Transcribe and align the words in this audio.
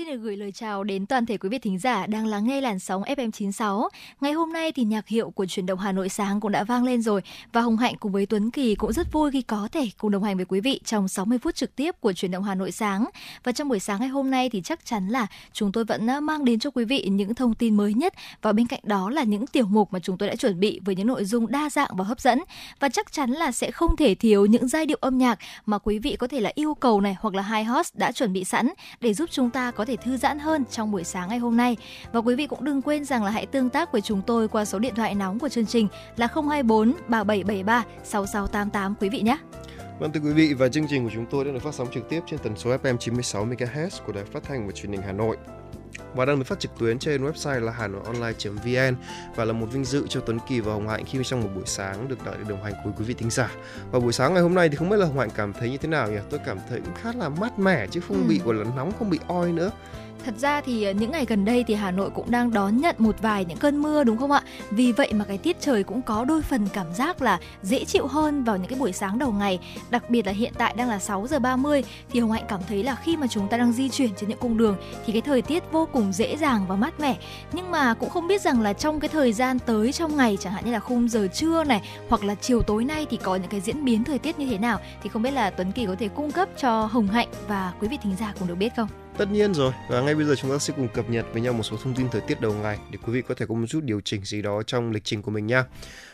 Xin 0.00 0.08
được 0.08 0.16
gửi 0.16 0.36
lời 0.36 0.52
chào 0.52 0.84
đến 0.84 1.06
toàn 1.06 1.26
thể 1.26 1.38
quý 1.38 1.48
vị 1.48 1.58
thính 1.58 1.78
giả 1.78 2.06
đang 2.06 2.26
lắng 2.26 2.46
nghe 2.46 2.60
làn 2.60 2.78
sóng 2.78 3.02
FM96. 3.02 3.88
Ngày 4.20 4.32
hôm 4.32 4.52
nay 4.52 4.72
thì 4.72 4.84
nhạc 4.84 5.08
hiệu 5.08 5.30
của 5.30 5.46
chuyển 5.46 5.66
động 5.66 5.78
Hà 5.78 5.92
Nội 5.92 6.08
sáng 6.08 6.40
cũng 6.40 6.52
đã 6.52 6.64
vang 6.64 6.84
lên 6.84 7.02
rồi 7.02 7.20
và 7.52 7.60
Hồng 7.60 7.76
Hạnh 7.76 7.94
cùng 8.00 8.12
với 8.12 8.26
Tuấn 8.26 8.50
Kỳ 8.50 8.74
cũng 8.74 8.92
rất 8.92 9.12
vui 9.12 9.30
khi 9.30 9.42
có 9.42 9.68
thể 9.72 9.88
cùng 9.98 10.10
đồng 10.10 10.22
hành 10.22 10.36
với 10.36 10.44
quý 10.44 10.60
vị 10.60 10.80
trong 10.84 11.08
60 11.08 11.38
phút 11.38 11.54
trực 11.54 11.76
tiếp 11.76 12.00
của 12.00 12.12
chuyển 12.12 12.30
động 12.30 12.44
Hà 12.44 12.54
Nội 12.54 12.72
sáng. 12.72 13.04
Và 13.44 13.52
trong 13.52 13.68
buổi 13.68 13.80
sáng 13.80 14.00
ngày 14.00 14.08
hôm 14.08 14.30
nay 14.30 14.50
thì 14.50 14.60
chắc 14.64 14.84
chắn 14.84 15.08
là 15.08 15.26
chúng 15.52 15.72
tôi 15.72 15.84
vẫn 15.84 16.10
à, 16.10 16.20
mang 16.20 16.44
đến 16.44 16.58
cho 16.58 16.70
quý 16.70 16.84
vị 16.84 17.08
những 17.10 17.34
thông 17.34 17.54
tin 17.54 17.76
mới 17.76 17.94
nhất 17.94 18.14
và 18.42 18.52
bên 18.52 18.66
cạnh 18.66 18.80
đó 18.82 19.10
là 19.10 19.22
những 19.22 19.46
tiểu 19.46 19.66
mục 19.66 19.92
mà 19.92 19.98
chúng 19.98 20.18
tôi 20.18 20.28
đã 20.28 20.36
chuẩn 20.36 20.60
bị 20.60 20.80
với 20.84 20.96
những 20.96 21.06
nội 21.06 21.24
dung 21.24 21.50
đa 21.50 21.70
dạng 21.70 21.90
và 21.96 22.04
hấp 22.04 22.20
dẫn 22.20 22.38
và 22.80 22.88
chắc 22.88 23.12
chắn 23.12 23.30
là 23.30 23.52
sẽ 23.52 23.70
không 23.70 23.96
thể 23.96 24.14
thiếu 24.14 24.46
những 24.46 24.68
giai 24.68 24.86
điệu 24.86 24.98
âm 25.00 25.18
nhạc 25.18 25.38
mà 25.66 25.78
quý 25.78 25.98
vị 25.98 26.16
có 26.16 26.26
thể 26.26 26.40
là 26.40 26.52
yêu 26.54 26.74
cầu 26.74 27.00
này 27.00 27.16
hoặc 27.20 27.34
là 27.34 27.42
hai 27.42 27.64
host 27.64 27.96
đã 27.96 28.12
chuẩn 28.12 28.32
bị 28.32 28.44
sẵn 28.44 28.68
để 29.00 29.14
giúp 29.14 29.30
chúng 29.32 29.50
ta 29.50 29.70
có 29.70 29.84
thể 29.90 29.96
thư 30.04 30.16
giãn 30.16 30.38
hơn 30.38 30.64
trong 30.70 30.90
buổi 30.90 31.04
sáng 31.04 31.28
ngày 31.28 31.38
hôm 31.38 31.56
nay. 31.56 31.76
Và 32.12 32.20
quý 32.20 32.34
vị 32.34 32.46
cũng 32.46 32.64
đừng 32.64 32.82
quên 32.82 33.04
rằng 33.04 33.24
là 33.24 33.30
hãy 33.30 33.46
tương 33.46 33.70
tác 33.70 33.92
với 33.92 34.00
chúng 34.00 34.22
tôi 34.22 34.48
qua 34.48 34.64
số 34.64 34.78
điện 34.78 34.94
thoại 34.94 35.14
nóng 35.14 35.38
của 35.38 35.48
chương 35.48 35.66
trình 35.66 35.88
là 36.16 36.26
024 36.26 36.92
3773 37.08 37.84
6688 38.04 38.94
quý 39.00 39.08
vị 39.08 39.20
nhé. 39.20 39.38
Vâng 39.98 40.12
thưa 40.12 40.20
quý 40.20 40.32
vị, 40.32 40.54
và 40.54 40.68
chương 40.68 40.86
trình 40.90 41.04
của 41.04 41.10
chúng 41.14 41.26
tôi 41.30 41.44
đã 41.44 41.52
được 41.52 41.62
phát 41.62 41.74
sóng 41.74 41.88
trực 41.94 42.08
tiếp 42.08 42.20
trên 42.26 42.38
tần 42.38 42.56
số 42.56 42.70
FM 42.70 42.96
96 42.96 43.46
MHz 43.46 43.88
của 44.06 44.12
Đài 44.12 44.24
Phát 44.24 44.42
thanh 44.42 44.66
và 44.66 44.72
Truyền 44.72 44.92
hình 44.92 45.02
Hà 45.02 45.12
Nội 45.12 45.36
và 46.14 46.24
đang 46.24 46.38
được 46.38 46.44
phát 46.44 46.60
trực 46.60 46.78
tuyến 46.78 46.98
trên 46.98 47.24
website 47.24 47.60
là 47.60 47.72
hanoionline.vn 47.72 48.96
và 49.36 49.44
là 49.44 49.52
một 49.52 49.66
vinh 49.72 49.84
dự 49.84 50.06
cho 50.08 50.20
Tuấn 50.20 50.38
Kỳ 50.48 50.60
và 50.60 50.72
Hồng 50.72 50.88
Hạnh 50.88 51.04
khi 51.06 51.18
trong 51.24 51.40
một 51.40 51.48
buổi 51.54 51.66
sáng 51.66 52.08
được 52.08 52.24
đợi 52.24 52.36
đồng 52.48 52.64
hành 52.64 52.74
cùng 52.84 52.92
quý 52.98 53.04
vị 53.04 53.14
thính 53.14 53.30
giả. 53.30 53.50
Và 53.90 53.98
buổi 54.00 54.12
sáng 54.12 54.34
ngày 54.34 54.42
hôm 54.42 54.54
nay 54.54 54.68
thì 54.68 54.76
không 54.76 54.88
biết 54.88 54.96
là 54.96 55.06
Hồng 55.06 55.18
Hạnh 55.18 55.30
cảm 55.34 55.52
thấy 55.52 55.70
như 55.70 55.76
thế 55.76 55.88
nào 55.88 56.10
nhỉ? 56.10 56.18
Tôi 56.30 56.40
cảm 56.46 56.58
thấy 56.68 56.80
cũng 56.80 56.94
khá 56.94 57.12
là 57.12 57.28
mát 57.28 57.58
mẻ 57.58 57.86
chứ 57.86 58.00
không 58.00 58.16
ừ. 58.16 58.28
bị 58.28 58.40
gọi 58.44 58.54
là 58.54 58.64
nóng, 58.76 58.92
không 58.98 59.10
bị 59.10 59.18
oi 59.28 59.52
nữa. 59.52 59.70
Thật 60.24 60.34
ra 60.38 60.60
thì 60.60 60.84
ờ, 60.84 60.92
những 60.92 61.10
ngày 61.10 61.24
gần 61.28 61.44
đây 61.44 61.64
thì 61.64 61.74
Hà 61.74 61.90
Nội 61.90 62.10
cũng 62.10 62.30
đang 62.30 62.52
đón 62.52 62.76
nhận 62.76 62.96
một 62.98 63.16
vài 63.22 63.44
những 63.44 63.58
cơn 63.58 63.82
mưa, 63.82 64.04
đúng 64.04 64.16
không 64.16 64.30
ạ? 64.30 64.42
Vì 64.70 64.92
vậy 64.92 65.12
mà 65.12 65.24
cái 65.24 65.38
tiết 65.38 65.60
trời 65.60 65.84
cũng 65.84 66.02
có 66.02 66.24
đôi 66.24 66.42
phần 66.42 66.68
cảm 66.72 66.86
giác 66.94 67.22
là 67.22 67.38
dễ 67.62 67.84
chịu 67.84 68.06
hơn 68.06 68.44
vào 68.44 68.56
những 68.56 68.66
cái 68.66 68.78
buổi 68.78 68.92
sáng 68.92 69.18
đầu 69.18 69.32
ngày. 69.32 69.58
Đặc 69.90 70.10
biệt 70.10 70.26
là 70.26 70.32
hiện 70.32 70.52
tại 70.58 70.74
đang 70.76 70.88
là 70.88 70.98
6 70.98 71.26
giờ 71.26 71.38
30 71.38 71.84
thì 72.10 72.20
Hồng 72.20 72.32
Hạnh 72.32 72.44
cảm 72.48 72.60
thấy 72.68 72.82
là 72.82 72.94
khi 72.94 73.16
mà 73.16 73.26
chúng 73.26 73.48
ta 73.48 73.56
đang 73.56 73.72
di 73.72 73.88
chuyển 73.88 74.10
trên 74.16 74.28
những 74.28 74.38
cung 74.38 74.58
đường 74.58 74.76
thì 75.06 75.12
cái 75.12 75.22
thời 75.22 75.42
tiết 75.42 75.72
vô 75.72 75.88
cùng 75.92 76.12
dễ 76.12 76.36
dàng 76.36 76.66
và 76.68 76.76
mát 76.76 77.00
mẻ. 77.00 77.18
Nhưng 77.52 77.70
mà 77.70 77.94
cũng 77.94 78.10
không 78.10 78.28
biết 78.28 78.40
rằng 78.40 78.60
là 78.60 78.72
trong 78.72 79.00
cái 79.00 79.08
thời 79.08 79.32
gian 79.32 79.58
tới 79.58 79.92
trong 79.92 80.16
ngày, 80.16 80.38
chẳng 80.40 80.52
hạn 80.52 80.64
như 80.64 80.72
là 80.72 80.80
khung 80.80 81.08
giờ 81.08 81.28
trưa 81.32 81.64
này, 81.64 81.82
hoặc 82.08 82.24
là 82.24 82.34
chiều 82.34 82.62
tối 82.62 82.84
nay 82.84 83.06
thì 83.10 83.16
có 83.16 83.36
những 83.36 83.50
cái 83.50 83.60
diễn 83.60 83.84
biến 83.84 84.04
thời 84.04 84.18
tiết 84.18 84.38
như 84.38 84.46
thế 84.50 84.58
nào, 84.58 84.78
thì 85.02 85.08
không 85.08 85.22
biết 85.22 85.30
là 85.30 85.50
Tuấn 85.50 85.72
Kỳ 85.72 85.86
có 85.86 85.94
thể 85.98 86.08
cung 86.08 86.32
cấp 86.32 86.48
cho 86.56 86.86
Hồng 86.86 87.08
Hạnh 87.08 87.28
và 87.48 87.72
quý 87.80 87.88
vị 87.88 87.98
thính 88.02 88.16
giả 88.20 88.34
cùng 88.38 88.48
được 88.48 88.54
biết 88.54 88.76
không? 88.76 88.88
Tất 89.20 89.30
nhiên 89.32 89.54
rồi 89.54 89.72
và 89.88 90.00
ngay 90.00 90.14
bây 90.14 90.24
giờ 90.24 90.34
chúng 90.34 90.50
ta 90.50 90.58
sẽ 90.58 90.74
cùng 90.76 90.88
cập 90.88 91.10
nhật 91.10 91.26
với 91.32 91.42
nhau 91.42 91.52
một 91.52 91.62
số 91.62 91.76
thông 91.84 91.94
tin 91.94 92.08
thời 92.10 92.20
tiết 92.20 92.40
đầu 92.40 92.52
ngày 92.52 92.78
để 92.90 92.98
quý 93.06 93.12
vị 93.12 93.22
có 93.28 93.34
thể 93.34 93.46
có 93.46 93.54
một 93.54 93.66
chút 93.68 93.80
điều 93.84 94.00
chỉnh 94.00 94.24
gì 94.24 94.42
đó 94.42 94.62
trong 94.62 94.90
lịch 94.90 95.04
trình 95.04 95.22
của 95.22 95.30
mình 95.30 95.46
nha. 95.46 95.64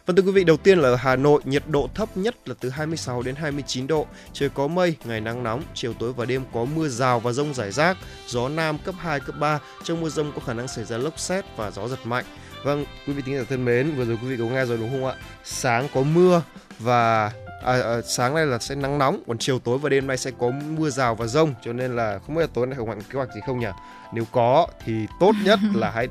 Và 0.07 0.15
thưa 0.17 0.23
quý 0.23 0.33
vị, 0.33 0.45
đầu 0.45 0.57
tiên 0.57 0.79
là 0.79 0.89
ở 0.89 0.95
Hà 0.97 1.17
Nội, 1.17 1.41
nhiệt 1.45 1.63
độ 1.69 1.91
thấp 1.95 2.17
nhất 2.17 2.49
là 2.49 2.55
từ 2.61 2.71
26 2.71 3.23
đến 3.23 3.35
29 3.35 3.87
độ, 3.87 4.07
trời 4.33 4.49
có 4.49 4.69
mây, 4.69 4.97
ngày 5.05 5.21
nắng 5.21 5.43
nóng, 5.43 5.63
chiều 5.75 5.93
tối 5.93 6.13
và 6.13 6.25
đêm 6.25 6.43
có 6.53 6.65
mưa 6.65 6.89
rào 6.89 7.21
và 7.21 7.33
rông 7.33 7.55
rải 7.55 7.73
rác, 7.73 7.97
gió 8.27 8.49
nam 8.49 8.79
cấp 8.79 8.95
2 8.99 9.21
cấp 9.21 9.35
3, 9.39 9.59
trong 9.85 10.01
mưa 10.01 10.09
rông 10.09 10.33
có 10.33 10.41
khả 10.47 10.55
năng 10.55 10.69
xảy 10.69 10.85
ra 10.85 10.99
lốc 10.99 11.19
xét 11.19 11.45
và 11.57 11.71
gió 11.71 11.89
giật 11.89 12.07
mạnh. 12.07 12.25
Vâng, 12.65 12.85
quý 13.07 13.13
vị 13.13 13.23
tính 13.27 13.37
giả 13.37 13.45
thân 13.49 13.65
mến, 13.65 13.91
vừa 13.97 14.05
rồi 14.05 14.19
quý 14.23 14.29
vị 14.29 14.37
có 14.39 14.45
nghe 14.45 14.65
rồi 14.65 14.79
đúng 14.79 14.91
không 14.91 15.07
ạ? 15.07 15.15
Sáng 15.45 15.89
có 15.95 16.03
mưa 16.03 16.43
và 16.79 17.33
à, 17.63 17.73
à, 17.73 18.03
sáng 18.03 18.35
nay 18.35 18.47
là 18.47 18.59
sẽ 18.59 18.75
nắng 18.75 18.99
nóng 18.99 19.23
còn 19.27 19.39
chiều 19.39 19.59
tối 19.59 19.79
và 19.79 19.89
đêm 19.89 20.07
nay 20.07 20.17
sẽ 20.17 20.31
có 20.39 20.51
mưa 20.51 20.91
rào 20.91 21.15
và 21.15 21.27
rông 21.27 21.55
cho 21.63 21.73
nên 21.73 21.97
là 21.97 22.19
không 22.27 22.37
biết 22.37 22.41
là 22.41 22.49
tối 22.55 22.67
nay 22.67 22.77
không 22.77 22.89
bạn 22.89 23.03
kế 23.03 23.17
hoạch 23.17 23.35
gì 23.35 23.41
không 23.47 23.61
nhỉ 23.61 23.67
nếu 24.15 24.25
có 24.33 24.67
thì 24.85 25.07
tốt 25.21 25.33
nhất 25.45 25.59
là 25.75 25.91
hãy 25.91 26.09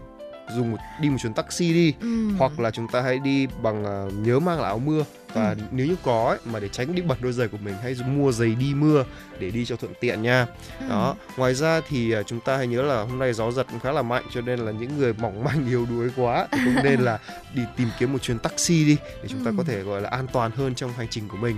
dùng 0.55 0.71
một, 0.71 0.77
đi 1.01 1.09
một 1.09 1.17
chuyến 1.21 1.33
taxi 1.33 1.73
đi 1.73 1.93
ừ. 2.01 2.29
hoặc 2.37 2.59
là 2.59 2.71
chúng 2.71 2.87
ta 2.87 3.01
hãy 3.01 3.19
đi 3.19 3.47
bằng 3.61 4.07
uh, 4.07 4.13
nhớ 4.13 4.39
mang 4.39 4.61
là 4.61 4.67
áo 4.67 4.79
mưa 4.79 5.03
và 5.35 5.49
ừ. 5.49 5.55
nếu 5.71 5.87
như 5.87 5.95
có 6.03 6.29
ấy, 6.29 6.37
mà 6.45 6.59
để 6.59 6.69
tránh 6.69 6.95
đi 6.95 7.01
bật 7.01 7.21
đôi 7.21 7.33
giày 7.33 7.47
của 7.47 7.57
mình 7.57 7.75
hãy 7.83 7.95
mua 8.07 8.31
giày 8.31 8.55
đi 8.55 8.73
mưa 8.73 9.05
để 9.39 9.51
đi 9.51 9.65
cho 9.65 9.75
thuận 9.75 9.93
tiện 9.99 10.21
nha 10.21 10.47
ừ. 10.79 10.89
đó 10.89 11.15
ngoài 11.37 11.53
ra 11.53 11.81
thì 11.89 12.15
uh, 12.19 12.27
chúng 12.27 12.39
ta 12.39 12.57
hãy 12.57 12.67
nhớ 12.67 12.81
là 12.81 13.01
hôm 13.01 13.19
nay 13.19 13.33
gió 13.33 13.51
giật 13.51 13.67
cũng 13.71 13.79
khá 13.79 13.91
là 13.91 14.01
mạnh 14.01 14.23
cho 14.33 14.41
nên 14.41 14.59
là 14.59 14.71
những 14.71 14.97
người 14.97 15.13
mỏng 15.13 15.43
manh 15.43 15.67
yếu 15.69 15.85
đuối 15.85 16.09
quá 16.15 16.47
thì 16.51 16.59
cũng 16.65 16.83
nên 16.83 17.01
là 17.01 17.19
đi 17.55 17.61
tìm 17.77 17.87
kiếm 17.99 18.13
một 18.13 18.21
chuyến 18.21 18.39
taxi 18.39 18.85
đi 18.85 18.97
để 19.23 19.29
chúng 19.29 19.45
ta 19.45 19.51
ừ. 19.51 19.55
có 19.57 19.63
thể 19.63 19.81
gọi 19.81 20.01
là 20.01 20.09
an 20.09 20.27
toàn 20.33 20.51
hơn 20.51 20.75
trong 20.75 20.93
hành 20.93 21.07
trình 21.09 21.27
của 21.27 21.37
mình 21.37 21.57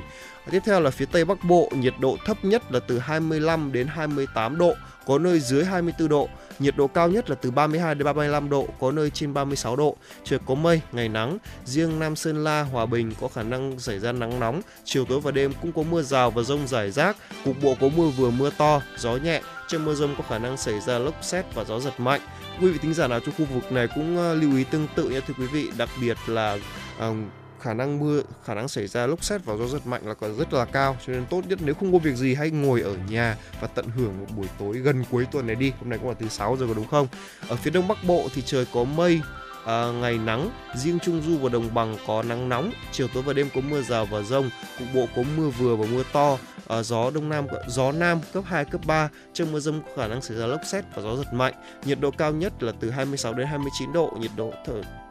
tiếp 0.51 0.59
theo 0.65 0.79
là 0.79 0.91
phía 0.91 1.05
tây 1.05 1.25
bắc 1.25 1.44
bộ 1.44 1.71
nhiệt 1.75 1.94
độ 1.99 2.17
thấp 2.25 2.45
nhất 2.45 2.71
là 2.71 2.79
từ 2.79 2.99
25 2.99 3.71
đến 3.71 3.88
28 3.88 4.57
độ 4.57 4.73
có 5.05 5.19
nơi 5.19 5.39
dưới 5.39 5.65
24 5.65 6.09
độ 6.09 6.29
Nhiệt 6.59 6.78
độ 6.78 6.88
cao 6.88 7.09
nhất 7.09 7.29
là 7.29 7.35
từ 7.35 7.51
32 7.51 7.95
đến 7.95 8.06
35 8.06 8.50
độ, 8.50 8.68
có 8.79 8.91
nơi 8.91 9.09
trên 9.09 9.34
36 9.34 9.75
độ. 9.75 9.95
Trời 10.23 10.40
có 10.45 10.56
mây, 10.56 10.81
ngày 10.91 11.09
nắng. 11.09 11.38
Riêng 11.66 12.00
Nam 12.00 12.16
Sơn 12.16 12.44
La, 12.44 12.62
Hòa 12.62 12.85
Bình 12.85 13.12
có 13.22 13.28
khả 13.28 13.44
năng 13.44 13.79
xảy 13.79 14.00
ra 14.00 14.12
nắng 14.12 14.40
nóng. 14.40 14.62
Chiều 14.84 15.06
tối 15.06 15.19
và 15.19 15.31
đêm 15.31 15.53
cũng 15.62 15.72
có 15.72 15.84
mưa 15.84 16.01
rào 16.01 16.31
và 16.31 16.44
rông 16.44 16.68
rải 16.68 16.91
rác. 16.91 17.18
Cục 17.45 17.56
bộ 17.62 17.75
có 17.81 17.90
mưa 17.97 18.07
vừa 18.07 18.29
mưa 18.29 18.50
to, 18.57 18.81
gió 18.97 19.16
nhẹ. 19.16 19.41
Trong 19.68 19.85
mưa 19.85 19.94
rông 19.94 20.16
có 20.18 20.23
khả 20.29 20.38
năng 20.38 20.57
xảy 20.57 20.79
ra 20.79 21.00
lốc 21.00 21.23
xét 21.23 21.45
và 21.56 21.63
gió 21.63 21.79
giật 21.79 22.00
mạnh. 22.00 22.22
Quý 22.62 22.72
vị 22.72 22.78
tính 22.81 22.94
giả 22.94 23.07
nào 23.07 23.19
trong 23.19 23.35
khu 23.38 23.45
vực 23.45 23.72
này 23.72 23.88
cũng 23.95 24.18
ờ, 24.18 24.34
lưu 24.34 24.57
ý 24.57 24.63
tương 24.63 24.88
tự 24.95 25.09
nha 25.09 25.19
thưa 25.28 25.34
quý 25.38 25.47
vị, 25.47 25.69
đặc 25.78 25.89
biệt 26.01 26.18
là 26.28 26.57
uh, 26.97 27.16
khả 27.62 27.73
năng 27.73 28.00
mưa 28.00 28.22
khả 28.45 28.53
năng 28.53 28.68
xảy 28.68 28.88
ra 28.88 29.07
lốc 29.07 29.23
xét 29.23 29.45
và 29.45 29.56
gió 29.56 29.68
giật 29.68 29.88
mạnh 29.88 30.01
là 30.06 30.13
còn 30.13 30.38
rất 30.38 30.53
là 30.53 30.66
cao 30.66 30.97
cho 31.06 31.13
nên 31.13 31.25
tốt 31.25 31.41
nhất 31.47 31.59
nếu 31.62 31.75
không 31.75 31.94
có 31.94 31.97
việc 31.97 32.16
gì 32.16 32.35
hãy 32.35 32.51
ngồi 32.51 32.81
ở 32.81 32.95
nhà 33.09 33.38
và 33.62 33.68
tận 33.68 33.85
hưởng 33.95 34.19
một 34.19 34.25
buổi 34.38 34.47
tối 34.59 34.78
gần 34.78 35.03
cuối 35.12 35.25
tuần 35.31 35.47
này 35.47 35.56
đi. 35.56 35.73
Hôm 35.79 35.90
nay 35.90 36.00
cũng 36.00 36.09
là 36.09 36.16
thứ 36.19 36.28
sáu 36.28 36.56
rồi 36.56 36.68
có 36.68 36.73
đúng 36.73 36.88
không? 36.88 37.07
Ở 37.47 37.56
phía 37.56 37.72
đông 37.72 37.88
bắc 37.88 37.97
bộ 38.03 38.28
thì 38.35 38.41
trời 38.45 38.66
có 38.73 38.84
mây 38.84 39.22
à, 39.66 39.91
ngày 40.01 40.18
nắng 40.18 40.50
riêng 40.75 41.00
trung 41.00 41.22
du 41.22 41.38
và 41.38 41.50
đồng 41.50 41.73
bằng 41.73 41.95
có 42.07 42.23
nắng 42.23 42.50
nóng 42.50 42.72
chiều 42.91 43.07
tối 43.13 43.23
và 43.23 43.34
đêm 43.34 43.50
có 43.56 43.62
mưa 43.62 43.81
rào 43.81 44.06
và 44.06 44.22
rông 44.22 44.50
cục 44.79 44.88
bộ 44.94 45.06
có 45.16 45.24
mưa 45.38 45.50
vừa 45.50 45.75
và 45.75 45.85
mưa 45.91 46.03
to 46.13 46.38
à, 46.68 46.84
gió 46.84 47.12
đông 47.12 47.29
nam 47.29 47.47
gió 47.68 47.91
nam 47.91 48.19
cấp 48.34 48.44
2 48.47 48.66
cấp 48.66 48.81
3 48.85 49.09
trong 49.34 49.51
mưa 49.51 49.59
rông 49.59 49.81
có 49.81 49.89
khả 49.95 50.07
năng 50.07 50.22
xảy 50.22 50.38
ra 50.38 50.45
lốc 50.45 50.62
xét 50.66 50.85
và 50.95 51.01
gió 51.01 51.16
giật 51.16 51.34
mạnh. 51.34 51.53
Nhiệt 51.85 52.00
độ 52.00 52.12
cao 52.12 52.31
nhất 52.31 52.63
là 52.63 52.72
từ 52.79 52.91
26 52.91 53.34
đến 53.34 53.47
29 53.47 53.94
độ 53.94 54.18
nhiệt 54.19 54.31
độ 54.35 54.53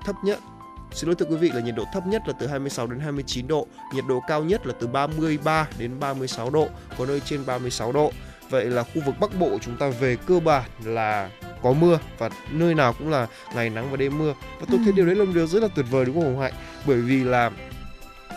thấp 0.05 0.17
nhất 0.25 0.39
Xin 0.97 1.09
lỗi 1.09 1.15
thưa 1.15 1.27
quý 1.27 1.37
vị 1.37 1.51
là 1.55 1.61
nhiệt 1.61 1.75
độ 1.75 1.85
thấp 1.93 2.07
nhất 2.07 2.23
là 2.27 2.33
từ 2.39 2.47
26 2.47 2.87
đến 2.87 3.01
29 3.01 3.49
độ, 3.49 3.67
nhiệt 3.95 4.05
độ 4.09 4.21
cao 4.29 4.45
nhất 4.45 4.67
là 4.67 4.75
từ 4.81 4.87
33 4.87 5.69
đến 5.79 6.01
36 6.01 6.51
độ, 6.51 6.69
có 6.99 7.07
nơi 7.07 7.21
trên 7.21 7.47
36 7.47 7.93
độ. 7.93 8.13
Vậy 8.51 8.65
là 8.65 8.83
khu 8.83 9.03
vực 9.07 9.15
Bắc 9.21 9.39
Bộ 9.39 9.59
chúng 9.61 9.77
ta 9.77 9.89
về 9.89 10.17
cơ 10.27 10.41
bản 10.41 10.63
là 10.85 11.31
có 11.63 11.73
mưa 11.73 11.99
và 12.19 12.31
nơi 12.51 12.75
nào 12.75 12.93
cũng 12.99 13.11
là 13.11 13.27
ngày 13.55 13.71
nắng 13.71 13.91
và 13.91 13.97
đêm 13.97 14.19
mưa. 14.19 14.35
Và 14.61 14.67
tôi 14.71 14.81
thấy 14.85 14.93
điều 14.93 15.07
đấy 15.07 15.15
là 15.15 15.25
một 15.25 15.33
điều 15.35 15.47
rất 15.47 15.63
là 15.63 15.69
tuyệt 15.77 15.87
vời 15.91 16.05
đúng 16.05 16.15
không 16.15 16.25
Hồng 16.25 16.41
Hạnh? 16.41 16.55
Bởi 16.87 16.97
vì 16.97 17.25
là 17.25 17.51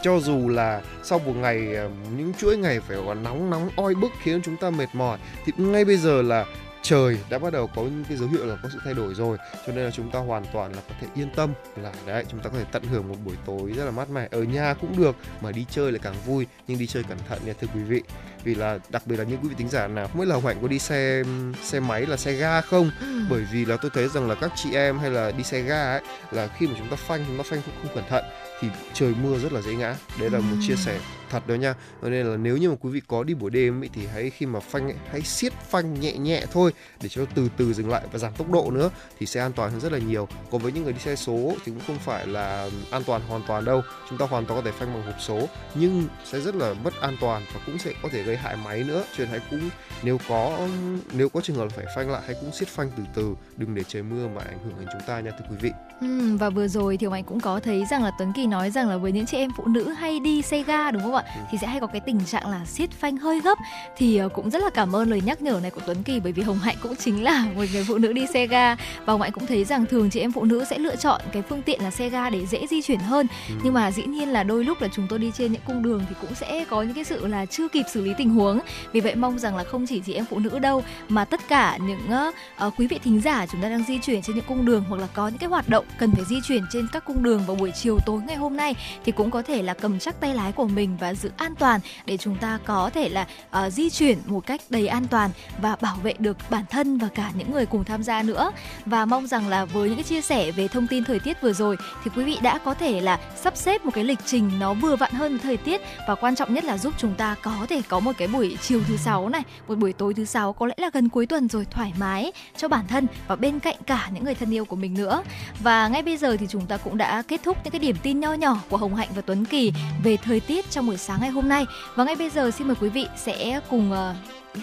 cho 0.03 0.20
dù 0.20 0.50
là 0.50 0.81
sau 1.03 1.20
một 1.20 1.34
ngày 1.36 1.76
ờ, 1.76 1.90
những 2.18 2.34
chuỗi 2.34 2.58
ngày 2.58 2.80
phải 2.80 2.97
còn 3.06 3.24
nóng 3.24 3.50
nóng 3.50 3.70
oi 3.76 3.96
bức 3.96 4.12
khiến 4.24 4.41
chúng 4.41 4.58
ta 4.58 4.70
mệt 4.70 4.90
mỏi 4.94 5.18
thì 5.46 5.52
ngay 5.58 5.86
bây 5.86 5.97
giờ 5.97 6.22
là 6.22 6.46
trời 6.81 7.19
đã 7.29 7.40
bắt 7.40 7.53
đầu 7.53 7.67
có 7.75 7.81
những 7.81 8.03
cái 8.09 8.17
dấu 8.17 8.29
hiệu 8.29 8.45
là 8.45 8.56
có 8.63 8.69
sự 8.73 8.79
thay 8.84 8.94
đổi 8.94 9.16
rồi. 9.16 9.38
Cho 9.67 9.73
nên 9.73 9.85
là 9.85 9.91
chúng 9.91 10.12
ta 10.12 10.19
hoàn 10.19 10.45
toàn 10.53 10.73
là 10.73 10.81
có 10.90 10.95
thể 11.01 11.07
yên 11.16 11.29
tâm 11.35 11.53
là 11.75 11.91
đấy 12.06 12.25
chúng 12.31 12.40
ta 12.40 12.50
có 12.50 12.57
thể 12.57 12.66
tận 12.72 12.84
hưởng 12.84 13.09
một 13.09 13.16
buổi 13.25 13.35
tối 13.45 13.72
rất 13.75 13.85
là 13.85 13.91
mát 13.91 14.09
mẻ. 14.09 14.28
Ở 14.31 14.44
nhà 14.44 14.73
cũng 14.73 14.97
được 14.97 15.16
mà 15.41 15.51
đi 15.51 15.66
chơi 15.69 15.91
lại 15.91 16.00
càng 16.03 16.16
vui 16.25 16.47
nhưng 16.67 16.79
đi 16.79 16.88
chơi 16.88 17.03
cẩn 17.03 17.17
thận 17.29 17.40
nha 17.45 17.53
thưa 17.62 17.67
quý 17.75 17.81
vị. 17.81 18.01
Vì 18.44 18.56
là 18.56 18.79
đặc 18.90 19.01
biệt 19.06 19.17
là 19.17 19.23
những 19.23 19.40
quý 19.41 19.50
vị 19.50 19.56
tính 19.57 19.69
giả 19.69 19.88
nào 19.88 20.07
không 20.07 20.19
biết 20.19 20.28
là 20.28 20.35
hoạnh 20.35 20.57
có 20.62 20.67
đi 20.67 20.79
xe 20.79 21.23
xe 21.63 21.79
máy 21.79 22.06
là 22.06 22.17
xe 22.17 22.34
ga 22.34 22.61
không? 22.61 22.91
Ừ. 23.02 23.22
bởi 23.29 23.46
vì 23.52 23.66
là 23.66 23.78
tôi 23.78 23.91
thấy 23.93 24.08
rằng 24.08 24.29
là 24.29 24.35
các 24.35 24.52
chị 24.55 24.73
em 24.73 24.99
hay 24.99 25.11
là 25.11 25.31
đi 25.31 25.43
xe 25.43 25.61
ga 25.61 25.91
ấy 25.91 26.02
là 26.31 26.47
khi 26.47 26.67
mà 26.67 26.73
chúng 26.78 26.90
ta 26.90 26.96
phanh 26.96 27.26
chúng 27.28 27.37
ta 27.37 27.43
phanh 27.49 27.61
không, 27.61 27.73
không 27.81 27.96
cẩn 27.96 28.03
thận 28.09 28.26
thì 28.61 28.67
trời 28.93 29.14
mưa 29.23 29.37
rất 29.37 29.53
là 29.53 29.61
dễ 29.61 29.73
ngã. 29.73 29.96
Đấy 30.20 30.29
là 30.29 30.40
một 30.40 30.55
chia 30.67 30.76
sẻ 30.76 30.99
thật 31.29 31.47
đó 31.47 31.55
nha. 31.55 31.76
Cho 32.02 32.09
nên 32.09 32.26
là 32.26 32.37
nếu 32.37 32.58
như 32.58 32.70
mà 32.70 32.76
quý 32.81 32.90
vị 32.90 33.02
có 33.08 33.23
đi 33.23 33.34
buổi 33.34 33.52
đêm 33.52 33.84
ấy, 33.84 33.90
thì 33.93 34.08
hãy 34.14 34.29
khi 34.29 34.46
mà 34.46 34.59
phanh 34.59 34.84
ấy, 34.84 34.97
hãy 35.11 35.22
siết 35.22 35.53
phanh 35.53 35.99
nhẹ 35.99 36.17
nhẹ 36.17 36.46
thôi 36.52 36.73
để 37.02 37.09
cho 37.09 37.26
từ 37.35 37.49
từ 37.58 37.73
dừng 37.73 37.90
lại 37.90 38.02
và 38.11 38.20
giảm 38.20 38.34
tốc 38.34 38.52
độ 38.52 38.72
nữa 38.72 38.90
thì 39.20 39.26
sẽ 39.26 39.41
an 39.41 39.53
toàn 39.53 39.72
hơn 39.72 39.79
rất 39.79 39.91
là 39.91 39.99
nhiều. 39.99 40.28
Còn 40.52 40.61
với 40.61 40.72
những 40.72 40.84
người 40.84 40.93
đi 40.93 40.99
xe 40.99 41.16
số 41.16 41.53
thì 41.66 41.72
cũng 41.72 41.81
không 41.87 41.97
phải 41.97 42.28
là 42.28 42.70
an 42.91 43.03
toàn 43.03 43.22
hoàn 43.28 43.41
toàn 43.47 43.66
đâu. 43.66 43.81
Chúng 44.09 44.17
ta 44.17 44.26
hoàn 44.26 44.46
toàn 44.46 44.59
có 44.59 44.72
thể 44.72 44.78
phanh 44.78 44.93
bằng 44.93 45.03
hộp 45.03 45.22
số 45.22 45.47
nhưng 45.76 46.08
sẽ 46.26 46.40
rất 46.40 46.55
là 46.55 46.73
mất 46.73 47.02
an 47.02 47.17
toàn 47.22 47.46
và 47.53 47.59
cũng 47.66 47.78
sẽ 47.78 47.93
có 48.03 48.09
thể 48.11 48.23
gây 48.23 48.37
hại 48.37 48.55
máy 48.55 48.84
nữa. 48.84 49.03
Cho 49.17 49.23
nên 49.23 49.28
hãy 49.28 49.40
cũng 49.49 49.70
nếu 50.03 50.17
có 50.29 50.67
nếu 51.14 51.29
có 51.29 51.41
trường 51.41 51.55
hợp 51.55 51.67
phải 51.72 51.85
phanh 51.96 52.09
lại 52.09 52.22
hãy 52.26 52.35
cũng 52.41 52.52
siết 52.52 52.67
phanh 52.67 52.91
từ 52.97 53.03
từ 53.16 53.35
đừng 53.58 53.76
để 53.76 53.84
trời 53.87 54.03
mưa 54.03 54.28
mà 54.28 54.41
ảnh 54.41 54.59
hưởng 54.66 54.73
đến 54.79 54.87
chúng 54.91 55.02
ta 55.08 55.20
nha 55.20 55.31
thưa 55.31 55.46
quý 55.49 55.55
vị. 55.61 55.72
Ừ, 56.02 56.37
và 56.37 56.49
vừa 56.49 56.67
rồi 56.67 56.97
thì 56.97 57.08
anh 57.11 57.23
cũng 57.23 57.40
có 57.40 57.59
thấy 57.59 57.85
rằng 57.91 58.03
là 58.03 58.11
Tuấn 58.20 58.34
Kỳ 58.35 58.47
nói 58.47 58.72
rằng 58.72 58.90
là 58.90 58.97
với 58.97 59.11
những 59.11 59.26
chị 59.26 59.37
em 59.37 59.49
phụ 59.58 59.66
nữ 59.66 59.90
hay 59.90 60.20
đi 60.20 60.41
xe 60.41 60.64
ga 60.64 60.91
đúng 60.91 61.02
không 61.03 61.16
ạ? 61.16 61.18
Ạ 61.25 61.45
thì 61.51 61.57
sẽ 61.57 61.67
hay 61.67 61.79
có 61.79 61.87
cái 61.87 62.01
tình 62.01 62.19
trạng 62.25 62.47
là 62.49 62.66
siết 62.66 62.91
phanh 62.91 63.17
hơi 63.17 63.41
gấp. 63.41 63.57
Thì 63.97 64.21
uh, 64.25 64.33
cũng 64.33 64.49
rất 64.49 64.61
là 64.63 64.69
cảm 64.69 64.95
ơn 64.95 65.09
lời 65.09 65.21
nhắc 65.25 65.41
nhở 65.41 65.59
này 65.61 65.71
của 65.71 65.81
Tuấn 65.85 66.03
Kỳ 66.03 66.19
bởi 66.19 66.31
vì 66.31 66.43
Hồng 66.43 66.59
Hạnh 66.59 66.75
cũng 66.81 66.95
chính 66.95 67.23
là 67.23 67.45
một 67.55 67.63
người 67.73 67.85
phụ 67.87 67.97
nữ 67.97 68.13
đi 68.13 68.25
xe 68.33 68.47
ga. 68.47 68.75
Và 68.75 69.13
Hồng 69.13 69.21
Hạnh 69.21 69.31
cũng 69.31 69.45
thấy 69.45 69.63
rằng 69.63 69.85
thường 69.85 70.09
chị 70.09 70.19
em 70.19 70.31
phụ 70.31 70.43
nữ 70.43 70.66
sẽ 70.69 70.77
lựa 70.77 70.95
chọn 70.95 71.21
cái 71.31 71.41
phương 71.41 71.61
tiện 71.61 71.83
là 71.83 71.91
xe 71.91 72.09
ga 72.09 72.29
để 72.29 72.45
dễ 72.45 72.67
di 72.67 72.81
chuyển 72.81 72.99
hơn. 72.99 73.27
Ừ. 73.47 73.55
nhưng 73.63 73.73
mà 73.73 73.91
dĩ 73.91 74.03
nhiên 74.03 74.29
là 74.29 74.43
đôi 74.43 74.63
lúc 74.63 74.81
là 74.81 74.87
chúng 74.95 75.07
tôi 75.09 75.19
đi 75.19 75.31
trên 75.37 75.51
những 75.51 75.61
cung 75.66 75.83
đường 75.83 76.05
thì 76.09 76.16
cũng 76.21 76.35
sẽ 76.35 76.66
có 76.69 76.81
những 76.81 76.93
cái 76.93 77.03
sự 77.03 77.27
là 77.27 77.45
chưa 77.45 77.67
kịp 77.67 77.85
xử 77.91 78.01
lý 78.01 78.13
tình 78.17 78.29
huống. 78.29 78.59
Vì 78.91 78.99
vậy 78.99 79.16
mong 79.16 79.39
rằng 79.39 79.55
là 79.55 79.63
không 79.63 79.85
chỉ 79.87 80.01
chị 80.05 80.13
em 80.13 80.25
phụ 80.29 80.39
nữ 80.39 80.59
đâu 80.59 80.83
mà 81.09 81.25
tất 81.25 81.39
cả 81.47 81.77
những 81.77 82.29
uh, 82.67 82.73
quý 82.77 82.87
vị 82.87 82.99
thính 83.03 83.21
giả 83.21 83.45
chúng 83.45 83.61
ta 83.61 83.69
đang 83.69 83.83
di 83.83 83.99
chuyển 83.99 84.21
trên 84.21 84.35
những 84.35 84.45
cung 84.47 84.66
đường 84.66 84.83
hoặc 84.89 85.01
là 85.01 85.07
có 85.13 85.27
những 85.27 85.37
cái 85.37 85.49
hoạt 85.49 85.69
động 85.69 85.85
cần 85.97 86.11
phải 86.11 86.25
di 86.25 86.41
chuyển 86.41 86.63
trên 86.71 86.87
các 86.91 87.05
cung 87.05 87.23
đường 87.23 87.41
vào 87.47 87.55
buổi 87.55 87.71
chiều 87.71 87.99
tối 88.05 88.21
ngày 88.27 88.35
hôm 88.35 88.57
nay 88.57 88.75
thì 89.05 89.11
cũng 89.11 89.31
có 89.31 89.41
thể 89.41 89.61
là 89.61 89.73
cầm 89.73 89.99
chắc 89.99 90.19
tay 90.19 90.35
lái 90.35 90.51
của 90.51 90.67
mình 90.67 90.97
và 90.99 91.09
giữ 91.14 91.32
an 91.38 91.56
toàn 91.56 91.79
để 92.06 92.17
chúng 92.17 92.35
ta 92.35 92.59
có 92.66 92.90
thể 92.94 93.09
là 93.09 93.28
uh, 93.50 93.73
di 93.73 93.90
chuyển 93.90 94.17
một 94.26 94.46
cách 94.46 94.61
đầy 94.70 94.88
an 94.88 95.08
toàn 95.08 95.29
và 95.61 95.76
bảo 95.82 95.96
vệ 96.03 96.14
được 96.20 96.38
bản 96.50 96.64
thân 96.70 96.97
và 96.97 97.08
cả 97.08 97.32
những 97.34 97.52
người 97.52 97.66
cùng 97.66 97.84
tham 97.84 98.03
gia 98.03 98.23
nữa. 98.23 98.52
Và 98.85 99.06
mong 99.06 99.28
rằng 99.28 99.47
là 99.47 99.66
với 99.66 99.90
những 99.90 99.97
cái 99.97 100.03
chia 100.03 100.22
sẻ 100.22 100.52
về 100.52 100.67
thông 100.67 100.88
tin 100.88 101.03
thời 101.03 101.20
tiết 101.20 101.41
vừa 101.41 101.53
rồi 101.53 101.78
thì 102.03 102.11
quý 102.16 102.23
vị 102.23 102.38
đã 102.41 102.58
có 102.58 102.73
thể 102.73 103.02
là 103.02 103.20
sắp 103.35 103.58
xếp 103.58 103.85
một 103.85 103.91
cái 103.94 104.03
lịch 104.03 104.20
trình 104.26 104.52
nó 104.59 104.73
vừa 104.73 104.96
vặn 104.96 105.11
hơn 105.11 105.32
với 105.32 105.40
thời 105.40 105.58
tiết 105.58 105.82
và 106.08 106.16
quan 106.16 106.35
trọng 106.35 106.53
nhất 106.53 106.64
là 106.64 106.78
giúp 106.78 106.94
chúng 106.97 107.14
ta 107.14 107.35
có 107.41 107.66
thể 107.70 107.82
có 107.88 108.00
một 108.00 108.12
cái 108.17 108.28
buổi 108.28 108.58
chiều 108.62 108.82
thứ 108.88 108.97
sáu 108.97 109.29
này 109.29 109.44
một 109.67 109.78
buổi 109.78 109.94
tối 109.94 110.14
thứ 110.14 110.26
sáu 110.26 110.53
có 110.53 110.66
lẽ 110.66 110.76
là 110.78 110.90
gần 110.94 111.09
cuối 111.09 111.26
tuần 111.26 111.47
rồi 111.47 111.66
thoải 111.72 111.94
mái 111.97 112.32
cho 112.58 112.67
bản 112.67 112.88
thân 112.88 113.08
và 113.28 113.35
bên 113.35 113.59
cạnh 113.59 113.76
cả 113.85 114.09
những 114.14 114.23
người 114.23 114.35
thân 114.35 114.53
yêu 114.53 114.66
của 114.66 114.76
mình 114.76 114.94
nữa. 114.94 115.23
Và 115.59 115.88
ngay 115.88 116.02
bây 116.02 116.17
giờ 116.17 116.38
thì 116.38 116.46
chúng 116.50 116.66
ta 116.66 116.78
cũng 116.78 116.97
đã 116.97 117.22
kết 117.22 117.44
thúc 117.44 117.58
những 117.64 117.72
cái 117.72 117.79
điểm 117.79 117.96
tin 118.03 118.20
nho 118.20 118.34
nhỏ 118.34 118.58
của 118.70 118.78
Hồng 118.78 118.96
Hạnh 118.96 119.09
và 119.16 119.22
Tuấn 119.22 119.46
Kỳ 119.46 119.73
về 120.03 120.17
thời 120.17 120.40
tiết 120.40 120.72
trong 120.72 120.88
buổi 120.88 120.97
sáng 120.99 121.22
ngày 121.22 121.29
hôm 121.29 121.49
nay 121.49 121.66
và 121.96 122.03
ngay 122.03 122.16
bây 122.16 122.29
giờ 122.29 122.51
xin 122.51 122.67
mời 122.67 122.75
quý 122.81 122.90
vị 122.90 123.07
sẽ 123.17 123.59
cùng 123.69 123.91
uh, 123.91 124.16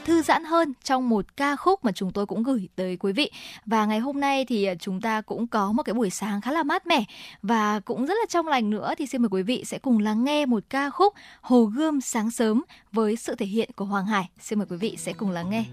thư 0.05 0.23
giãn 0.23 0.45
hơn 0.45 0.73
trong 0.85 1.09
một 1.09 1.37
ca 1.37 1.57
khúc 1.57 1.85
mà 1.85 1.93
chúng 1.93 2.13
tôi 2.13 2.27
cũng 2.27 2.43
gửi 2.43 2.69
tới 2.77 2.97
quý 2.97 3.13
vị. 3.13 3.31
Và 3.67 3.87
ngày 3.87 3.99
hôm 3.99 4.21
nay 4.21 4.45
thì 4.49 4.65
ờ, 4.65 4.75
chúng 4.81 5.01
ta 5.01 5.21
cũng 5.21 5.47
có 5.47 5.73
một 5.73 5.83
cái 5.83 5.95
buổi 5.95 6.11
sáng 6.11 6.41
khá 6.41 6.53
là 6.53 6.63
mát 6.63 6.87
mẻ 6.87 7.05
và 7.43 7.81
cũng 7.81 8.07
rất 8.07 8.15
là 8.15 8.27
trong 8.29 8.49
lành 8.49 8.71
nữa 8.71 8.95
thì 8.99 9.07
xin 9.07 9.23
mời 9.23 9.29
quý 9.29 9.43
vị 9.43 9.65
sẽ 9.67 9.79
cùng 9.79 9.99
lắng 9.99 10.25
nghe 10.25 10.47
một 10.47 10.63
ca 10.71 10.91
khúc 10.91 11.15
Hồ 11.41 11.65
Gươm 11.65 12.01
sáng 12.01 12.31
sớm 12.31 12.63
với 12.93 13.17
sự 13.17 13.35
thể 13.35 13.47
hiện 13.47 13.71
của 13.77 13.85
Hoàng 13.85 14.07
Hải. 14.07 14.29
Xin 14.41 14.59
mời 14.59 14.67
quý 14.71 14.77
vị 14.77 14.97
sẽ 14.99 15.13
cùng 15.13 15.31
lắng 15.31 15.51
nghe. 15.51 15.65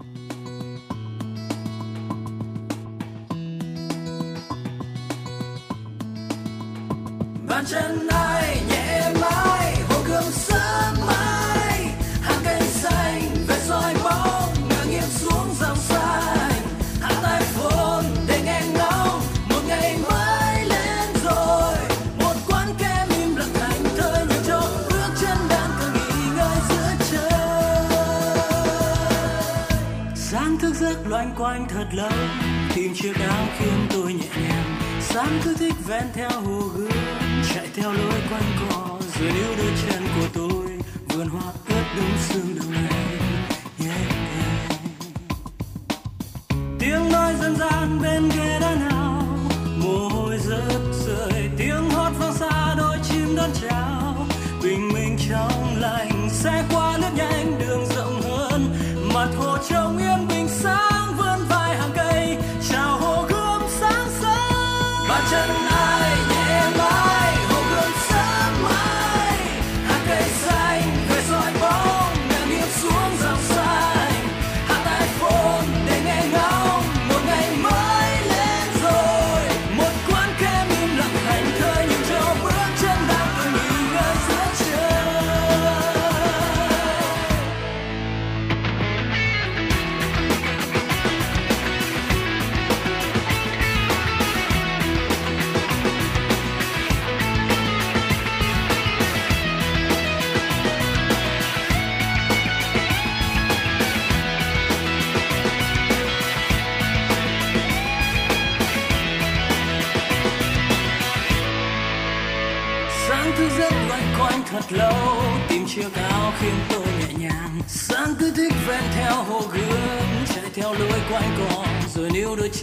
bàn 7.48 7.64
chân 7.66 8.08
ai 8.08 8.43
thật 31.84 31.96
lâu 31.96 32.10
tìm 32.74 32.94
chiếc 32.94 33.16
áo 33.28 33.46
khiến 33.58 33.86
tôi 33.90 34.12
nhẹ 34.12 34.28
nhàng. 34.48 34.80
Sáng 35.00 35.40
cứ 35.44 35.54
thích 35.54 35.74
ven 35.86 36.02
theo 36.14 36.30
hồ 36.30 36.60
gươm 36.76 36.90
chạy 37.54 37.68
theo 37.74 37.92
lối 37.92 38.20
quanh 38.30 38.56
co 38.60 38.98
rồi 39.18 39.32
níu 39.32 39.56
đôi 39.58 39.72
chân 39.86 40.02
của 40.16 40.28
tôi. 40.34 40.78
Vườn 41.08 41.28
hoa 41.28 41.52
ướt 41.68 41.84
đúng 41.96 42.18
sương 42.28 42.54
đầu 42.58 42.70
này 42.70 43.18
yeah, 43.84 44.00
yeah. 44.34 44.80
tiếng 46.78 47.12
nói 47.12 47.34
dân 47.40 47.56
gian 47.56 48.00
bên 48.02 48.28
ghế 48.36 48.58
đá 48.60 48.74
nào? 48.74 49.22
Mồ 49.78 50.08
hôi 50.08 50.38
rớt 50.38 50.82
rơi 51.06 51.50
tiếng 51.58 51.90
hót 51.90 52.12
vang 52.18 52.34
xa 52.34 52.74
đôi 52.78 52.96
chim 53.10 53.36
đón 53.36 53.50
chào. 53.62 54.26
Bình 54.62 54.88
minh 54.92 55.18
trong 55.30 55.76
lành 55.80 56.28
sẽ 56.32 56.64
qua 56.72 56.98
nước 56.98 57.10
nhanh 57.16 57.58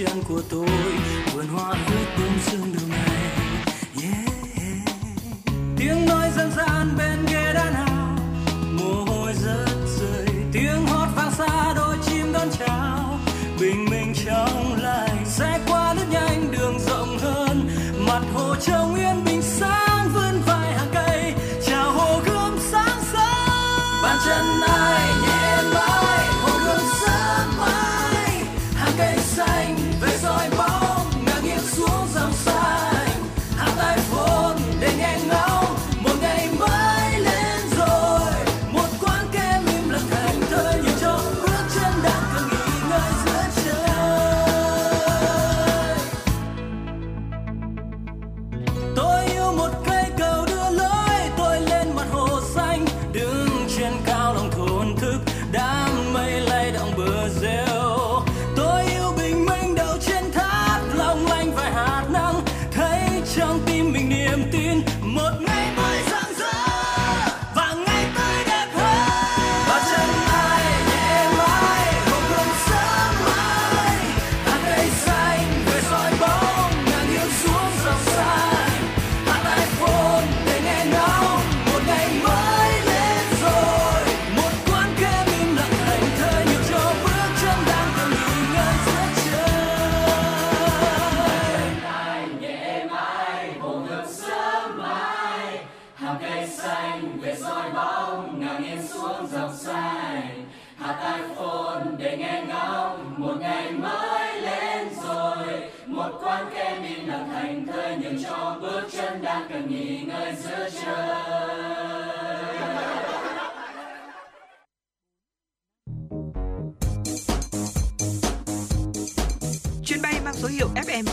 níu 0.05 0.23
đôi 0.27 0.43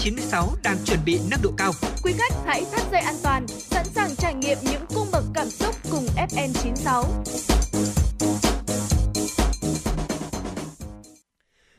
FM96 0.09 0.49
đang 0.63 0.77
chuẩn 0.85 0.99
bị 1.05 1.21
nâng 1.31 1.41
độ 1.43 1.51
cao. 1.57 1.73
Quý 2.03 2.13
khách 2.19 2.33
hãy 2.47 2.65
thắt 2.73 2.83
dây 2.93 3.01
an 3.01 3.15
toàn, 3.23 3.47
sẵn 3.49 3.85
sàng 3.85 4.11
trải 4.17 4.35
nghiệm 4.35 4.59
những 4.63 4.83
cung 4.95 5.09
bậc 5.13 5.25
cảm 5.35 5.51
xúc 5.51 5.75
cùng 5.91 6.07
FM96. 6.17 7.05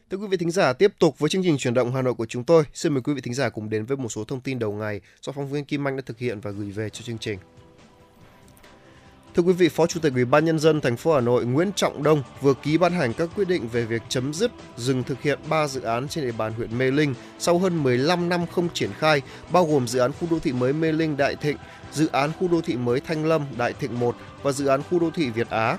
Thưa 0.10 0.18
quý 0.18 0.28
vị 0.28 0.38
thính 0.38 0.52
giả, 0.52 0.74
tiếp 0.74 0.94
tục 1.00 1.20
với 1.20 1.30
chương 1.30 1.44
trình 1.44 1.58
chuyển 1.58 1.74
động 1.74 1.94
Hà 1.94 2.02
Nội 2.02 2.14
của 2.14 2.26
chúng 2.26 2.44
tôi. 2.44 2.64
Xin 2.74 2.94
mời 2.94 3.02
quý 3.02 3.14
vị 3.14 3.22
thính 3.22 3.34
giả 3.34 3.50
cùng 3.50 3.70
đến 3.70 3.86
với 3.86 3.98
một 3.98 4.10
số 4.10 4.24
thông 4.24 4.42
tin 4.42 4.60
đầu 4.60 4.72
ngày 4.72 5.02
do 5.22 5.34
phóng 5.34 5.52
viên 5.52 5.66
Kim 5.66 5.88
Anh 5.88 5.96
đã 5.96 6.02
thực 6.06 6.20
hiện 6.20 6.40
và 6.40 6.52
gửi 6.52 6.72
về 6.72 6.90
cho 6.90 7.02
chương 7.02 7.18
trình. 7.18 7.40
Thưa 9.36 9.44
quý 9.44 9.54
vị, 9.54 9.70
Phó 9.70 9.88
Chủ 9.88 10.00
tịch 10.00 10.14
Ủy 10.14 10.26
ban 10.26 10.46
nhân 10.46 10.60
dân 10.60 10.82
thành 10.82 10.98
phố 10.98 11.14
Hà 11.14 11.22
Nội 11.22 11.46
Nguyễn 11.46 11.72
Trọng 11.76 12.04
Đông 12.04 12.24
vừa 12.42 12.54
ký 12.54 12.78
ban 12.78 12.94
hành 12.94 13.14
các 13.14 13.30
quyết 13.36 13.48
định 13.48 13.68
về 13.68 13.86
việc 13.86 14.02
chấm 14.10 14.34
dứt 14.34 14.52
dừng 14.78 15.04
thực 15.04 15.22
hiện 15.22 15.40
3 15.50 15.68
dự 15.68 15.82
án 15.82 16.08
trên 16.08 16.26
địa 16.26 16.32
bàn 16.38 16.54
huyện 16.54 16.78
Mê 16.78 16.92
Linh 16.92 17.14
sau 17.40 17.60
hơn 17.60 17.84
15 17.84 18.30
năm 18.30 18.46
không 18.48 18.70
triển 18.74 18.90
khai, 19.00 19.22
bao 19.52 19.66
gồm 19.66 19.88
dự 19.88 20.00
án 20.00 20.12
khu 20.20 20.28
đô 20.32 20.40
thị 20.40 20.52
mới 20.52 20.74
Mê 20.74 20.92
Linh 20.92 21.18
Đại 21.18 21.36
Thịnh, 21.36 21.58
dự 21.92 22.08
án 22.12 22.32
khu 22.40 22.48
đô 22.48 22.62
thị 22.62 22.76
mới 22.78 23.00
Thanh 23.00 23.26
Lâm 23.26 23.42
Đại 23.58 23.74
Thịnh 23.74 24.00
1 24.00 24.16
và 24.44 24.52
dự 24.52 24.66
án 24.66 24.82
khu 24.90 25.00
đô 25.00 25.10
thị 25.10 25.30
Việt 25.30 25.50
Á. 25.50 25.78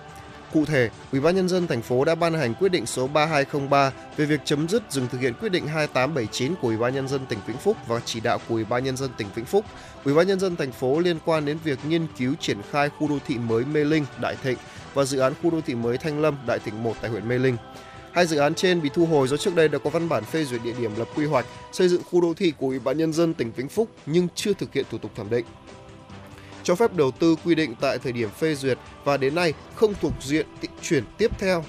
Cụ 0.53 0.65
thể, 0.65 0.91
Ủy 1.13 1.21
ban 1.21 1.37
nhân 1.37 1.49
dân 1.49 1.67
thành 1.67 1.83
phố 1.83 2.05
đã 2.05 2.15
ban 2.15 2.35
hành 2.35 2.55
quyết 2.55 2.69
định 2.69 2.87
số 2.87 3.07
3203 3.07 3.93
về 4.17 4.25
việc 4.25 4.41
chấm 4.45 4.69
dứt 4.69 4.83
dừng 4.91 5.09
thực 5.09 5.21
hiện 5.21 5.35
quyết 5.35 5.49
định 5.49 5.67
2879 5.67 6.55
của 6.55 6.69
Ủy 6.69 6.77
ban 6.77 6.95
nhân 6.95 7.09
dân 7.09 7.27
tỉnh 7.27 7.39
Vĩnh 7.47 7.57
Phúc 7.57 7.77
và 7.89 8.01
chỉ 8.05 8.21
đạo 8.21 8.39
của 8.49 8.55
Ủy 8.55 8.65
ban 8.65 8.85
nhân 8.85 8.97
dân 8.97 9.11
tỉnh 9.17 9.27
Vĩnh 9.35 9.45
Phúc. 9.45 9.65
Ủy 10.05 10.15
ban 10.15 10.27
nhân 10.27 10.41
dân 10.41 10.57
thành 10.57 10.73
phố 10.73 10.99
liên 10.99 11.19
quan 11.25 11.45
đến 11.45 11.59
việc 11.65 11.79
nghiên 11.89 12.07
cứu 12.19 12.35
triển 12.41 12.59
khai 12.71 12.89
khu 12.89 13.09
đô 13.09 13.19
thị 13.27 13.39
mới 13.39 13.65
Mê 13.65 13.85
Linh, 13.85 14.05
Đại 14.21 14.37
Thịnh 14.43 14.59
và 14.95 15.05
dự 15.05 15.19
án 15.19 15.33
khu 15.43 15.51
đô 15.51 15.61
thị 15.61 15.75
mới 15.75 15.99
Thanh 15.99 16.21
Lâm, 16.21 16.37
Đại 16.47 16.59
Thịnh 16.59 16.83
1 16.83 16.95
tại 17.01 17.11
huyện 17.11 17.29
Mê 17.29 17.39
Linh. 17.39 17.57
Hai 18.13 18.27
dự 18.27 18.39
án 18.39 18.55
trên 18.55 18.83
bị 18.83 18.91
thu 18.95 19.07
hồi 19.07 19.29
do 19.29 19.37
trước 19.37 19.55
đây 19.55 19.69
đã 19.69 19.79
có 19.79 19.91
văn 19.91 20.09
bản 20.09 20.25
phê 20.25 20.45
duyệt 20.45 20.61
địa 20.65 20.75
điểm 20.79 20.91
lập 20.97 21.09
quy 21.17 21.27
hoạch 21.27 21.47
xây 21.73 21.89
dựng 21.89 22.03
khu 22.11 22.21
đô 22.21 22.35
thị 22.35 22.53
của 22.59 22.67
Ủy 22.67 22.79
ban 22.79 22.99
nhân 22.99 23.13
dân 23.13 23.35
tỉnh 23.35 23.53
Vĩnh 23.57 23.69
Phúc 23.69 23.89
nhưng 24.07 24.29
chưa 24.35 24.53
thực 24.53 24.73
hiện 24.73 24.85
thủ 24.91 24.99
tục 24.99 25.11
thẩm 25.17 25.31
định 25.31 25.45
cho 26.63 26.75
phép 26.75 26.95
đầu 26.95 27.11
tư 27.11 27.37
quy 27.45 27.55
định 27.55 27.75
tại 27.81 27.99
thời 27.99 28.13
điểm 28.13 28.31
phê 28.31 28.55
duyệt 28.55 28.79
và 29.05 29.17
đến 29.17 29.35
nay 29.35 29.53
không 29.75 29.95
thuộc 30.01 30.13
diện 30.21 30.47
chuyển 30.83 31.05
tiếp 31.19 31.31
theo 31.39 31.65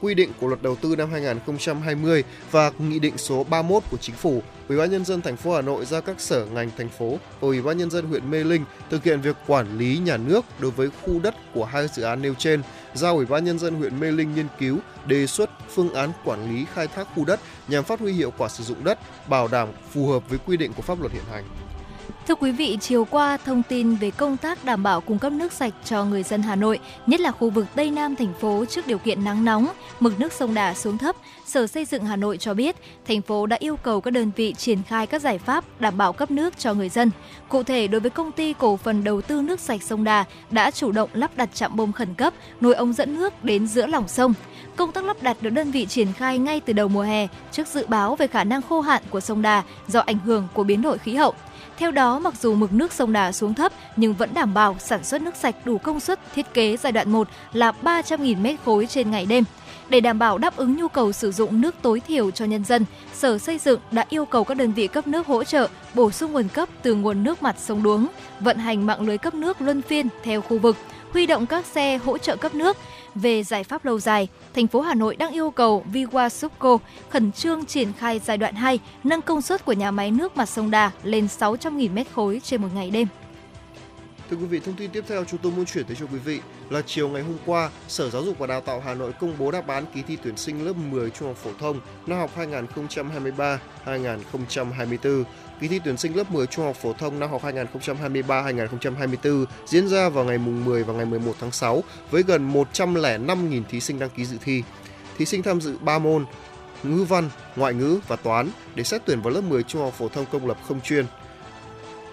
quy 0.00 0.14
định 0.14 0.32
của 0.40 0.46
luật 0.46 0.62
đầu 0.62 0.76
tư 0.76 0.96
năm 0.96 1.10
2020 1.10 2.24
và 2.50 2.72
nghị 2.78 2.98
định 2.98 3.18
số 3.18 3.44
31 3.44 3.82
của 3.90 3.96
chính 3.96 4.14
phủ, 4.14 4.42
Ủy 4.68 4.78
ban 4.78 4.90
nhân 4.90 5.04
dân 5.04 5.22
thành 5.22 5.36
phố 5.36 5.54
Hà 5.54 5.60
Nội 5.60 5.84
ra 5.84 6.00
các 6.00 6.20
sở 6.20 6.46
ngành 6.46 6.70
thành 6.76 6.88
phố 6.88 7.10
và 7.10 7.48
Ủy 7.48 7.62
ban 7.62 7.78
nhân 7.78 7.90
dân 7.90 8.06
huyện 8.06 8.30
Mê 8.30 8.44
Linh 8.44 8.64
thực 8.90 9.04
hiện 9.04 9.20
việc 9.20 9.36
quản 9.46 9.78
lý 9.78 9.98
nhà 9.98 10.16
nước 10.16 10.44
đối 10.58 10.70
với 10.70 10.88
khu 11.02 11.20
đất 11.20 11.34
của 11.54 11.64
hai 11.64 11.88
dự 11.88 12.02
án 12.02 12.22
nêu 12.22 12.34
trên, 12.34 12.62
giao 12.94 13.16
Ủy 13.16 13.26
ban 13.26 13.44
nhân 13.44 13.58
dân 13.58 13.74
huyện 13.74 14.00
Mê 14.00 14.12
Linh 14.12 14.34
nghiên 14.34 14.46
cứu, 14.58 14.78
đề 15.06 15.26
xuất 15.26 15.50
phương 15.70 15.94
án 15.94 16.12
quản 16.24 16.54
lý 16.54 16.66
khai 16.74 16.86
thác 16.86 17.08
khu 17.14 17.24
đất 17.24 17.40
nhằm 17.68 17.84
phát 17.84 18.00
huy 18.00 18.12
hiệu 18.12 18.32
quả 18.38 18.48
sử 18.48 18.64
dụng 18.64 18.84
đất, 18.84 18.98
bảo 19.28 19.48
đảm 19.48 19.68
phù 19.90 20.06
hợp 20.06 20.30
với 20.30 20.38
quy 20.46 20.56
định 20.56 20.72
của 20.72 20.82
pháp 20.82 21.00
luật 21.00 21.12
hiện 21.12 21.24
hành. 21.30 21.44
Thưa 22.28 22.34
quý 22.34 22.52
vị, 22.52 22.78
chiều 22.80 23.04
qua 23.04 23.36
thông 23.36 23.62
tin 23.62 23.94
về 23.94 24.10
công 24.10 24.36
tác 24.36 24.64
đảm 24.64 24.82
bảo 24.82 25.00
cung 25.00 25.18
cấp 25.18 25.32
nước 25.32 25.52
sạch 25.52 25.74
cho 25.84 26.04
người 26.04 26.22
dân 26.22 26.42
Hà 26.42 26.56
Nội, 26.56 26.78
nhất 27.06 27.20
là 27.20 27.30
khu 27.30 27.50
vực 27.50 27.66
Tây 27.74 27.90
Nam 27.90 28.16
thành 28.16 28.32
phố 28.40 28.64
trước 28.64 28.86
điều 28.86 28.98
kiện 28.98 29.24
nắng 29.24 29.44
nóng, 29.44 29.66
mực 30.00 30.20
nước 30.20 30.32
sông 30.32 30.54
Đà 30.54 30.74
xuống 30.74 30.98
thấp, 30.98 31.16
Sở 31.46 31.66
Xây 31.66 31.84
dựng 31.84 32.04
Hà 32.04 32.16
Nội 32.16 32.36
cho 32.36 32.54
biết, 32.54 32.76
thành 33.06 33.22
phố 33.22 33.46
đã 33.46 33.56
yêu 33.60 33.76
cầu 33.76 34.00
các 34.00 34.10
đơn 34.10 34.30
vị 34.36 34.54
triển 34.54 34.82
khai 34.82 35.06
các 35.06 35.22
giải 35.22 35.38
pháp 35.38 35.64
đảm 35.80 35.98
bảo 35.98 36.12
cấp 36.12 36.30
nước 36.30 36.58
cho 36.58 36.74
người 36.74 36.88
dân. 36.88 37.10
Cụ 37.48 37.62
thể, 37.62 37.86
đối 37.86 38.00
với 38.00 38.10
công 38.10 38.32
ty 38.32 38.52
cổ 38.52 38.76
phần 38.76 39.04
đầu 39.04 39.20
tư 39.20 39.42
nước 39.42 39.60
sạch 39.60 39.82
sông 39.82 40.04
Đà 40.04 40.24
đã 40.50 40.70
chủ 40.70 40.92
động 40.92 41.10
lắp 41.12 41.30
đặt 41.36 41.54
trạm 41.54 41.76
bơm 41.76 41.92
khẩn 41.92 42.14
cấp, 42.14 42.34
nối 42.60 42.74
ống 42.74 42.92
dẫn 42.92 43.14
nước 43.14 43.44
đến 43.44 43.66
giữa 43.66 43.86
lòng 43.86 44.08
sông. 44.08 44.34
Công 44.76 44.92
tác 44.92 45.04
lắp 45.04 45.22
đặt 45.22 45.36
được 45.40 45.50
đơn 45.50 45.70
vị 45.70 45.86
triển 45.86 46.12
khai 46.12 46.38
ngay 46.38 46.60
từ 46.60 46.72
đầu 46.72 46.88
mùa 46.88 47.02
hè 47.02 47.26
trước 47.52 47.66
dự 47.66 47.86
báo 47.86 48.16
về 48.16 48.26
khả 48.26 48.44
năng 48.44 48.62
khô 48.62 48.80
hạn 48.80 49.02
của 49.10 49.20
sông 49.20 49.42
Đà 49.42 49.62
do 49.88 50.00
ảnh 50.00 50.18
hưởng 50.18 50.48
của 50.54 50.64
biến 50.64 50.82
đổi 50.82 50.98
khí 50.98 51.14
hậu. 51.14 51.34
Theo 51.78 51.90
đó, 51.90 52.18
mặc 52.18 52.34
dù 52.40 52.54
mực 52.54 52.72
nước 52.72 52.92
sông 52.92 53.12
Đà 53.12 53.32
xuống 53.32 53.54
thấp 53.54 53.72
nhưng 53.96 54.14
vẫn 54.14 54.30
đảm 54.34 54.54
bảo 54.54 54.76
sản 54.78 55.04
xuất 55.04 55.22
nước 55.22 55.36
sạch 55.36 55.54
đủ 55.64 55.78
công 55.78 56.00
suất 56.00 56.20
thiết 56.34 56.54
kế 56.54 56.76
giai 56.76 56.92
đoạn 56.92 57.10
1 57.10 57.28
là 57.52 57.72
300.000 57.82 58.40
mét 58.40 58.58
khối 58.64 58.86
trên 58.86 59.10
ngày 59.10 59.26
đêm. 59.26 59.44
Để 59.88 60.00
đảm 60.00 60.18
bảo 60.18 60.38
đáp 60.38 60.56
ứng 60.56 60.76
nhu 60.76 60.88
cầu 60.88 61.12
sử 61.12 61.32
dụng 61.32 61.60
nước 61.60 61.74
tối 61.82 62.00
thiểu 62.00 62.30
cho 62.30 62.44
nhân 62.44 62.64
dân, 62.64 62.84
Sở 63.14 63.38
Xây 63.38 63.58
dựng 63.58 63.80
đã 63.90 64.06
yêu 64.08 64.24
cầu 64.24 64.44
các 64.44 64.56
đơn 64.56 64.72
vị 64.72 64.86
cấp 64.86 65.06
nước 65.06 65.26
hỗ 65.26 65.44
trợ 65.44 65.68
bổ 65.94 66.10
sung 66.10 66.32
nguồn 66.32 66.48
cấp 66.48 66.68
từ 66.82 66.94
nguồn 66.94 67.22
nước 67.24 67.42
mặt 67.42 67.56
sông 67.58 67.82
Đuống, 67.82 68.06
vận 68.40 68.58
hành 68.58 68.86
mạng 68.86 69.00
lưới 69.00 69.18
cấp 69.18 69.34
nước 69.34 69.60
luân 69.60 69.82
phiên 69.82 70.08
theo 70.22 70.40
khu 70.40 70.58
vực, 70.58 70.76
huy 71.12 71.26
động 71.26 71.46
các 71.46 71.66
xe 71.66 71.96
hỗ 71.96 72.18
trợ 72.18 72.36
cấp 72.36 72.54
nước. 72.54 72.76
Về 73.14 73.42
giải 73.42 73.64
pháp 73.64 73.84
lâu 73.84 74.00
dài, 74.00 74.28
thành 74.58 74.66
phố 74.66 74.80
Hà 74.80 74.94
Nội 74.94 75.16
đang 75.16 75.32
yêu 75.32 75.50
cầu 75.50 75.84
Viwa 75.92 76.28
Subco 76.28 76.78
khẩn 77.08 77.32
trương 77.32 77.64
triển 77.64 77.92
khai 77.92 78.20
giai 78.24 78.38
đoạn 78.38 78.54
2, 78.54 78.80
nâng 79.04 79.22
công 79.22 79.42
suất 79.42 79.64
của 79.64 79.72
nhà 79.72 79.90
máy 79.90 80.10
nước 80.10 80.36
mặt 80.36 80.46
sông 80.46 80.70
Đà 80.70 80.90
lên 81.02 81.26
600.000 81.26 81.92
mét 81.92 82.06
khối 82.14 82.40
trên 82.44 82.62
một 82.62 82.68
ngày 82.74 82.90
đêm. 82.90 83.08
Thưa 84.30 84.36
quý 84.36 84.44
vị, 84.44 84.60
thông 84.60 84.74
tin 84.74 84.90
tiếp 84.90 85.04
theo 85.08 85.24
chúng 85.24 85.40
tôi 85.42 85.52
muốn 85.52 85.64
chuyển 85.64 85.84
tới 85.84 85.96
cho 86.00 86.06
quý 86.06 86.18
vị 86.18 86.40
là 86.70 86.82
chiều 86.86 87.08
ngày 87.08 87.22
hôm 87.22 87.36
qua, 87.46 87.70
Sở 87.88 88.10
Giáo 88.10 88.22
dục 88.22 88.38
và 88.38 88.46
Đào 88.46 88.60
tạo 88.60 88.82
Hà 88.84 88.94
Nội 88.94 89.12
công 89.20 89.34
bố 89.38 89.50
đáp 89.50 89.66
án 89.66 89.84
kỳ 89.94 90.02
thi 90.02 90.16
tuyển 90.22 90.36
sinh 90.36 90.66
lớp 90.66 90.72
10 90.90 91.10
trung 91.10 91.28
học 91.28 91.36
phổ 91.36 91.50
thông 91.58 91.80
năm 92.06 92.18
học 92.18 92.30
2023-2024. 93.84 95.24
Kỳ 95.60 95.68
thi 95.68 95.80
tuyển 95.84 95.96
sinh 95.96 96.16
lớp 96.16 96.30
10 96.30 96.46
trung 96.46 96.64
học 96.64 96.76
phổ 96.76 96.92
thông 96.92 97.20
năm 97.20 97.30
học 97.30 97.42
2023-2024 97.42 99.44
diễn 99.66 99.88
ra 99.88 100.08
vào 100.08 100.24
ngày 100.24 100.38
mùng 100.38 100.64
10 100.64 100.84
và 100.84 100.94
ngày 100.94 101.06
11 101.06 101.32
tháng 101.40 101.52
6 101.52 101.82
với 102.10 102.22
gần 102.22 102.52
105.000 102.52 103.62
thí 103.68 103.80
sinh 103.80 103.98
đăng 103.98 104.10
ký 104.10 104.24
dự 104.24 104.36
thi. 104.44 104.62
Thí 105.18 105.24
sinh 105.24 105.42
tham 105.42 105.60
dự 105.60 105.76
3 105.80 105.98
môn 105.98 106.26
ngữ 106.82 107.04
văn, 107.04 107.30
ngoại 107.56 107.74
ngữ 107.74 107.98
và 108.08 108.16
toán 108.16 108.50
để 108.74 108.84
xét 108.84 109.02
tuyển 109.04 109.22
vào 109.22 109.34
lớp 109.34 109.40
10 109.40 109.62
trung 109.62 109.82
học 109.82 109.94
phổ 109.98 110.08
thông 110.08 110.26
công 110.32 110.46
lập 110.46 110.56
không 110.68 110.80
chuyên. 110.80 111.06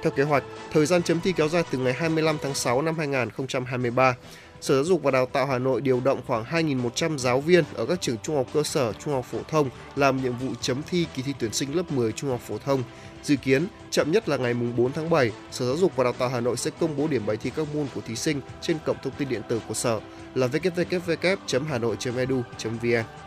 Theo 0.03 0.11
kế 0.11 0.23
hoạch, 0.23 0.43
thời 0.71 0.85
gian 0.85 1.03
chấm 1.03 1.19
thi 1.19 1.31
kéo 1.31 1.49
dài 1.49 1.63
từ 1.71 1.77
ngày 1.77 1.93
25 1.93 2.37
tháng 2.41 2.53
6 2.53 2.81
năm 2.81 2.97
2023. 2.97 4.15
Sở 4.61 4.75
Giáo 4.75 4.83
dục 4.83 5.03
và 5.03 5.11
Đào 5.11 5.25
tạo 5.25 5.45
Hà 5.45 5.59
Nội 5.59 5.81
điều 5.81 5.99
động 5.99 6.21
khoảng 6.27 6.43
2.100 6.43 7.17
giáo 7.17 7.41
viên 7.41 7.63
ở 7.73 7.85
các 7.85 8.01
trường 8.01 8.17
trung 8.17 8.35
học 8.35 8.47
cơ 8.53 8.63
sở, 8.63 8.93
trung 8.93 9.13
học 9.13 9.25
phổ 9.31 9.37
thông 9.47 9.69
làm 9.95 10.23
nhiệm 10.23 10.37
vụ 10.37 10.47
chấm 10.61 10.81
thi 10.89 11.05
kỳ 11.15 11.21
thi 11.21 11.33
tuyển 11.39 11.53
sinh 11.53 11.75
lớp 11.75 11.91
10 11.91 12.11
trung 12.11 12.29
học 12.29 12.39
phổ 12.47 12.57
thông. 12.57 12.83
Dự 13.23 13.35
kiến, 13.35 13.67
chậm 13.91 14.11
nhất 14.11 14.29
là 14.29 14.37
ngày 14.37 14.53
4 14.53 14.91
tháng 14.91 15.09
7, 15.09 15.31
Sở 15.51 15.65
Giáo 15.65 15.77
dục 15.77 15.95
và 15.95 16.03
Đào 16.03 16.13
tạo 16.13 16.29
Hà 16.29 16.39
Nội 16.39 16.57
sẽ 16.57 16.71
công 16.79 16.97
bố 16.97 17.07
điểm 17.07 17.25
bài 17.25 17.37
thi 17.37 17.51
các 17.55 17.75
môn 17.75 17.87
của 17.95 18.01
thí 18.01 18.15
sinh 18.15 18.41
trên 18.61 18.77
cổng 18.85 18.97
thông 19.03 19.13
tin 19.17 19.29
điện 19.29 19.41
tử 19.49 19.61
của 19.67 19.73
Sở 19.73 19.99
là 20.35 20.47
www.hanoi.edu.vn. 20.47 23.24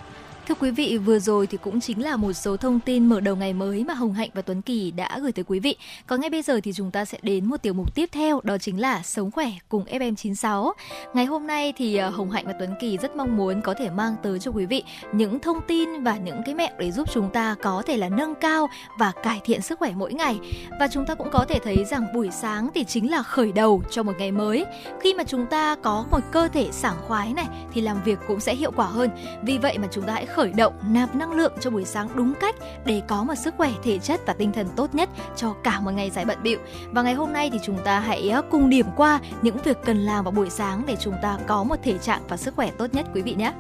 Thưa 0.49 0.55
quý 0.61 0.71
vị, 0.71 0.99
vừa 0.99 1.19
rồi 1.19 1.47
thì 1.47 1.59
cũng 1.63 1.81
chính 1.81 2.03
là 2.03 2.17
một 2.17 2.33
số 2.33 2.57
thông 2.57 2.81
tin 2.81 3.07
mở 3.07 3.21
đầu 3.21 3.37
ngày 3.37 3.53
mới 3.53 3.85
mà 3.85 3.95
Hồng 3.95 4.13
Hạnh 4.13 4.31
và 4.35 4.43
Tuấn 4.43 4.63
Kỳ 4.63 4.91
đã 4.91 5.19
gửi 5.23 5.33
tới 5.33 5.45
quý 5.49 5.61
vị. 5.61 5.77
Còn 6.07 6.21
ngay 6.21 6.31
bây 6.31 6.43
giờ 6.43 6.61
thì 6.65 6.73
chúng 6.73 6.91
ta 6.91 7.05
sẽ 7.05 7.19
đến 7.23 7.45
một 7.45 7.63
tiểu 7.63 7.73
mục 7.75 7.95
tiếp 7.95 8.09
theo, 8.13 8.41
đó 8.45 8.59
chính 8.59 8.81
là 8.81 9.03
Sống 9.03 9.31
khỏe 9.31 9.51
cùng 9.69 9.85
FM96. 9.85 10.73
Ngày 11.15 11.25
hôm 11.25 11.47
nay 11.47 11.73
thì 11.77 11.97
à, 11.97 12.09
Hồng 12.09 12.31
Hạnh 12.31 12.47
và 12.47 12.53
Tuấn 12.59 12.75
Kỳ 12.81 12.97
rất 12.97 13.17
mong 13.17 13.37
muốn 13.37 13.61
có 13.61 13.75
thể 13.75 13.91
mang 13.91 14.15
tới 14.23 14.39
cho 14.39 14.51
quý 14.51 14.67
vị 14.67 14.83
những 15.13 15.39
thông 15.41 15.61
tin 15.67 16.03
và 16.03 16.17
những 16.17 16.43
cái 16.47 16.55
mẹo 16.55 16.71
để 16.79 16.91
giúp 16.91 17.09
chúng 17.13 17.31
ta 17.31 17.55
có 17.63 17.83
thể 17.87 17.97
là 17.97 18.09
nâng 18.09 18.35
cao 18.35 18.69
và 18.99 19.13
cải 19.23 19.41
thiện 19.45 19.63
sức 19.63 19.79
khỏe 19.79 19.93
mỗi 19.97 20.13
ngày. 20.13 20.39
Và 20.81 20.89
chúng 20.89 21.07
ta 21.07 21.15
cũng 21.15 21.29
có 21.33 21.45
thể 21.49 21.59
thấy 21.65 21.85
rằng 21.85 22.07
buổi 22.15 22.29
sáng 22.31 22.71
thì 22.75 22.85
chính 22.85 23.11
là 23.11 23.23
khởi 23.23 23.53
đầu 23.53 23.83
cho 23.91 24.03
một 24.03 24.13
ngày 24.19 24.33
mới. 24.33 24.65
Khi 25.01 25.15
mà 25.15 25.25
chúng 25.25 25.47
ta 25.47 25.77
có 25.83 26.05
một 26.11 26.21
cơ 26.33 26.49
thể 26.49 26.69
sảng 26.73 26.97
khoái 27.07 27.33
này 27.33 27.47
thì 27.73 27.81
làm 27.81 28.03
việc 28.05 28.19
cũng 28.29 28.41
sẽ 28.41 28.55
hiệu 28.55 28.71
quả 28.77 28.87
hơn. 28.87 29.11
Vì 29.43 29.59
vậy 29.59 29.79
mà 29.79 29.89
chúng 29.91 30.05
ta 30.05 30.13
hãy 30.13 30.27
khởi 30.39 30.53
động 30.53 30.73
nạp 30.89 31.15
năng 31.15 31.33
lượng 31.33 31.53
cho 31.61 31.71
buổi 31.71 31.85
sáng 31.85 32.09
đúng 32.15 32.35
cách 32.41 32.55
để 32.85 33.03
có 33.09 33.25
một 33.25 33.35
sức 33.35 33.55
khỏe 33.57 33.73
thể 33.83 33.99
chất 33.99 34.21
và 34.27 34.33
tinh 34.33 34.53
thần 34.53 34.67
tốt 34.77 34.95
nhất 34.95 35.09
cho 35.37 35.55
cả 35.65 35.81
một 35.81 35.91
ngày 35.91 36.11
dài 36.11 36.25
bận 36.25 36.39
bịu. 36.43 36.59
Và 36.93 37.03
ngày 37.03 37.15
hôm 37.15 37.33
nay 37.33 37.51
thì 37.53 37.59
chúng 37.63 37.79
ta 37.85 38.01
hãy 38.01 38.29
ờ, 38.31 38.43
cùng 38.51 38.71
điểm 38.71 38.87
qua 38.97 39.21
những 39.43 39.57
việc 39.65 39.79
cần 39.85 39.99
làm 39.99 40.25
vào 40.25 40.33
buổi 40.33 40.51
sáng 40.51 40.83
để 40.87 40.97
chúng 41.01 41.15
ta 41.23 41.39
có 41.47 41.65
một 41.65 41.77
thể 41.83 41.99
trạng 41.99 42.23
và 42.29 42.37
sức 42.37 42.55
khỏe 42.57 42.71
tốt 42.79 42.87
nhất 42.95 43.07
quý 43.15 43.23
vị 43.23 43.35
nhé. 43.35 43.53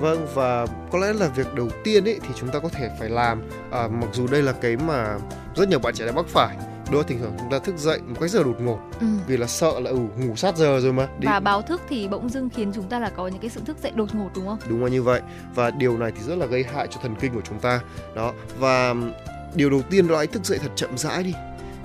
Vâng 0.00 0.26
và 0.34 0.66
có 0.92 0.98
lẽ 0.98 1.12
là 1.12 1.28
việc 1.28 1.54
đầu 1.54 1.68
tiên 1.84 2.04
ấy 2.04 2.20
thì 2.22 2.28
chúng 2.36 2.48
ta 2.48 2.58
có 2.58 2.68
thể 2.68 2.90
phải 3.00 3.08
làm 3.08 3.42
à, 3.70 3.88
mặc 3.88 4.08
dù 4.12 4.26
đây 4.26 4.42
là 4.42 4.52
cái 4.52 4.76
mà 4.76 5.18
rất 5.56 5.68
nhiều 5.68 5.78
bạn 5.78 5.94
trẻ 5.94 6.06
đã 6.06 6.12
mắc 6.12 6.26
phải 6.28 6.56
đôi 6.92 7.04
thỉnh 7.04 7.18
thoảng 7.20 7.36
chúng 7.38 7.50
ta 7.50 7.58
thức 7.58 7.76
dậy 7.76 8.00
một 8.06 8.16
cách 8.20 8.30
rất 8.30 8.38
là 8.38 8.44
đột 8.44 8.60
ngột 8.60 8.78
ừ. 9.00 9.06
vì 9.26 9.36
là 9.36 9.46
sợ 9.46 9.80
là 9.80 9.90
ừ, 9.90 9.98
ngủ 10.18 10.36
sát 10.36 10.56
giờ 10.56 10.80
rồi 10.80 10.92
mà. 10.92 11.08
Đi. 11.18 11.26
và 11.26 11.40
báo 11.40 11.62
thức 11.62 11.80
thì 11.88 12.08
bỗng 12.08 12.28
dưng 12.28 12.48
khiến 12.48 12.72
chúng 12.74 12.88
ta 12.88 12.98
là 12.98 13.10
có 13.10 13.28
những 13.28 13.40
cái 13.40 13.50
sự 13.50 13.60
thức 13.64 13.76
dậy 13.82 13.92
đột 13.94 14.14
ngột 14.14 14.30
đúng 14.34 14.46
không? 14.46 14.58
Đúng 14.68 14.84
là 14.84 14.90
như 14.90 15.02
vậy. 15.02 15.20
Và 15.54 15.70
điều 15.70 15.98
này 15.98 16.12
thì 16.16 16.22
rất 16.22 16.38
là 16.38 16.46
gây 16.46 16.64
hại 16.74 16.86
cho 16.90 17.00
thần 17.02 17.14
kinh 17.20 17.34
của 17.34 17.42
chúng 17.44 17.58
ta. 17.58 17.80
Đó. 18.14 18.32
Và 18.58 18.94
điều 19.54 19.70
đầu 19.70 19.82
tiên 19.90 20.08
đó 20.08 20.14
là 20.20 20.26
thức 20.26 20.44
dậy 20.44 20.58
thật 20.62 20.70
chậm 20.76 20.98
rãi 20.98 21.22
đi. 21.22 21.34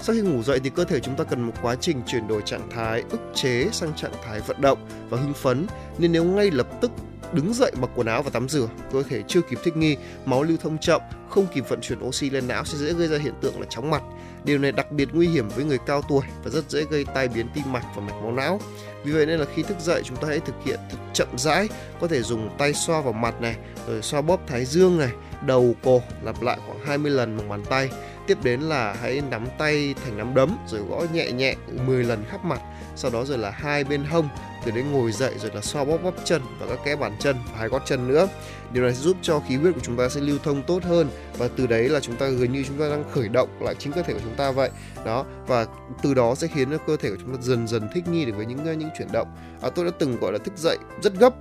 Sau 0.02 0.16
khi 0.16 0.22
ngủ 0.22 0.44
dậy 0.44 0.60
thì 0.64 0.70
cơ 0.70 0.84
thể 0.84 1.00
chúng 1.00 1.16
ta 1.16 1.24
cần 1.24 1.42
một 1.42 1.54
quá 1.62 1.76
trình 1.76 2.02
chuyển 2.08 2.28
đổi 2.28 2.42
trạng 2.46 2.70
thái 2.70 3.04
ức 3.10 3.22
chế 3.34 3.70
sang 3.72 3.94
trạng 3.94 4.14
thái 4.26 4.40
vận 4.40 4.62
động 4.62 4.80
và 5.10 5.18
hưng 5.18 5.34
phấn. 5.34 5.68
Nên 5.98 6.12
nếu 6.12 6.24
ngay 6.24 6.52
lập 6.52 6.68
tức 6.82 6.92
đứng 7.34 7.54
dậy 7.54 7.72
mặc 7.82 7.90
quần 7.96 8.08
áo 8.08 8.24
và 8.24 8.30
tắm 8.30 8.50
rửa, 8.50 8.68
cơ 8.92 9.04
thể 9.04 9.24
chưa 9.28 9.42
kịp 9.42 9.60
thích 9.64 9.78
nghi, 9.78 9.98
máu 10.26 10.44
lưu 10.44 10.58
thông 10.58 10.78
chậm, 10.78 11.02
không 11.30 11.48
kịp 11.54 11.70
vận 11.70 11.82
chuyển 11.82 12.00
oxy 12.00 12.30
lên 12.30 12.48
não 12.48 12.66
sẽ 12.66 12.78
dễ 12.78 12.94
gây 12.94 13.08
ra 13.08 13.18
hiện 13.18 13.34
tượng 13.42 13.60
là 13.60 13.68
chóng 13.70 13.90
mặt. 13.90 14.04
Điều 14.44 14.58
này 14.58 14.72
đặc 14.72 14.92
biệt 14.92 15.10
nguy 15.14 15.28
hiểm 15.28 15.50
với 15.50 15.66
người 15.66 15.78
cao 15.86 16.02
tuổi 16.10 16.24
và 16.44 16.50
rất 16.50 16.70
dễ 16.70 16.86
gây 16.92 17.06
tai 17.06 17.28
biến 17.28 17.48
tim 17.54 17.72
mạch 17.72 17.86
và 17.96 18.02
mạch 18.02 18.22
máu 18.22 18.32
não. 18.32 18.60
Vì 19.04 19.12
vậy 19.12 19.26
nên 19.26 19.40
là 19.40 19.46
khi 19.56 19.64
thức 19.64 19.78
dậy 19.80 20.02
chúng 20.06 20.18
ta 20.18 20.28
hãy 20.28 20.40
thực 20.40 20.56
hiện 20.66 20.80
thật 20.90 20.98
chậm 21.14 21.28
rãi, 21.38 21.70
có 22.02 22.08
thể 22.08 22.22
dùng 22.22 22.50
tay 22.58 22.74
xoa 22.74 23.02
vào 23.02 23.14
mặt 23.14 23.42
này, 23.42 23.56
rồi 23.88 24.02
xoa 24.02 24.22
bóp 24.22 24.40
thái 24.48 24.66
dương 24.66 24.98
này, 24.98 25.12
đầu 25.46 25.76
cổ 25.84 26.02
lặp 26.24 26.42
lại 26.42 26.58
khoảng 26.68 26.80
20 26.86 27.12
lần 27.12 27.38
bằng 27.38 27.50
bàn 27.50 27.64
tay. 27.70 27.90
Tiếp 28.30 28.38
đến 28.44 28.62
là 28.62 28.96
hãy 29.02 29.22
nắm 29.32 29.48
tay 29.58 29.96
thành 30.04 30.18
nắm 30.18 30.34
đấm 30.34 30.58
rồi 30.68 30.82
gõ 30.82 31.04
nhẹ 31.14 31.32
nhẹ 31.32 31.56
10 31.86 32.04
lần 32.04 32.24
khắp 32.30 32.46
mặt. 32.46 32.62
Sau 32.96 33.12
đó 33.12 33.26
rồi 33.26 33.38
là 33.38 33.50
hai 33.50 33.84
bên 33.84 34.04
hông, 34.04 34.30
từ 34.66 34.72
đấy 34.72 34.84
ngồi 34.84 35.12
dậy 35.12 35.34
rồi 35.38 35.52
là 35.54 35.62
xoa 35.62 35.86
bóp 35.86 35.98
bóp 35.98 36.14
chân 36.26 36.42
và 36.60 36.68
các 36.68 36.80
kẽ 36.86 36.96
bàn 36.96 37.16
chân 37.20 37.36
và 37.52 37.58
hai 37.58 37.68
gót 37.68 37.82
chân 37.86 38.08
nữa. 38.08 38.28
Điều 38.74 38.84
này 38.84 38.94
sẽ 38.94 39.02
giúp 39.02 39.18
cho 39.22 39.40
khí 39.40 39.56
huyết 39.56 39.74
của 39.74 39.80
chúng 39.84 39.98
ta 39.98 40.10
sẽ 40.10 40.22
lưu 40.22 40.38
thông 40.44 40.64
tốt 40.64 40.84
hơn 40.84 41.10
và 41.38 41.48
từ 41.48 41.68
đấy 41.68 41.90
là 41.90 42.00
chúng 42.00 42.16
ta 42.16 42.28
gần 42.28 42.52
như 42.52 42.64
chúng 42.68 42.80
ta 42.80 42.90
đang 42.90 43.04
khởi 43.12 43.30
động 43.30 43.50
lại 43.60 43.76
chính 43.80 43.94
cơ 43.94 44.02
thể 44.02 44.14
của 44.14 44.20
chúng 44.24 44.36
ta 44.36 44.52
vậy. 44.52 44.70
Đó 45.06 45.26
và 45.48 45.66
từ 46.04 46.14
đó 46.14 46.36
sẽ 46.36 46.48
khiến 46.48 46.72
cho 46.72 46.78
cơ 46.78 46.98
thể 46.98 47.10
của 47.10 47.18
chúng 47.22 47.36
ta 47.36 47.42
dần 47.42 47.68
dần 47.68 47.90
thích 47.94 48.08
nghi 48.08 48.26
được 48.26 48.34
với 48.36 48.46
những 48.46 48.80
những 48.80 48.90
chuyển 48.98 49.12
động. 49.12 49.28
À, 49.62 49.70
tôi 49.70 49.86
đã 49.86 49.92
từng 50.00 50.20
gọi 50.20 50.32
là 50.32 50.38
thức 50.38 50.58
dậy 50.58 50.78
rất 51.02 51.14
gấp 51.20 51.34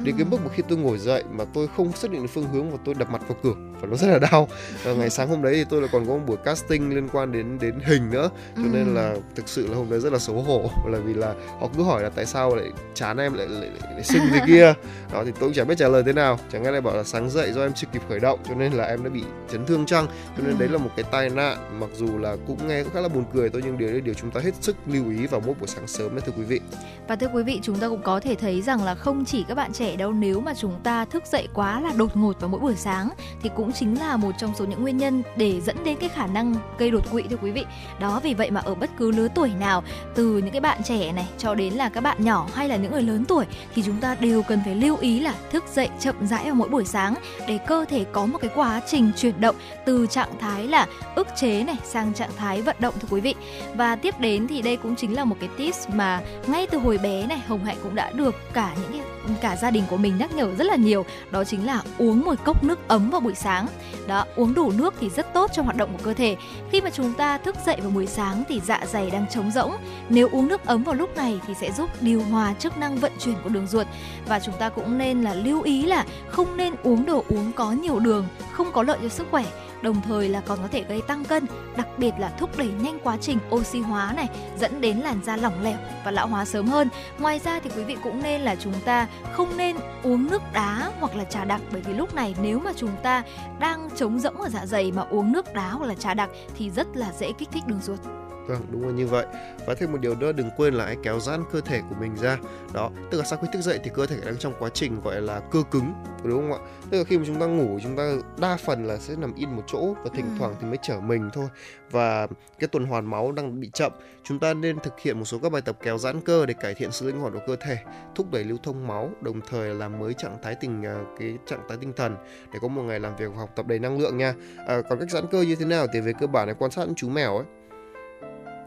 đến 0.00 0.16
cái 0.16 0.26
mức 0.30 0.38
mà 0.44 0.50
khi 0.54 0.62
tôi 0.68 0.78
ngồi 0.78 0.98
dậy 0.98 1.24
mà 1.30 1.44
tôi 1.52 1.68
không 1.76 1.92
xác 1.92 2.10
định 2.10 2.22
được 2.22 2.28
phương 2.34 2.48
hướng 2.52 2.70
và 2.70 2.78
tôi 2.84 2.94
đập 2.94 3.10
mặt 3.10 3.22
vào 3.28 3.38
cửa 3.42 3.54
và 3.80 3.88
nó 3.88 3.96
rất 3.96 4.08
là 4.08 4.18
đau. 4.18 4.48
Và 4.84 4.92
ngày 4.92 5.10
sáng 5.10 5.28
hôm 5.28 5.42
đấy 5.42 5.54
thì 5.54 5.64
tôi 5.64 5.80
lại 5.80 5.90
còn 5.92 6.06
có 6.06 6.12
một 6.12 6.22
buổi 6.26 6.36
casting 6.36 6.94
liên 6.94 7.08
quan 7.08 7.32
đến 7.32 7.58
đến 7.58 7.74
hình 7.84 8.10
nữa. 8.10 8.30
Cho 8.56 8.62
ừ. 8.62 8.68
nên 8.72 8.94
là 8.94 9.16
thực 9.34 9.48
sự 9.48 9.66
là 9.66 9.76
hôm 9.76 9.90
đấy 9.90 10.00
rất 10.00 10.12
là 10.12 10.18
xấu 10.18 10.42
hổ. 10.42 10.70
Là 10.86 10.98
vì 10.98 11.14
là 11.14 11.34
họ 11.60 11.68
cứ 11.76 11.82
hỏi 11.82 12.02
là 12.02 12.08
tại 12.08 12.26
sao 12.26 12.56
lại 12.56 12.66
chán 12.94 13.16
em 13.16 13.34
lại 13.34 13.48
lại, 13.48 13.70
lại, 13.80 13.92
lại 13.92 14.04
sinh 14.04 14.22
thế 14.30 14.40
kia. 14.46 14.74
Đó 15.12 15.24
thì 15.24 15.30
tôi 15.30 15.40
cũng 15.40 15.52
chẳng 15.52 15.68
biết 15.68 15.74
trả 15.78 15.88
lời 15.88 16.02
thế 16.06 16.12
nào. 16.12 16.38
Chẳng 16.52 16.62
nghe 16.62 16.70
lại 16.70 16.80
bảo 16.80 16.96
là 16.96 17.04
sáng 17.04 17.30
dậy 17.30 17.52
do 17.52 17.62
em 17.62 17.72
chưa 17.72 17.86
kịp 17.92 18.02
khởi 18.08 18.20
động 18.20 18.40
cho 18.48 18.54
nên 18.54 18.72
là 18.72 18.84
em 18.84 19.04
đã 19.04 19.10
bị 19.10 19.22
chấn 19.52 19.66
thương 19.66 19.86
chăng? 19.86 20.06
Cho 20.06 20.42
nên 20.42 20.54
ừ. 20.54 20.58
đấy 20.58 20.68
là 20.68 20.78
một 20.78 20.90
cái 20.96 21.04
tai 21.10 21.30
nạn. 21.30 21.80
Mặc 21.80 21.90
dù 21.96 22.18
là 22.18 22.36
cũng 22.46 22.68
nghe 22.68 22.82
cũng 22.82 22.92
khá 22.92 23.00
là 23.00 23.08
buồn 23.08 23.24
cười 23.34 23.50
thôi 23.50 23.62
nhưng 23.64 23.78
điều 23.78 23.88
đấy 23.88 24.00
điều 24.00 24.14
chúng 24.14 24.30
ta 24.30 24.40
hết 24.40 24.54
sức 24.60 24.76
lưu 24.86 25.10
ý 25.10 25.26
vào 25.26 25.42
mỗi 25.46 25.54
buổi 25.60 25.68
sáng 25.68 25.86
sớm 25.86 26.10
đấy 26.10 26.22
thưa 26.26 26.32
quý 26.36 26.44
vị. 26.44 26.60
Và 27.08 27.16
thưa 27.16 27.28
quý 27.34 27.42
vị 27.42 27.60
chúng 27.62 27.78
ta 27.78 27.88
cũng 27.88 28.02
có 28.02 28.20
thể 28.20 28.34
thấy 28.34 28.62
rằng 28.62 28.84
là 28.84 28.94
không 28.94 29.24
chỉ 29.24 29.44
các 29.48 29.54
bạn 29.54 29.72
trẻ 29.72 29.85
đâu, 29.96 30.12
nếu 30.12 30.40
mà 30.40 30.54
chúng 30.54 30.74
ta 30.82 31.04
thức 31.04 31.26
dậy 31.26 31.48
quá 31.54 31.80
là 31.80 31.92
đột 31.96 32.16
ngột 32.16 32.40
vào 32.40 32.48
mỗi 32.48 32.60
buổi 32.60 32.74
sáng, 32.76 33.08
thì 33.42 33.50
cũng 33.56 33.72
chính 33.72 33.98
là 33.98 34.16
một 34.16 34.32
trong 34.38 34.54
số 34.54 34.64
những 34.64 34.82
nguyên 34.82 34.96
nhân 34.96 35.22
để 35.36 35.60
dẫn 35.60 35.84
đến 35.84 35.96
cái 36.00 36.08
khả 36.08 36.26
năng 36.26 36.54
gây 36.78 36.90
đột 36.90 37.10
quỵ, 37.10 37.22
thưa 37.22 37.36
quý 37.36 37.50
vị. 37.50 37.64
Đó, 38.00 38.20
vì 38.22 38.34
vậy 38.34 38.50
mà 38.50 38.60
ở 38.60 38.74
bất 38.74 38.90
cứ 38.98 39.10
lứa 39.10 39.28
tuổi 39.34 39.50
nào, 39.60 39.82
từ 40.14 40.38
những 40.38 40.50
cái 40.50 40.60
bạn 40.60 40.82
trẻ 40.84 41.12
này 41.12 41.26
cho 41.38 41.54
đến 41.54 41.72
là 41.72 41.88
các 41.88 42.00
bạn 42.00 42.24
nhỏ 42.24 42.48
hay 42.54 42.68
là 42.68 42.76
những 42.76 42.92
người 42.92 43.02
lớn 43.02 43.24
tuổi, 43.24 43.44
thì 43.74 43.82
chúng 43.82 44.00
ta 44.00 44.16
đều 44.20 44.42
cần 44.42 44.60
phải 44.64 44.74
lưu 44.74 44.96
ý 45.00 45.20
là 45.20 45.34
thức 45.50 45.64
dậy 45.74 45.88
chậm 46.00 46.26
rãi 46.26 46.44
vào 46.44 46.54
mỗi 46.54 46.68
buổi 46.68 46.84
sáng 46.84 47.14
để 47.48 47.58
cơ 47.66 47.84
thể 47.88 48.04
có 48.12 48.26
một 48.26 48.38
cái 48.40 48.50
quá 48.54 48.80
trình 48.86 49.12
chuyển 49.16 49.40
động 49.40 49.56
từ 49.86 50.06
trạng 50.06 50.38
thái 50.40 50.68
là 50.68 50.86
ức 51.14 51.28
chế 51.36 51.64
này 51.64 51.76
sang 51.84 52.14
trạng 52.14 52.30
thái 52.36 52.62
vận 52.62 52.76
động, 52.78 52.94
thưa 53.00 53.08
quý 53.10 53.20
vị. 53.20 53.34
Và 53.74 53.96
tiếp 53.96 54.20
đến 54.20 54.46
thì 54.46 54.62
đây 54.62 54.76
cũng 54.76 54.96
chính 54.96 55.16
là 55.16 55.24
một 55.24 55.36
cái 55.40 55.48
tips 55.56 55.88
mà 55.88 56.20
ngay 56.46 56.66
từ 56.66 56.78
hồi 56.78 56.98
bé 56.98 57.26
này, 57.26 57.38
hồng 57.46 57.64
hạnh 57.64 57.76
cũng 57.82 57.94
đã 57.94 58.10
được 58.10 58.34
cả 58.52 58.74
những 58.82 58.92
cái 58.92 59.15
cả 59.40 59.56
gia 59.56 59.70
đình 59.70 59.84
của 59.90 59.96
mình 59.96 60.18
nhắc 60.18 60.34
nhở 60.34 60.54
rất 60.54 60.64
là 60.64 60.76
nhiều, 60.76 61.04
đó 61.30 61.44
chính 61.44 61.66
là 61.66 61.82
uống 61.98 62.20
một 62.20 62.34
cốc 62.44 62.64
nước 62.64 62.88
ấm 62.88 63.10
vào 63.10 63.20
buổi 63.20 63.34
sáng. 63.34 63.66
Đó, 64.06 64.24
uống 64.36 64.54
đủ 64.54 64.72
nước 64.72 64.94
thì 65.00 65.10
rất 65.10 65.32
tốt 65.34 65.50
cho 65.54 65.62
hoạt 65.62 65.76
động 65.76 65.92
của 65.92 66.04
cơ 66.04 66.14
thể. 66.14 66.36
Khi 66.70 66.80
mà 66.80 66.90
chúng 66.90 67.12
ta 67.12 67.38
thức 67.38 67.56
dậy 67.66 67.76
vào 67.80 67.90
buổi 67.90 68.06
sáng 68.06 68.44
thì 68.48 68.60
dạ 68.64 68.80
dày 68.86 69.10
đang 69.10 69.26
trống 69.30 69.50
rỗng. 69.50 69.72
Nếu 70.08 70.28
uống 70.32 70.48
nước 70.48 70.66
ấm 70.66 70.82
vào 70.82 70.94
lúc 70.94 71.16
này 71.16 71.40
thì 71.46 71.54
sẽ 71.60 71.72
giúp 71.72 71.90
điều 72.00 72.22
hòa 72.22 72.54
chức 72.58 72.78
năng 72.78 72.96
vận 72.96 73.12
chuyển 73.18 73.34
của 73.44 73.48
đường 73.48 73.66
ruột. 73.66 73.86
Và 74.28 74.40
chúng 74.40 74.54
ta 74.58 74.68
cũng 74.68 74.98
nên 74.98 75.22
là 75.22 75.34
lưu 75.34 75.62
ý 75.62 75.82
là 75.82 76.04
không 76.28 76.56
nên 76.56 76.74
uống 76.82 77.06
đồ 77.06 77.24
uống 77.28 77.52
có 77.52 77.72
nhiều 77.72 77.98
đường, 77.98 78.26
không 78.52 78.72
có 78.72 78.82
lợi 78.82 78.98
cho 79.02 79.08
sức 79.08 79.26
khỏe 79.30 79.44
đồng 79.82 80.02
thời 80.02 80.28
là 80.28 80.40
còn 80.40 80.58
có 80.62 80.68
thể 80.68 80.84
gây 80.88 81.00
tăng 81.08 81.24
cân, 81.24 81.46
đặc 81.76 81.88
biệt 81.98 82.12
là 82.18 82.28
thúc 82.28 82.50
đẩy 82.58 82.68
nhanh 82.68 82.98
quá 83.04 83.16
trình 83.20 83.38
oxy 83.50 83.80
hóa 83.80 84.12
này, 84.16 84.28
dẫn 84.58 84.80
đến 84.80 84.96
làn 84.96 85.20
da 85.24 85.36
lỏng 85.36 85.62
lẻo 85.62 85.78
và 86.04 86.10
lão 86.10 86.26
hóa 86.26 86.44
sớm 86.44 86.66
hơn. 86.66 86.88
Ngoài 87.18 87.40
ra 87.44 87.60
thì 87.60 87.70
quý 87.76 87.84
vị 87.84 87.96
cũng 88.02 88.22
nên 88.22 88.40
là 88.40 88.56
chúng 88.56 88.74
ta 88.84 89.06
không 89.32 89.56
nên 89.56 89.76
uống 90.02 90.30
nước 90.30 90.42
đá 90.52 90.90
hoặc 91.00 91.16
là 91.16 91.24
trà 91.24 91.44
đặc 91.44 91.60
bởi 91.72 91.80
vì 91.80 91.92
lúc 91.92 92.14
này 92.14 92.34
nếu 92.42 92.58
mà 92.58 92.72
chúng 92.76 92.92
ta 93.02 93.22
đang 93.58 93.88
trống 93.96 94.18
rỗng 94.18 94.40
ở 94.40 94.48
dạ 94.48 94.66
dày 94.66 94.92
mà 94.92 95.02
uống 95.10 95.32
nước 95.32 95.54
đá 95.54 95.70
hoặc 95.70 95.86
là 95.86 95.94
trà 95.94 96.14
đặc 96.14 96.30
thì 96.56 96.70
rất 96.70 96.86
là 96.94 97.12
dễ 97.18 97.32
kích 97.32 97.48
thích 97.52 97.66
đường 97.66 97.80
ruột. 97.82 98.00
Vâng, 98.46 98.62
đúng 98.70 98.86
là 98.86 98.92
như 98.92 99.06
vậy. 99.06 99.26
Và 99.66 99.74
thêm 99.74 99.92
một 99.92 99.98
điều 100.00 100.14
nữa 100.14 100.32
đừng 100.32 100.50
quên 100.56 100.74
là 100.74 100.84
hãy 100.84 100.96
kéo 101.02 101.20
giãn 101.20 101.42
cơ 101.52 101.60
thể 101.60 101.80
của 101.88 101.94
mình 102.00 102.16
ra. 102.16 102.38
Đó, 102.74 102.90
tức 103.10 103.18
là 103.18 103.24
sau 103.24 103.38
khi 103.42 103.48
thức 103.52 103.62
dậy 103.62 103.80
thì 103.84 103.90
cơ 103.94 104.06
thể 104.06 104.16
đang 104.24 104.36
trong 104.36 104.54
quá 104.58 104.68
trình 104.74 105.00
gọi 105.00 105.20
là 105.20 105.40
cơ 105.40 105.62
cứng, 105.70 105.92
đúng 106.24 106.40
không 106.40 106.52
ạ? 106.52 106.68
Tức 106.90 106.98
là 106.98 107.04
khi 107.04 107.18
mà 107.18 107.24
chúng 107.26 107.40
ta 107.40 107.46
ngủ 107.46 107.78
chúng 107.82 107.96
ta 107.96 108.12
đa 108.38 108.56
phần 108.56 108.84
là 108.86 108.98
sẽ 108.98 109.14
nằm 109.16 109.34
yên 109.34 109.56
một 109.56 109.62
chỗ 109.66 109.94
và 110.04 110.10
thỉnh 110.14 110.24
ừ. 110.24 110.30
thoảng 110.38 110.54
thì 110.60 110.66
mới 110.66 110.78
trở 110.82 111.00
mình 111.00 111.30
thôi. 111.32 111.46
Và 111.90 112.26
cái 112.58 112.68
tuần 112.68 112.86
hoàn 112.86 113.10
máu 113.10 113.32
đang 113.32 113.60
bị 113.60 113.70
chậm. 113.74 113.92
Chúng 114.22 114.38
ta 114.38 114.54
nên 114.54 114.80
thực 114.80 115.00
hiện 115.00 115.18
một 115.18 115.24
số 115.24 115.38
các 115.42 115.52
bài 115.52 115.62
tập 115.62 115.76
kéo 115.82 115.98
giãn 115.98 116.20
cơ 116.20 116.46
để 116.46 116.54
cải 116.54 116.74
thiện 116.74 116.92
sự 116.92 117.06
linh 117.06 117.20
hoạt 117.20 117.32
của 117.32 117.40
cơ 117.46 117.56
thể, 117.56 117.78
thúc 118.14 118.30
đẩy 118.32 118.44
lưu 118.44 118.58
thông 118.62 118.86
máu, 118.86 119.10
đồng 119.20 119.40
thời 119.50 119.74
làm 119.74 119.98
mới 119.98 120.14
trạng 120.14 120.38
thái 120.42 120.54
tình 120.54 120.82
à, 120.82 120.96
cái 121.18 121.38
trạng 121.46 121.60
thái 121.68 121.78
tinh 121.80 121.92
thần 121.96 122.16
để 122.52 122.58
có 122.62 122.68
một 122.68 122.82
ngày 122.82 123.00
làm 123.00 123.16
việc 123.16 123.26
và 123.32 123.38
học 123.38 123.50
tập 123.56 123.66
đầy 123.66 123.78
năng 123.78 123.98
lượng 123.98 124.16
nha. 124.16 124.34
À, 124.66 124.80
còn 124.88 124.98
cách 124.98 125.10
giãn 125.10 125.26
cơ 125.30 125.42
như 125.42 125.56
thế 125.56 125.64
nào 125.64 125.86
thì 125.92 126.00
về 126.00 126.12
cơ 126.20 126.26
bản 126.26 126.48
là 126.48 126.54
quan 126.54 126.70
sát 126.70 126.86
chú 126.96 127.08
mèo 127.08 127.36
ấy 127.36 127.46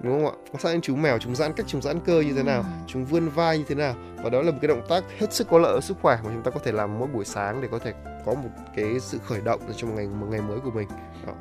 đúng 0.01 0.13
không 0.13 0.25
ạ? 0.25 0.33
Có 0.53 0.59
sao 0.59 0.71
những 0.71 0.81
chú 0.81 0.95
mèo 0.95 1.17
chúng 1.17 1.35
giãn 1.35 1.53
cách 1.53 1.65
chúng 1.69 1.81
giãn 1.81 1.99
cơ 1.99 2.21
như 2.21 2.33
thế 2.33 2.43
nào 2.43 2.61
ừ. 2.61 2.67
chúng 2.87 3.05
vươn 3.05 3.29
vai 3.29 3.57
như 3.57 3.63
thế 3.67 3.75
nào. 3.75 3.95
Và 4.23 4.29
đó 4.29 4.41
là 4.41 4.51
một 4.51 4.57
cái 4.61 4.67
động 4.67 4.85
tác 4.89 5.03
hết 5.19 5.33
sức 5.33 5.47
có 5.49 5.57
lợi 5.57 5.73
cho 5.75 5.81
sức 5.81 5.97
khỏe 6.01 6.19
mà 6.23 6.29
chúng 6.33 6.43
ta 6.43 6.51
có 6.51 6.59
thể 6.63 6.71
làm 6.71 6.99
mỗi 6.99 7.07
buổi 7.07 7.25
sáng 7.25 7.61
để 7.61 7.67
có 7.71 7.79
thể 7.79 7.93
có 8.25 8.33
một 8.33 8.49
cái 8.75 8.99
sự 8.99 9.19
khởi 9.25 9.41
động 9.41 9.61
trong 9.77 9.89
một 9.89 9.95
ngày 9.97 10.07
một 10.07 10.27
ngày 10.29 10.41
mới 10.41 10.59
của 10.59 10.71
mình. 10.71 10.87
Đó 11.27 11.33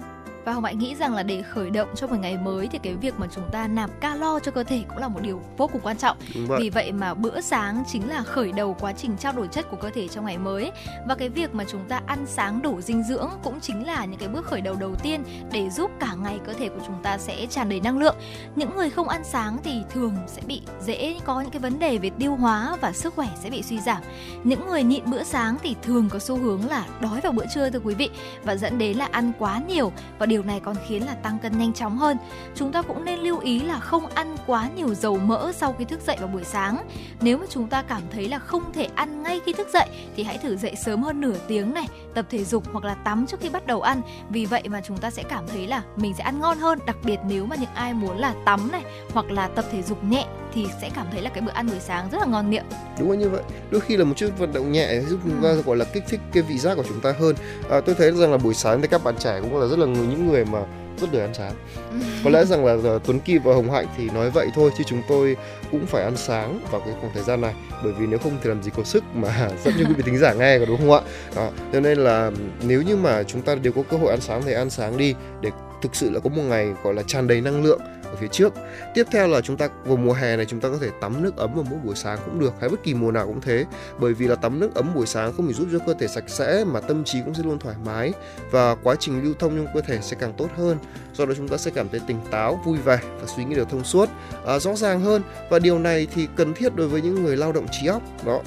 và 0.48 0.54
hồng 0.54 0.64
hạnh 0.64 0.78
nghĩ 0.78 0.94
rằng 0.94 1.14
là 1.14 1.22
để 1.22 1.42
khởi 1.42 1.70
động 1.70 1.88
cho 1.94 2.06
một 2.06 2.16
ngày 2.20 2.36
mới 2.36 2.68
thì 2.72 2.78
cái 2.82 2.94
việc 2.94 3.14
mà 3.18 3.26
chúng 3.34 3.44
ta 3.52 3.68
nạp 3.68 4.00
calo 4.00 4.38
cho 4.38 4.52
cơ 4.52 4.64
thể 4.64 4.82
cũng 4.88 4.98
là 4.98 5.08
một 5.08 5.20
điều 5.22 5.40
vô 5.56 5.66
cùng 5.66 5.80
quan 5.80 5.96
trọng. 5.96 6.16
Vậy. 6.46 6.58
vì 6.60 6.70
vậy 6.70 6.92
mà 6.92 7.14
bữa 7.14 7.40
sáng 7.40 7.84
chính 7.88 8.08
là 8.08 8.22
khởi 8.22 8.52
đầu 8.52 8.76
quá 8.80 8.92
trình 8.92 9.16
trao 9.16 9.32
đổi 9.32 9.48
chất 9.48 9.70
của 9.70 9.76
cơ 9.76 9.90
thể 9.90 10.08
trong 10.08 10.24
ngày 10.24 10.38
mới. 10.38 10.70
Và 11.08 11.14
cái 11.14 11.28
việc 11.28 11.54
mà 11.54 11.64
chúng 11.64 11.84
ta 11.88 12.00
ăn 12.06 12.26
sáng 12.26 12.62
đủ 12.62 12.80
dinh 12.80 13.02
dưỡng 13.02 13.30
cũng 13.42 13.60
chính 13.60 13.86
là 13.86 14.04
những 14.04 14.20
cái 14.20 14.28
bước 14.28 14.46
khởi 14.46 14.60
đầu 14.60 14.74
đầu 14.80 14.94
tiên 14.94 15.22
để 15.52 15.70
giúp 15.70 15.90
cả 16.00 16.14
ngày 16.22 16.38
cơ 16.46 16.52
thể 16.52 16.68
của 16.68 16.80
chúng 16.86 17.02
ta 17.02 17.18
sẽ 17.18 17.46
tràn 17.46 17.68
đầy 17.68 17.80
năng 17.80 17.98
lượng. 17.98 18.16
Những 18.56 18.76
người 18.76 18.90
không 18.90 19.08
ăn 19.08 19.24
sáng 19.24 19.58
thì 19.64 19.82
thường 19.90 20.14
sẽ 20.26 20.42
bị 20.46 20.62
dễ 20.80 21.18
có 21.24 21.40
những 21.40 21.50
cái 21.50 21.60
vấn 21.60 21.78
đề 21.78 21.98
về 21.98 22.10
tiêu 22.10 22.36
hóa 22.36 22.76
và 22.80 22.92
sức 22.92 23.14
khỏe 23.14 23.28
sẽ 23.42 23.50
bị 23.50 23.62
suy 23.62 23.80
giảm. 23.80 24.02
Những 24.44 24.66
người 24.66 24.82
nhịn 24.82 25.10
bữa 25.10 25.22
sáng 25.22 25.56
thì 25.62 25.76
thường 25.82 26.08
có 26.08 26.18
xu 26.18 26.36
hướng 26.36 26.68
là 26.68 26.86
đói 27.00 27.20
vào 27.20 27.32
bữa 27.32 27.46
trưa 27.54 27.70
thưa 27.70 27.80
quý 27.84 27.94
vị 27.94 28.10
và 28.44 28.56
dẫn 28.56 28.78
đến 28.78 28.96
là 28.96 29.08
ăn 29.10 29.32
quá 29.38 29.60
nhiều 29.68 29.92
và 30.18 30.26
điều 30.26 30.37
này 30.42 30.60
còn 30.60 30.76
khiến 30.86 31.06
là 31.06 31.14
tăng 31.14 31.38
cân 31.38 31.58
nhanh 31.58 31.72
chóng 31.72 31.98
hơn. 31.98 32.16
Chúng 32.54 32.72
ta 32.72 32.82
cũng 32.82 33.04
nên 33.04 33.18
lưu 33.18 33.38
ý 33.38 33.60
là 33.60 33.78
không 33.78 34.06
ăn 34.06 34.36
quá 34.46 34.68
nhiều 34.76 34.94
dầu 34.94 35.18
mỡ 35.18 35.52
sau 35.52 35.74
khi 35.78 35.84
thức 35.84 36.00
dậy 36.06 36.16
vào 36.20 36.28
buổi 36.28 36.44
sáng. 36.44 36.88
Nếu 37.20 37.38
mà 37.38 37.46
chúng 37.50 37.68
ta 37.68 37.82
cảm 37.82 38.02
thấy 38.10 38.28
là 38.28 38.38
không 38.38 38.72
thể 38.72 38.88
ăn 38.94 39.22
ngay 39.22 39.40
khi 39.46 39.52
thức 39.52 39.68
dậy 39.72 39.86
thì 40.16 40.22
hãy 40.22 40.38
thử 40.38 40.56
dậy 40.56 40.74
sớm 40.84 41.02
hơn 41.02 41.20
nửa 41.20 41.36
tiếng 41.48 41.74
này, 41.74 41.88
tập 42.14 42.26
thể 42.30 42.44
dục 42.44 42.64
hoặc 42.72 42.84
là 42.84 42.94
tắm 42.94 43.26
trước 43.26 43.40
khi 43.40 43.48
bắt 43.48 43.66
đầu 43.66 43.80
ăn. 43.80 44.02
Vì 44.30 44.46
vậy 44.46 44.62
mà 44.68 44.80
chúng 44.80 44.96
ta 44.96 45.10
sẽ 45.10 45.22
cảm 45.22 45.44
thấy 45.48 45.66
là 45.66 45.82
mình 45.96 46.14
sẽ 46.18 46.24
ăn 46.24 46.40
ngon 46.40 46.58
hơn, 46.58 46.78
đặc 46.86 46.96
biệt 47.04 47.18
nếu 47.28 47.46
mà 47.46 47.56
những 47.56 47.74
ai 47.74 47.94
muốn 47.94 48.18
là 48.18 48.34
tắm 48.44 48.68
này 48.72 48.82
hoặc 49.12 49.30
là 49.30 49.48
tập 49.48 49.64
thể 49.72 49.82
dục 49.82 50.04
nhẹ 50.04 50.26
thì 50.52 50.66
sẽ 50.80 50.90
cảm 50.94 51.06
thấy 51.12 51.22
là 51.22 51.30
cái 51.30 51.40
bữa 51.40 51.52
ăn 51.52 51.66
buổi 51.66 51.80
sáng 51.80 52.08
rất 52.12 52.18
là 52.18 52.26
ngon 52.26 52.50
miệng. 52.50 52.64
Đúng 52.98 53.10
là 53.10 53.16
như 53.16 53.28
vậy. 53.28 53.42
Đôi 53.70 53.80
khi 53.80 53.96
là 53.96 54.04
một 54.04 54.14
chút 54.16 54.28
vận 54.38 54.52
động 54.52 54.72
nhẹ 54.72 55.00
giúp 55.00 55.20
chúng 55.24 55.42
ta 55.42 55.48
ừ. 55.48 55.62
gọi 55.62 55.76
là 55.76 55.84
kích 55.84 56.04
thích 56.08 56.20
cái 56.32 56.42
vị 56.42 56.58
giác 56.58 56.74
của 56.74 56.84
chúng 56.88 57.00
ta 57.00 57.14
hơn. 57.20 57.36
À, 57.70 57.80
tôi 57.80 57.94
thấy 57.94 58.12
rằng 58.12 58.30
là 58.30 58.38
buổi 58.38 58.54
sáng 58.54 58.82
thì 58.82 58.88
các 58.88 59.04
bạn 59.04 59.14
trẻ 59.18 59.40
cũng 59.40 59.60
là 59.60 59.66
rất 59.66 59.78
là 59.78 59.86
người 59.86 60.06
những 60.06 60.17
người 60.26 60.44
mà 60.44 60.58
rất 61.00 61.12
lười 61.12 61.22
ăn 61.22 61.34
sáng 61.34 61.52
ừ. 61.90 61.96
có 62.24 62.30
lẽ 62.30 62.44
rằng 62.44 62.64
là 62.64 62.98
Tuấn 63.04 63.20
Kỳ 63.20 63.38
và 63.38 63.54
Hồng 63.54 63.70
Hạnh 63.70 63.86
thì 63.96 64.10
nói 64.10 64.30
vậy 64.30 64.48
thôi 64.54 64.70
chứ 64.78 64.84
chúng 64.86 65.02
tôi 65.08 65.36
cũng 65.70 65.86
phải 65.86 66.02
ăn 66.02 66.16
sáng 66.16 66.60
vào 66.70 66.80
cái 66.80 66.94
khoảng 67.00 67.12
thời 67.14 67.22
gian 67.22 67.40
này 67.40 67.54
bởi 67.84 67.92
vì 67.92 68.06
nếu 68.06 68.18
không 68.18 68.32
thì 68.42 68.48
làm 68.48 68.62
gì 68.62 68.70
có 68.76 68.84
sức 68.84 69.04
mà 69.14 69.48
dẫn 69.64 69.74
cho 69.78 69.84
quý 69.88 69.94
vị 69.94 70.02
thính 70.06 70.18
giả 70.18 70.32
nghe 70.32 70.58
có 70.58 70.64
đúng 70.64 70.78
không 70.78 70.92
ạ 70.92 71.00
đó. 71.36 71.50
cho 71.72 71.80
nên 71.80 71.98
là 71.98 72.30
nếu 72.62 72.82
như 72.82 72.96
mà 72.96 73.22
chúng 73.22 73.42
ta 73.42 73.54
đều 73.54 73.72
có 73.72 73.82
cơ 73.90 73.96
hội 73.96 74.10
ăn 74.10 74.20
sáng 74.20 74.42
thì 74.44 74.52
ăn 74.52 74.70
sáng 74.70 74.96
đi 74.96 75.14
để 75.40 75.50
thực 75.82 75.96
sự 75.96 76.10
là 76.10 76.20
có 76.20 76.30
một 76.30 76.42
ngày 76.42 76.72
gọi 76.82 76.94
là 76.94 77.02
tràn 77.06 77.26
đầy 77.26 77.40
năng 77.40 77.64
lượng 77.64 77.80
ở 78.10 78.16
phía 78.16 78.28
trước. 78.28 78.54
Tiếp 78.94 79.06
theo 79.10 79.28
là 79.28 79.40
chúng 79.40 79.56
ta 79.56 79.68
vào 79.84 79.96
mùa 79.96 80.12
hè 80.12 80.36
này 80.36 80.46
chúng 80.46 80.60
ta 80.60 80.68
có 80.68 80.78
thể 80.80 80.88
tắm 81.00 81.22
nước 81.22 81.36
ấm 81.36 81.54
vào 81.54 81.64
mỗi 81.70 81.78
buổi 81.84 81.96
sáng 81.96 82.18
cũng 82.24 82.40
được 82.40 82.52
hay 82.60 82.68
bất 82.68 82.82
kỳ 82.82 82.94
mùa 82.94 83.10
nào 83.10 83.26
cũng 83.26 83.40
thế. 83.40 83.64
Bởi 83.98 84.14
vì 84.14 84.26
là 84.26 84.34
tắm 84.34 84.60
nước 84.60 84.74
ấm 84.74 84.94
buổi 84.94 85.06
sáng 85.06 85.32
không 85.32 85.46
chỉ 85.48 85.54
giúp 85.54 85.68
cho 85.72 85.78
cơ 85.86 85.94
thể 85.94 86.08
sạch 86.08 86.24
sẽ 86.26 86.64
mà 86.64 86.80
tâm 86.80 87.04
trí 87.04 87.18
cũng 87.24 87.34
sẽ 87.34 87.42
luôn 87.42 87.58
thoải 87.58 87.76
mái 87.84 88.12
và 88.50 88.74
quá 88.74 88.94
trình 89.00 89.22
lưu 89.24 89.34
thông 89.38 89.56
trong 89.56 89.74
cơ 89.74 89.80
thể 89.80 89.98
sẽ 90.02 90.16
càng 90.20 90.32
tốt 90.36 90.48
hơn. 90.56 90.78
Do 91.14 91.26
đó 91.26 91.34
chúng 91.36 91.48
ta 91.48 91.56
sẽ 91.56 91.70
cảm 91.74 91.88
thấy 91.88 92.00
tỉnh 92.06 92.18
táo 92.30 92.60
vui 92.64 92.78
vẻ 92.78 92.98
và 93.20 93.26
suy 93.36 93.44
nghĩ 93.44 93.54
được 93.54 93.68
thông 93.70 93.84
suốt 93.84 94.08
à, 94.46 94.58
rõ 94.58 94.74
ràng 94.74 95.00
hơn. 95.00 95.22
Và 95.50 95.58
điều 95.58 95.78
này 95.78 96.06
thì 96.14 96.28
cần 96.36 96.54
thiết 96.54 96.76
đối 96.76 96.88
với 96.88 97.02
những 97.02 97.24
người 97.24 97.36
lao 97.36 97.52
động 97.52 97.66
trí 97.80 97.86
óc. 97.86 98.02
Đó 98.26 98.40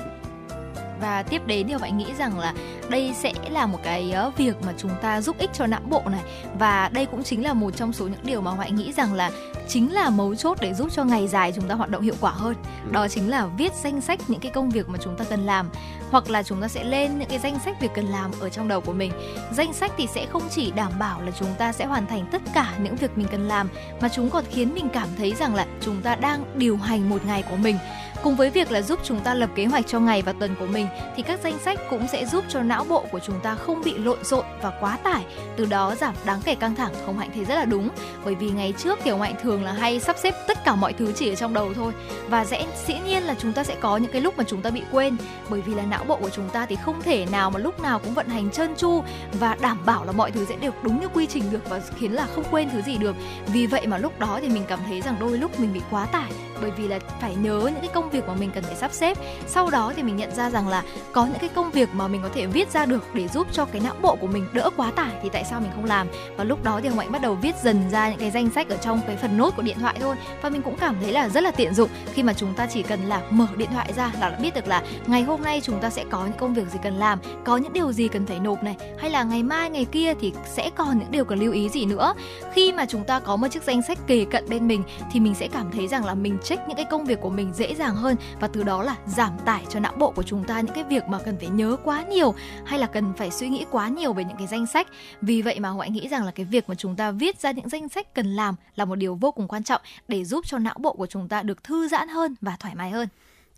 và 1.02 1.24
tiếp 1.24 1.42
đến 1.46 1.68
thì 1.68 1.76
bạn 1.82 1.98
nghĩ 1.98 2.08
rằng 2.18 2.40
là 2.40 2.54
đây 2.90 3.14
sẽ 3.16 3.34
là 3.50 3.66
một 3.66 3.80
cái 3.84 4.12
ờ, 4.12 4.32
việc 4.38 4.56
mà 4.66 4.74
chúng 4.78 4.92
ta 5.02 5.22
giúp 5.22 5.38
ích 5.38 5.50
cho 5.54 5.68
não 5.68 5.82
bộ 5.90 6.02
này. 6.06 6.22
Và 6.60 6.90
đây 6.94 7.06
cũng 7.06 7.24
chính 7.24 7.44
là 7.44 7.54
một 7.54 7.72
trong 7.72 7.94
số 7.94 8.08
những 8.08 8.24
điều 8.24 8.42
mà 8.42 8.52
hoại 8.52 8.72
nghĩ 8.72 8.94
rằng 8.94 9.14
là 9.14 9.32
chính 9.68 9.94
là 9.94 10.10
mấu 10.10 10.36
chốt 10.36 10.58
để 10.62 10.74
giúp 10.74 10.92
cho 10.92 11.04
ngày 11.04 11.28
dài 11.28 11.54
chúng 11.56 11.68
ta 11.68 11.76
hoạt 11.76 11.90
động 11.90 12.02
hiệu 12.02 12.16
quả 12.22 12.32
hơn. 12.32 12.56
Ừ. 12.86 12.92
đó 12.92 13.08
chính 13.08 13.30
là 13.30 13.46
viết 13.46 13.74
danh 13.84 14.02
sách 14.02 14.20
những 14.28 14.40
cái 14.40 14.52
công 14.52 14.70
việc 14.70 14.90
mà 14.90 15.00
chúng 15.04 15.18
ta 15.18 15.26
cần 15.30 15.46
làm 15.46 15.70
hoặc 16.12 16.30
là 16.30 16.44
chúng 16.44 16.62
ta 16.62 16.68
sẽ 16.68 16.84
lên 16.84 17.20
những 17.20 17.30
cái 17.30 17.40
danh 17.40 17.60
sách 17.66 17.82
việc 17.82 17.92
cần 17.96 18.06
làm 18.06 18.32
ở 18.40 18.50
trong 18.50 18.68
đầu 18.68 18.82
của 18.82 18.94
mình. 18.94 19.12
Danh 19.52 19.74
sách 19.74 19.92
thì 19.98 20.08
sẽ 20.08 20.26
không 20.26 20.44
chỉ 20.50 20.72
đảm 20.72 20.92
bảo 21.00 21.22
là 21.22 21.32
chúng 21.32 21.54
ta 21.58 21.72
sẽ 21.72 21.86
hoàn 21.86 22.08
thành 22.08 22.26
tất 22.32 22.42
cả 22.54 22.74
những 22.82 22.96
việc 22.96 23.18
mình 23.18 23.28
cần 23.32 23.48
làm 23.48 23.70
mà 24.02 24.10
chúng 24.10 24.30
còn 24.30 24.44
khiến 24.50 24.74
mình 24.74 24.90
cảm 24.94 25.08
thấy 25.18 25.34
rằng 25.40 25.56
là 25.56 25.66
chúng 25.82 26.02
ta 26.02 26.16
đang 26.16 26.44
điều 26.56 26.78
hành 26.78 27.10
một 27.10 27.26
ngày 27.26 27.44
của 27.50 27.56
mình 27.56 27.78
Cùng 28.24 28.36
với 28.36 28.50
việc 28.50 28.72
là 28.72 28.82
giúp 28.82 29.00
chúng 29.04 29.20
ta 29.20 29.34
lập 29.34 29.50
kế 29.56 29.66
hoạch 29.66 29.88
cho 29.88 30.00
ngày 30.00 30.22
và 30.22 30.34
tuần 30.34 30.56
của 30.60 30.66
mình 30.66 30.88
thì 31.16 31.24
các 31.24 31.40
danh 31.44 31.60
sách 31.60 31.80
cũng 31.90 32.08
sẽ 32.08 32.26
giúp 32.26 32.46
cho 32.50 32.62
não 32.62 32.86
bộ 32.90 33.06
của 33.12 33.20
chúng 33.20 33.40
ta 33.40 33.56
không 33.56 33.82
bị 33.86 33.98
lộn 33.98 34.24
xộn 34.24 34.46
và 34.62 34.72
quá 34.80 34.98
tải, 35.04 35.26
từ 35.56 35.66
đó 35.66 35.96
giảm 35.96 36.16
đáng 36.26 36.42
kể 36.46 36.56
căng 36.56 36.76
thẳng. 36.76 36.94
Hồng 37.06 37.18
Hạnh 37.18 37.30
thấy 37.36 37.46
rất 37.46 37.56
là 37.56 37.66
đúng, 37.66 37.90
bởi 38.26 38.36
vì 38.36 38.50
ngày 38.50 38.74
trước 38.78 39.00
Tiểu 39.04 39.18
Hạnh 39.18 39.36
thường 39.42 39.64
là 39.64 39.72
hay 39.72 40.00
sắp 40.00 40.16
xếp 40.20 40.36
tất 40.48 40.64
cả 40.66 40.76
mọi 40.76 40.94
thứ 40.94 41.12
chỉ 41.12 41.30
ở 41.30 41.36
trong 41.36 41.54
đầu 41.54 41.74
thôi 41.74 41.94
và 42.30 42.46
sẽ 42.46 42.66
dĩ 42.88 42.94
nhiên 43.06 43.24
là 43.24 43.36
chúng 43.40 43.54
ta 43.54 43.64
sẽ 43.64 43.76
có 43.82 43.98
những 43.98 44.12
cái 44.12 44.22
lúc 44.22 44.38
mà 44.38 44.44
chúng 44.48 44.62
ta 44.62 44.70
bị 44.70 44.82
quên, 44.92 45.18
bởi 45.50 45.62
vì 45.62 45.74
là 45.74 45.84
não 45.84 46.04
bộ 46.08 46.16
của 46.16 46.30
chúng 46.30 46.50
ta 46.50 46.66
thì 46.66 46.76
không 46.76 47.02
thể 47.02 47.26
nào 47.32 47.50
mà 47.52 47.60
lúc 47.60 47.82
nào 47.82 48.00
cũng 48.00 48.14
vận 48.14 48.28
hành 48.28 48.52
trơn 48.52 48.76
tru 48.76 49.04
và 49.34 49.58
đảm 49.62 49.78
bảo 49.86 50.06
là 50.06 50.12
mọi 50.12 50.32
thứ 50.32 50.46
sẽ 50.46 50.56
đều 50.56 50.72
đúng 50.84 51.02
như 51.02 51.08
quy 51.08 51.28
trình 51.28 51.44
được 51.52 51.70
và 51.70 51.82
khiến 52.00 52.12
là 52.12 52.28
không 52.36 52.44
quên 52.52 52.70
thứ 52.70 52.82
gì 52.82 52.98
được. 52.98 53.16
Vì 53.48 53.68
vậy 53.68 53.88
mà 53.88 53.98
lúc 53.98 54.20
đó 54.20 54.40
thì 54.42 54.50
mình 54.50 54.64
cảm 54.68 54.80
thấy 54.86 55.02
rằng 55.02 55.16
đôi 55.20 55.38
lúc 55.38 55.60
mình 55.60 55.74
bị 55.74 55.82
quá 55.92 56.06
tải 56.06 56.32
bởi 56.62 56.71
vì 56.71 56.88
là 56.88 57.00
phải 57.21 57.36
nhớ 57.36 57.60
những 57.60 57.82
cái 57.82 57.89
công 57.93 58.10
việc 58.10 58.28
mà 58.28 58.34
mình 58.34 58.52
cần 58.56 58.63
phải 58.63 58.76
sắp 58.76 58.93
xếp. 58.93 59.17
Sau 59.47 59.69
đó 59.69 59.93
thì 59.95 60.04
mình 60.04 60.15
nhận 60.15 60.36
ra 60.36 60.50
rằng 60.50 60.67
là 60.67 60.84
có 61.12 61.26
những 61.26 61.39
cái 61.39 61.50
công 61.50 61.71
việc 61.71 61.89
mà 61.93 62.08
mình 62.08 62.21
có 62.24 62.30
thể 62.34 62.45
viết 62.45 62.71
ra 62.71 62.86
được 62.86 63.04
để 63.13 63.28
giúp 63.28 63.47
cho 63.52 63.65
cái 63.65 63.82
não 63.82 63.95
bộ 64.02 64.15
của 64.15 64.28
mình 64.28 64.45
đỡ 64.54 64.69
quá 64.78 64.91
tải 64.91 65.12
thì 65.24 65.30
tại 65.34 65.43
sao 65.50 65.60
mình 65.60 65.71
không 65.76 65.86
làm? 65.86 66.08
Và 66.38 66.43
lúc 66.43 66.63
đó 66.63 66.80
thì 66.84 66.89
hồng 66.89 67.00
hạnh 67.00 67.12
bắt 67.12 67.21
đầu 67.21 67.36
viết 67.36 67.56
dần 67.63 67.89
ra 67.91 68.10
những 68.10 68.19
cái 68.19 68.32
danh 68.32 68.50
sách 68.50 68.69
ở 68.69 68.78
trong 68.78 69.02
cái 69.08 69.17
phần 69.17 69.38
nốt 69.38 69.56
của 69.56 69.62
điện 69.62 69.80
thoại 69.80 69.95
thôi. 70.00 70.15
Và 70.41 70.50
mình 70.50 70.62
cũng 70.62 70.78
cảm 70.78 70.95
thấy 71.02 71.12
là 71.12 71.30
rất 71.30 71.43
là 71.43 71.52
tiện 71.52 71.74
dụng. 71.74 71.89
Khi 72.13 72.24
mà 72.24 72.34
chúng 72.34 72.54
ta 72.54 72.67
chỉ 72.67 72.84
cần 72.84 73.00
là 73.06 73.21
mở 73.30 73.47
điện 73.56 73.69
thoại 73.74 73.93
ra 73.95 74.12
là 74.19 74.30
đã 74.30 74.38
biết 74.41 74.54
được 74.56 74.67
là 74.67 74.84
ngày 75.08 75.24
hôm 75.24 75.41
nay 75.41 75.62
chúng 75.63 75.80
ta 75.80 75.89
sẽ 75.89 76.06
có 76.10 76.26
những 76.26 76.38
công 76.38 76.54
việc 76.54 76.67
gì 76.71 76.80
cần 76.84 76.95
làm, 76.95 77.19
có 77.43 77.58
những 77.58 77.74
điều 77.74 77.91
gì 77.91 78.08
cần 78.08 78.26
phải 78.26 78.39
nộp 78.39 78.63
này, 78.63 78.76
hay 78.97 79.10
là 79.10 79.24
ngày 79.24 79.43
mai, 79.43 79.69
ngày 79.69 79.86
kia 79.86 80.13
thì 80.21 80.34
sẽ 80.45 80.69
còn 80.76 81.00
những 81.00 81.12
điều 81.12 81.26
cần 81.26 81.39
lưu 81.39 81.54
ý 81.54 81.69
gì 81.69 81.86
nữa. 81.86 82.13
Khi 82.54 82.74
mà 82.74 82.86
chúng 82.86 83.04
ta 83.04 83.19
có 83.19 83.36
một 83.36 83.47
chiếc 83.47 83.63
danh 83.63 83.82
sách 83.82 84.00
kề 84.08 84.26
cận 84.32 84.50
bên 84.50 84.67
mình 84.67 84.84
thì 85.12 85.19
mình 85.19 85.36
sẽ 85.36 85.47
cảm 85.47 85.71
thấy 85.71 85.88
rằng 85.88 86.06
là 86.06 86.13
mình 86.13 86.38
check 86.52 86.68
những 86.68 86.78
cái 86.78 86.86
công 86.86 87.06
việc 87.06 87.22
của 87.22 87.30
mình 87.30 87.54
dễ 87.54 87.76
dàng 87.76 87.96
hơn 87.96 88.16
và 88.40 88.48
từ 88.48 88.64
đó 88.64 88.84
là 88.84 88.96
giảm 89.06 89.32
tải 89.46 89.66
cho 89.70 89.80
não 89.80 89.94
bộ 89.98 90.12
của 90.12 90.24
chúng 90.24 90.44
ta 90.44 90.62
những 90.62 90.76
cái 90.76 90.84
việc 90.84 91.04
mà 91.08 91.20
cần 91.26 91.38
phải 91.38 91.50
nhớ 91.50 91.78
quá 91.84 92.04
nhiều 92.04 92.34
hay 92.66 92.80
là 92.80 92.88
cần 92.88 93.14
phải 93.18 93.32
suy 93.32 93.50
nghĩ 93.50 93.66
quá 93.72 93.88
nhiều 93.88 94.14
về 94.14 94.24
những 94.24 94.38
cái 94.38 94.48
danh 94.48 94.66
sách. 94.66 94.88
Vì 95.22 95.42
vậy 95.42 95.60
mà 95.60 95.70
họa 95.70 95.88
nghĩ 95.88 96.08
rằng 96.08 96.26
là 96.26 96.32
cái 96.32 96.46
việc 96.46 96.70
mà 96.70 96.76
chúng 96.76 96.96
ta 96.96 97.12
viết 97.12 97.40
ra 97.40 97.52
những 97.52 97.70
danh 97.70 97.90
sách 97.90 98.14
cần 98.14 98.36
làm 98.36 98.56
là 98.76 98.86
một 98.86 98.96
điều 98.96 99.16
vô 99.16 99.32
cùng 99.32 99.48
quan 99.48 99.64
trọng 99.64 99.82
để 100.08 100.26
giúp 100.26 100.46
cho 100.48 100.58
não 100.58 100.76
bộ 100.80 100.94
của 100.94 101.08
chúng 101.08 101.28
ta 101.28 101.44
được 101.44 101.64
thư 101.64 101.88
giãn 101.88 102.08
hơn 102.08 102.36
và 102.42 102.56
thoải 102.60 102.76
mái 102.76 102.90
hơn 102.90 103.08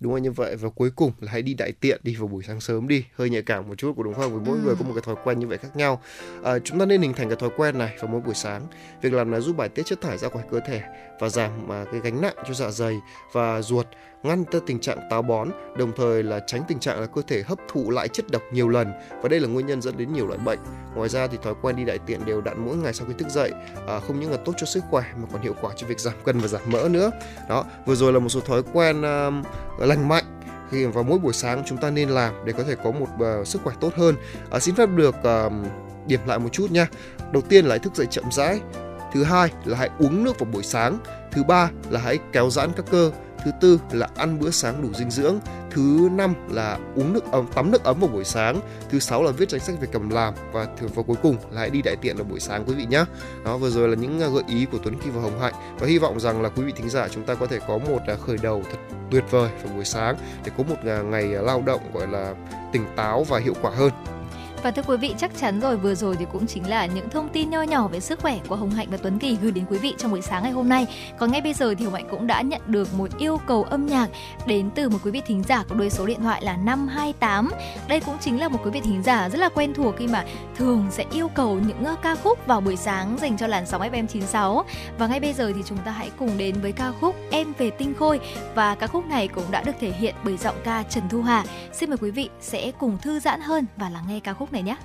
đúng 0.03 0.13
là 0.13 0.19
như 0.19 0.31
vậy. 0.31 0.55
Và 0.55 0.69
cuối 0.69 0.91
cùng 0.95 1.11
là 1.19 1.31
hãy 1.31 1.41
đi 1.41 1.53
đại 1.53 1.71
tiện 1.71 2.01
đi 2.03 2.15
vào 2.15 2.27
buổi 2.27 2.43
sáng 2.43 2.61
sớm 2.61 2.87
đi. 2.87 3.05
Hơi 3.15 3.29
nhạy 3.29 3.41
cảm 3.41 3.67
một 3.67 3.75
chút 3.77 3.93
của 3.95 4.03
đúng 4.03 4.13
không 4.13 4.33
vì 4.33 4.49
mỗi 4.49 4.57
ừ. 4.57 4.63
người 4.65 4.75
có 4.75 4.85
một 4.85 4.91
cái 4.95 5.03
thói 5.05 5.15
quen 5.23 5.39
như 5.39 5.47
vậy 5.47 5.57
khác 5.57 5.75
nhau. 5.75 6.01
À, 6.43 6.59
chúng 6.59 6.79
ta 6.79 6.85
nên 6.85 7.01
hình 7.01 7.13
thành 7.13 7.29
cái 7.29 7.35
thói 7.35 7.49
quen 7.57 7.77
này 7.77 7.95
vào 7.99 8.07
mỗi 8.07 8.21
buổi 8.21 8.35
sáng. 8.35 8.67
Việc 9.01 9.13
làm 9.13 9.31
này 9.31 9.41
giúp 9.41 9.57
bài 9.57 9.69
tiết 9.69 9.85
chất 9.85 10.01
thải 10.01 10.17
ra 10.17 10.29
khỏi 10.29 10.43
cơ 10.51 10.59
thể 10.67 10.81
và 11.19 11.29
giảm 11.29 11.67
mà 11.67 11.85
cái 11.91 12.01
gánh 12.03 12.21
nặng 12.21 12.35
cho 12.47 12.53
dạ 12.53 12.71
dày 12.71 12.99
và 13.31 13.61
ruột 13.61 13.87
ngăn 14.23 14.45
cho 14.51 14.59
tình 14.59 14.79
trạng 14.79 14.97
táo 15.09 15.21
bón, 15.21 15.49
đồng 15.77 15.91
thời 15.95 16.23
là 16.23 16.39
tránh 16.47 16.61
tình 16.67 16.79
trạng 16.79 17.01
là 17.01 17.07
cơ 17.07 17.21
thể 17.27 17.43
hấp 17.43 17.57
thụ 17.67 17.91
lại 17.91 18.07
chất 18.07 18.25
độc 18.31 18.41
nhiều 18.51 18.69
lần 18.69 18.93
và 19.21 19.29
đây 19.29 19.39
là 19.39 19.47
nguyên 19.47 19.67
nhân 19.67 19.81
dẫn 19.81 19.97
đến 19.97 20.13
nhiều 20.13 20.27
loại 20.27 20.39
bệnh. 20.45 20.59
Ngoài 20.95 21.09
ra 21.09 21.27
thì 21.27 21.37
thói 21.43 21.53
quen 21.61 21.75
đi 21.75 21.83
đại 21.83 21.99
tiện 21.99 22.25
đều 22.25 22.41
đặn 22.41 22.65
mỗi 22.65 22.77
ngày 22.77 22.93
sau 22.93 23.07
khi 23.07 23.13
thức 23.17 23.29
dậy 23.29 23.51
à, 23.87 23.99
không 23.99 24.19
những 24.19 24.31
là 24.31 24.37
tốt 24.45 24.53
cho 24.57 24.65
sức 24.65 24.83
khỏe 24.89 25.03
mà 25.17 25.27
còn 25.31 25.41
hiệu 25.41 25.55
quả 25.61 25.71
cho 25.75 25.87
việc 25.87 25.99
giảm 25.99 26.13
cân 26.25 26.39
và 26.39 26.47
giảm 26.47 26.61
mỡ 26.65 26.89
nữa. 26.89 27.11
Đó, 27.49 27.65
vừa 27.85 27.95
rồi 27.95 28.13
là 28.13 28.19
một 28.19 28.29
số 28.29 28.39
thói 28.39 28.63
quen 28.73 28.99
uh, 28.99 29.45
lành 29.79 30.07
mạnh 30.07 30.23
khi 30.71 30.85
vào 30.85 31.03
mỗi 31.03 31.19
buổi 31.19 31.33
sáng 31.33 31.63
chúng 31.65 31.77
ta 31.77 31.89
nên 31.89 32.09
làm 32.09 32.33
để 32.45 32.53
có 32.53 32.63
thể 32.63 32.75
có 32.83 32.91
một 32.91 33.07
uh, 33.41 33.47
sức 33.47 33.61
khỏe 33.63 33.73
tốt 33.79 33.93
hơn. 33.95 34.15
À, 34.51 34.59
xin 34.59 34.75
phép 34.75 34.89
được 34.95 35.15
uh, 35.15 35.53
điểm 36.07 36.19
lại 36.25 36.39
một 36.39 36.49
chút 36.51 36.71
nha. 36.71 36.87
Đầu 37.31 37.41
tiên 37.41 37.65
là 37.65 37.69
hãy 37.69 37.79
thức 37.79 37.95
dậy 37.95 38.07
chậm 38.11 38.25
rãi. 38.31 38.59
Thứ 39.13 39.23
hai 39.23 39.49
là 39.65 39.77
hãy 39.77 39.89
uống 39.99 40.23
nước 40.23 40.39
vào 40.39 40.49
buổi 40.53 40.63
sáng. 40.63 40.97
Thứ 41.33 41.43
ba 41.43 41.69
là 41.89 41.99
hãy 41.99 42.19
kéo 42.31 42.49
giãn 42.49 42.69
các 42.75 42.85
cơ. 42.91 43.11
Thứ 43.45 43.51
tư 43.61 43.79
là 43.91 44.07
ăn 44.15 44.39
bữa 44.39 44.49
sáng 44.49 44.81
đủ 44.81 44.93
dinh 44.93 45.11
dưỡng. 45.11 45.39
Thứ 45.71 46.09
năm 46.11 46.33
là 46.49 46.79
uống 46.95 47.13
nước 47.13 47.31
ấm, 47.31 47.47
tắm 47.55 47.71
nước 47.71 47.83
ấm 47.83 47.99
vào 47.99 48.09
buổi 48.09 48.23
sáng. 48.23 48.59
Thứ 48.89 48.99
sáu 48.99 49.23
là 49.23 49.31
viết 49.31 49.49
danh 49.49 49.61
sách 49.61 49.75
việc 49.81 49.87
cầm 49.91 50.09
làm. 50.09 50.33
Và 50.51 50.67
thử 50.77 50.87
vào 50.87 51.03
cuối 51.03 51.17
cùng 51.23 51.37
là 51.51 51.59
hãy 51.59 51.69
đi 51.69 51.81
đại 51.81 51.95
tiện 51.95 52.15
vào 52.15 52.25
buổi 52.25 52.39
sáng, 52.39 52.63
quý 52.67 52.73
vị 52.73 52.85
nhé 52.85 53.05
đó, 53.45 53.57
vừa 53.57 53.69
rồi 53.69 53.89
là 53.89 53.95
những 53.95 54.21
à, 54.21 54.27
gợi 54.27 54.43
ý 54.47 54.65
của 54.65 54.77
Tuấn 54.83 54.95
Kỳ 55.03 55.09
và 55.09 55.21
Hồng 55.21 55.39
Hạnh. 55.39 55.53
Và 55.79 55.87
hy 55.87 55.97
vọng 55.97 56.19
rằng 56.19 56.41
là 56.41 56.49
quý 56.49 56.63
vị 56.63 56.73
thính 56.75 56.89
giả 56.89 57.07
chúng 57.07 57.23
ta 57.23 57.35
có 57.35 57.45
thể 57.45 57.59
có 57.67 57.77
một 57.77 57.99
à, 58.07 58.15
khởi 58.15 58.37
đầu 58.41 58.63
thật 58.71 58.77
tuyệt 59.11 59.23
vời 59.31 59.49
vào 59.63 59.73
buổi 59.75 59.85
sáng 59.85 60.15
để 60.45 60.51
có 60.57 60.63
một 60.63 60.77
à, 60.85 61.01
ngày 61.01 61.23
lao 61.23 61.63
động, 61.65 61.81
gọi 61.93 62.07
là, 62.07 62.33
tỉnh 62.73 62.85
táo 62.95 63.23
và 63.23 63.39
hiệu 63.39 63.53
quả 63.61 63.71
hơn 63.71 63.91
và 64.63 64.71
thưa 64.71 64.81
quý 64.87 64.97
vị, 64.97 65.15
chắc 65.17 65.31
chắn 65.37 65.59
rồi 65.59 65.77
vừa 65.77 65.95
rồi 65.95 66.15
thì 66.19 66.25
cũng 66.31 66.47
chính 66.47 66.69
là 66.69 66.85
những 66.85 67.09
thông 67.09 67.29
tin 67.29 67.49
nho 67.49 67.61
nhỏ 67.61 67.87
về 67.87 67.99
sức 67.99 68.19
khỏe 68.19 68.39
của 68.47 68.55
Hồng 68.55 68.69
Hạnh 68.69 68.87
và 68.91 68.97
Tuấn 68.97 69.19
Kỳ 69.19 69.37
gửi 69.41 69.51
đến 69.51 69.65
quý 69.69 69.77
vị 69.77 69.93
trong 69.97 70.11
buổi 70.11 70.21
sáng 70.21 70.43
ngày 70.43 70.51
hôm 70.51 70.69
nay. 70.69 70.87
Còn 71.17 71.31
ngay 71.31 71.41
bây 71.41 71.53
giờ 71.53 71.75
thì 71.77 71.85
Hồng 71.85 71.93
Hạnh 71.93 72.07
cũng 72.11 72.27
đã 72.27 72.41
nhận 72.41 72.61
được 72.67 72.93
một 72.93 73.17
yêu 73.17 73.39
cầu 73.47 73.63
âm 73.63 73.85
nhạc 73.85 74.07
đến 74.45 74.69
từ 74.75 74.89
một 74.89 74.97
quý 75.03 75.11
vị 75.11 75.21
thính 75.25 75.43
giả 75.43 75.63
có 75.69 75.75
đuôi 75.75 75.89
số 75.89 76.05
điện 76.05 76.19
thoại 76.21 76.41
là 76.43 76.57
528. 76.57 77.51
Đây 77.87 77.99
cũng 77.99 78.17
chính 78.21 78.39
là 78.39 78.47
một 78.47 78.59
quý 78.63 78.71
vị 78.71 78.81
thính 78.83 79.03
giả 79.03 79.29
rất 79.29 79.37
là 79.37 79.49
quen 79.49 79.73
thuộc 79.73 79.95
khi 79.97 80.07
mà 80.07 80.25
thường 80.55 80.87
sẽ 80.91 81.05
yêu 81.11 81.27
cầu 81.27 81.59
những 81.67 81.83
ờ, 81.85 81.95
ca 82.01 82.15
khúc 82.15 82.47
vào 82.47 82.61
buổi 82.61 82.75
sáng 82.75 83.17
dành 83.21 83.37
cho 83.37 83.47
làn 83.47 83.65
sóng 83.65 83.81
FM 83.81 84.07
96. 84.07 84.65
Và 84.97 85.07
ngay 85.07 85.19
bây 85.19 85.33
giờ 85.33 85.51
thì 85.55 85.61
chúng 85.65 85.77
ta 85.77 85.91
hãy 85.91 86.11
cùng 86.19 86.37
đến 86.37 86.55
với 86.61 86.71
ca 86.71 86.91
khúc 87.01 87.15
Em 87.31 87.53
về 87.57 87.69
tinh 87.69 87.93
khôi 87.99 88.19
và 88.55 88.75
ca 88.75 88.87
khúc 88.87 89.05
này 89.05 89.27
cũng 89.27 89.51
đã 89.51 89.61
được 89.61 89.75
thể 89.79 89.91
hiện 89.91 90.15
bởi 90.23 90.37
giọng 90.37 90.55
ca 90.63 90.83
Trần 90.83 91.03
Thu 91.09 91.21
Hà. 91.21 91.43
Xin 91.73 91.89
mời 91.89 91.97
quý 92.01 92.11
vị 92.11 92.29
sẽ 92.41 92.71
cùng 92.71 92.97
thư 93.01 93.19
giãn 93.19 93.41
hơn 93.41 93.65
và 93.77 93.89
lắng 93.89 94.03
nghe 94.07 94.19
ca 94.19 94.33
khúc 94.33 94.52
này 94.53 94.63
nhé. 94.63 94.75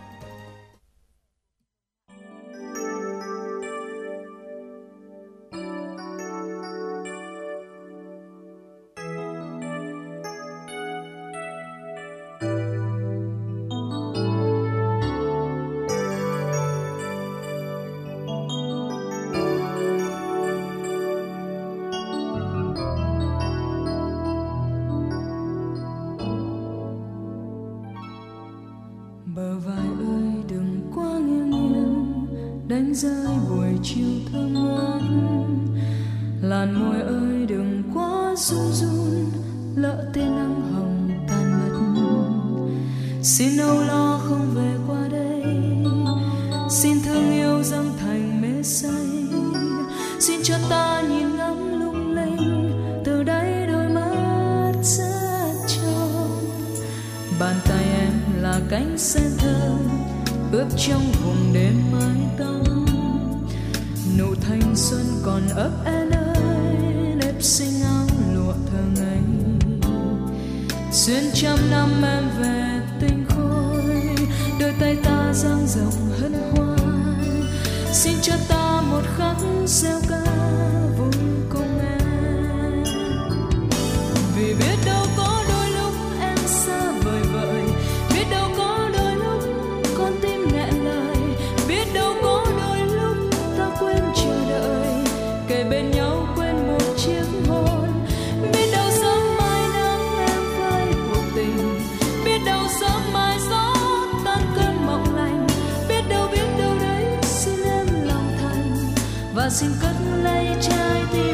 xin 109.50 109.70
cất 109.80 109.94
lấy 110.22 110.46
trái 110.60 111.02
tim. 111.12 111.27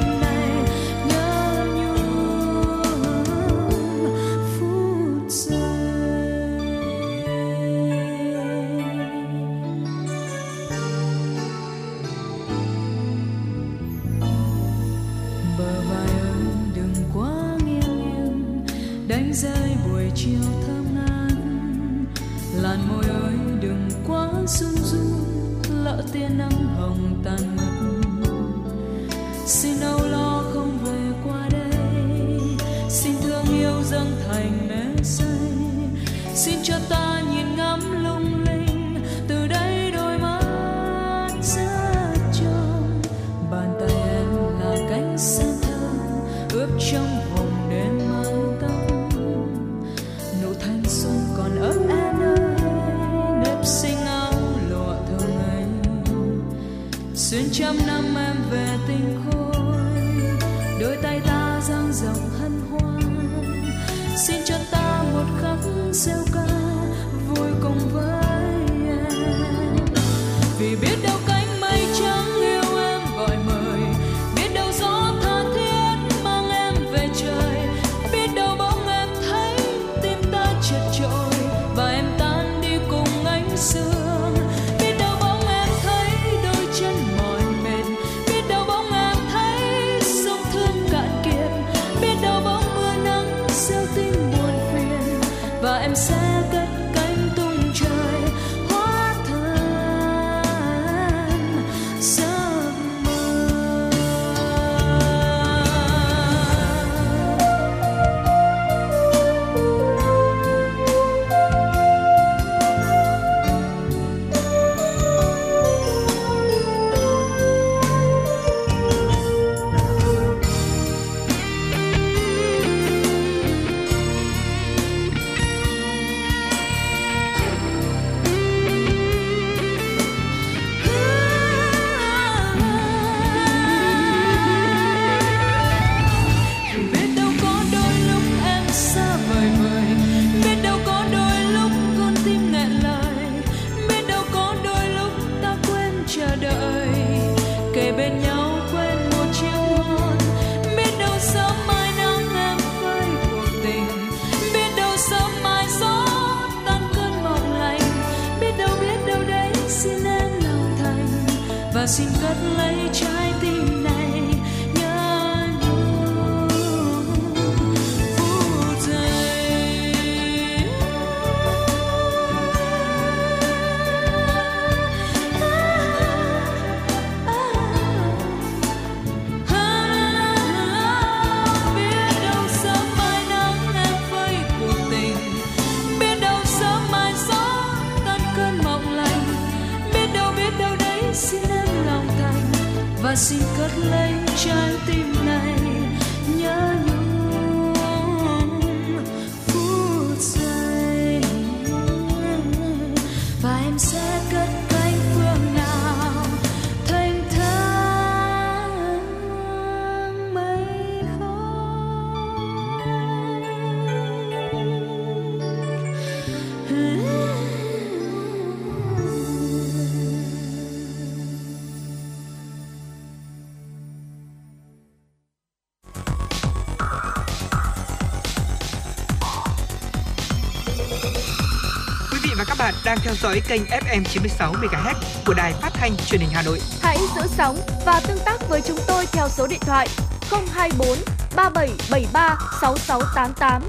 Bạn 232.65 232.75
đang 232.85 232.99
theo 233.03 233.15
dõi 233.15 233.41
kênh 233.49 233.63
FM 233.63 234.05
96 234.05 234.53
MHz 234.53 234.95
của 235.27 235.35
đài 235.35 235.53
phát 235.53 235.71
thanh 235.75 235.97
truyền 235.97 236.21
hình 236.21 236.31
Hà 236.33 236.43
Nội. 236.43 236.59
Hãy 236.83 236.99
giữ 237.17 237.23
sóng 237.27 237.57
và 237.87 238.01
tương 238.09 238.19
tác 238.25 238.49
với 238.49 238.61
chúng 238.61 238.79
tôi 238.89 239.07
theo 239.13 239.29
số 239.29 239.47
điện 239.47 239.59
thoại 239.61 239.89
024 240.31 240.89
3773 241.37 242.39
6688. 242.61 243.63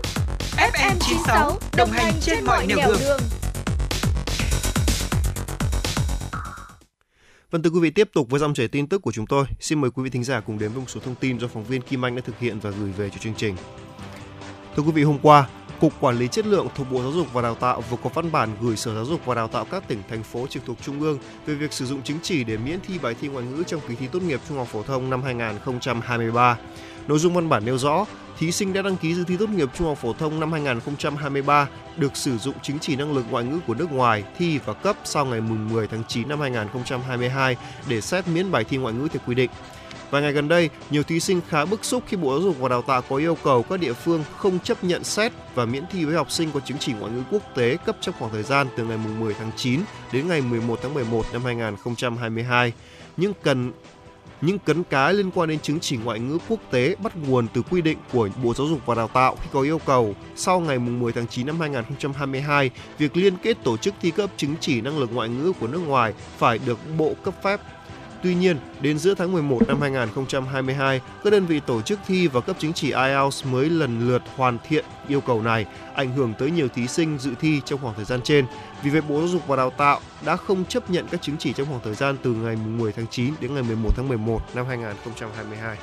FM 0.58 0.96
96 1.00 1.60
đồng 1.78 1.92
hành 1.92 2.14
trên 2.22 2.46
mọi 2.46 2.68
nẻo 2.68 2.78
đường. 3.00 3.20
Vâng 7.52 7.64
thưa 7.64 7.70
quý 7.70 7.80
vị, 7.80 7.90
tiếp 7.90 8.10
tục 8.14 8.30
với 8.30 8.40
dòng 8.40 8.54
chảy 8.54 8.68
tin 8.68 8.88
tức 8.88 9.02
của 9.02 9.12
chúng 9.12 9.28
tôi. 9.28 9.46
Xin 9.60 9.82
mời 9.82 9.92
quý 9.92 10.04
vị 10.04 10.10
thính 10.10 10.24
giả 10.24 10.40
cùng 10.40 10.60
đến 10.60 10.72
với 10.72 10.80
một 10.80 10.90
số 10.90 11.00
thông 11.00 11.16
tin 11.16 11.40
do 11.40 11.48
phóng 11.48 11.64
viên 11.64 11.82
Kim 11.82 12.06
Anh 12.06 12.16
đã 12.16 12.22
thực 12.26 12.40
hiện 12.40 12.60
và 12.60 12.70
gửi 12.70 12.92
về 12.92 13.10
cho 13.10 13.18
chương 13.18 13.36
trình. 13.38 13.56
Thưa 14.76 14.84
quý 14.84 14.92
vị, 14.92 15.04
hôm 15.04 15.20
qua, 15.22 15.48
Cục 15.80 15.94
Quản 16.00 16.18
lý 16.18 16.28
Chất 16.28 16.46
lượng 16.46 16.68
thuộc 16.76 16.92
Bộ 16.92 17.02
Giáo 17.02 17.12
dục 17.12 17.34
và 17.34 17.42
Đào 17.42 17.56
tạo 17.56 17.82
vừa 17.82 17.98
có 18.04 18.10
văn 18.14 18.32
bản 18.32 18.50
gửi 18.62 18.78
Sở 18.78 18.96
Giáo 18.96 19.06
dục 19.06 19.26
và 19.26 19.36
Đào 19.36 19.48
tạo 19.48 19.66
các 19.72 19.88
tỉnh, 19.88 20.04
thành 20.10 20.24
phố 20.24 20.48
trực 20.48 20.66
thuộc 20.66 20.78
Trung 20.82 21.02
ương 21.02 21.20
về 21.46 21.56
việc 21.56 21.74
sử 21.74 21.86
dụng 21.86 22.02
chứng 22.02 22.18
chỉ 22.24 22.44
để 22.44 22.58
miễn 22.58 22.80
thi 22.88 23.00
bài 23.00 23.16
thi 23.22 23.28
ngoại 23.28 23.46
ngữ 23.46 23.64
trong 23.68 23.82
kỳ 23.88 23.96
thi 23.96 24.08
tốt 24.08 24.22
nghiệp 24.22 24.40
trung 24.50 24.58
học 24.58 24.68
phổ 24.68 24.84
thông 24.84 25.10
năm 25.10 25.24
2023. 25.24 26.58
Nội 27.08 27.20
dung 27.20 27.34
văn 27.34 27.50
bản 27.50 27.66
nêu 27.66 27.78
rõ, 27.78 28.06
thí 28.40 28.52
sinh 28.52 28.74
đã 28.74 28.82
đăng 28.82 28.98
ký 28.98 29.16
dự 29.16 29.24
thi 29.28 29.38
tốt 29.38 29.50
nghiệp 29.50 29.70
trung 29.78 29.88
học 29.88 29.98
phổ 29.98 30.14
thông 30.14 30.40
năm 30.40 30.52
2023 30.52 31.68
được 31.98 32.18
sử 32.18 32.38
dụng 32.38 32.56
chứng 32.62 32.80
chỉ 32.80 32.96
năng 32.96 33.14
lực 33.14 33.26
ngoại 33.30 33.44
ngữ 33.44 33.60
của 33.68 33.74
nước 33.74 33.92
ngoài 33.92 34.24
thi 34.38 34.60
và 34.66 34.74
cấp 34.74 34.98
sau 35.04 35.26
ngày 35.26 35.42
10 35.42 35.88
tháng 35.88 36.04
9 36.08 36.30
năm 36.30 36.40
2022 36.40 37.58
để 37.88 38.02
xét 38.02 38.28
miễn 38.28 38.52
bài 38.52 38.64
thi 38.64 38.78
ngoại 38.78 38.94
ngữ 38.94 39.08
theo 39.08 39.22
quy 39.28 39.36
định. 39.36 39.50
Vài 40.12 40.22
ngày 40.22 40.32
gần 40.32 40.48
đây, 40.48 40.70
nhiều 40.90 41.04
thí 41.04 41.20
sinh 41.20 41.42
khá 41.50 41.66
bức 41.66 41.86
xúc 41.86 42.04
khi 42.08 42.18
Bộ 42.18 42.32
Giáo 42.32 42.42
dục 42.42 42.60
và 42.60 42.70
Đào 42.70 42.82
tạo 42.82 43.02
có 43.10 43.16
yêu 43.16 43.38
cầu 43.44 43.64
các 43.64 43.80
địa 43.80 43.94
phương 43.94 44.24
không 44.38 44.60
chấp 44.60 44.84
nhận 44.84 45.04
xét 45.04 45.32
và 45.56 45.66
miễn 45.66 45.84
thi 45.92 46.06
với 46.06 46.16
học 46.16 46.32
sinh 46.32 46.52
có 46.52 46.60
chứng 46.60 46.78
chỉ 46.78 46.94
ngoại 46.94 47.12
ngữ 47.12 47.22
quốc 47.32 47.42
tế 47.56 47.78
cấp 47.86 47.98
trong 48.02 48.16
khoảng 48.20 48.32
thời 48.32 48.44
gian 48.44 48.68
từ 48.78 48.86
ngày 48.86 48.98
10 49.20 49.34
tháng 49.34 49.52
9 49.56 49.82
đến 50.12 50.28
ngày 50.28 50.42
11 50.42 50.80
tháng 50.82 50.94
11 50.94 51.26
năm 51.34 51.42
2022. 51.46 52.74
Nhưng 53.18 53.34
cần 53.44 53.72
những 54.42 54.60
cấn 54.60 54.84
cái 54.84 55.14
liên 55.14 55.32
quan 55.32 55.50
đến 55.50 55.60
chứng 55.60 55.80
chỉ 55.80 55.98
ngoại 55.98 56.20
ngữ 56.20 56.38
quốc 56.50 56.60
tế 56.72 56.96
bắt 57.04 57.18
nguồn 57.18 57.48
từ 57.54 57.62
quy 57.62 57.82
định 57.82 57.98
của 58.14 58.30
Bộ 58.44 58.54
Giáo 58.54 58.68
dục 58.68 58.80
và 58.86 58.96
Đào 58.96 59.08
tạo 59.08 59.36
khi 59.36 59.50
có 59.54 59.62
yêu 59.62 59.80
cầu 59.86 60.16
sau 60.36 60.60
ngày 60.60 60.80
10 60.80 61.14
tháng 61.14 61.28
9 61.28 61.48
năm 61.48 61.60
2022, 61.60 62.70
việc 62.98 63.18
liên 63.18 63.34
kết 63.38 63.58
tổ 63.64 63.78
chức 63.78 63.94
thi 64.02 64.12
cấp 64.12 64.30
chứng 64.38 64.56
chỉ 64.60 64.82
năng 64.82 65.00
lực 65.00 65.10
ngoại 65.14 65.30
ngữ 65.30 65.54
của 65.60 65.68
nước 65.68 65.82
ngoài 65.88 66.14
phải 66.38 66.60
được 66.66 66.80
Bộ 66.98 67.14
cấp 67.24 67.34
phép. 67.44 67.60
Tuy 68.26 68.36
nhiên, 68.36 68.58
đến 68.82 68.98
giữa 68.98 69.14
tháng 69.14 69.32
11 69.32 69.68
năm 69.68 69.82
2022, 69.82 71.02
các 71.24 71.30
đơn 71.30 71.46
vị 71.46 71.60
tổ 71.60 71.82
chức 71.82 72.00
thi 72.08 72.28
và 72.28 72.42
cấp 72.42 72.56
chứng 72.60 72.74
chỉ 72.74 72.92
IELTS 72.92 73.46
mới 73.46 73.70
lần 73.70 74.10
lượt 74.10 74.22
hoàn 74.36 74.58
thiện 74.68 74.86
yêu 75.08 75.22
cầu 75.22 75.42
này, 75.42 75.66
ảnh 75.94 76.16
hưởng 76.16 76.34
tới 76.40 76.52
nhiều 76.52 76.68
thí 76.68 76.88
sinh 76.88 77.18
dự 77.18 77.32
thi 77.40 77.62
trong 77.66 77.80
khoảng 77.82 77.96
thời 77.96 78.06
gian 78.06 78.22
trên. 78.24 78.46
Vì 78.84 78.90
vậy, 78.90 79.02
Bộ 79.02 79.20
Giáo 79.20 79.28
dục 79.28 79.48
và 79.48 79.56
Đào 79.56 79.70
tạo 79.70 80.00
đã 80.26 80.36
không 80.36 80.66
chấp 80.66 80.90
nhận 80.90 81.08
các 81.12 81.22
chứng 81.22 81.38
chỉ 81.38 81.54
trong 81.54 81.68
khoảng 81.68 81.82
thời 81.84 81.96
gian 81.96 82.18
từ 82.24 82.34
ngày 82.34 82.56
10 82.56 82.92
tháng 82.92 83.08
9 83.08 83.34
đến 83.42 83.54
ngày 83.54 83.64
11 83.64 83.90
tháng 83.96 84.08
11 84.08 84.42
năm 84.56 84.66
2022. 84.68 85.78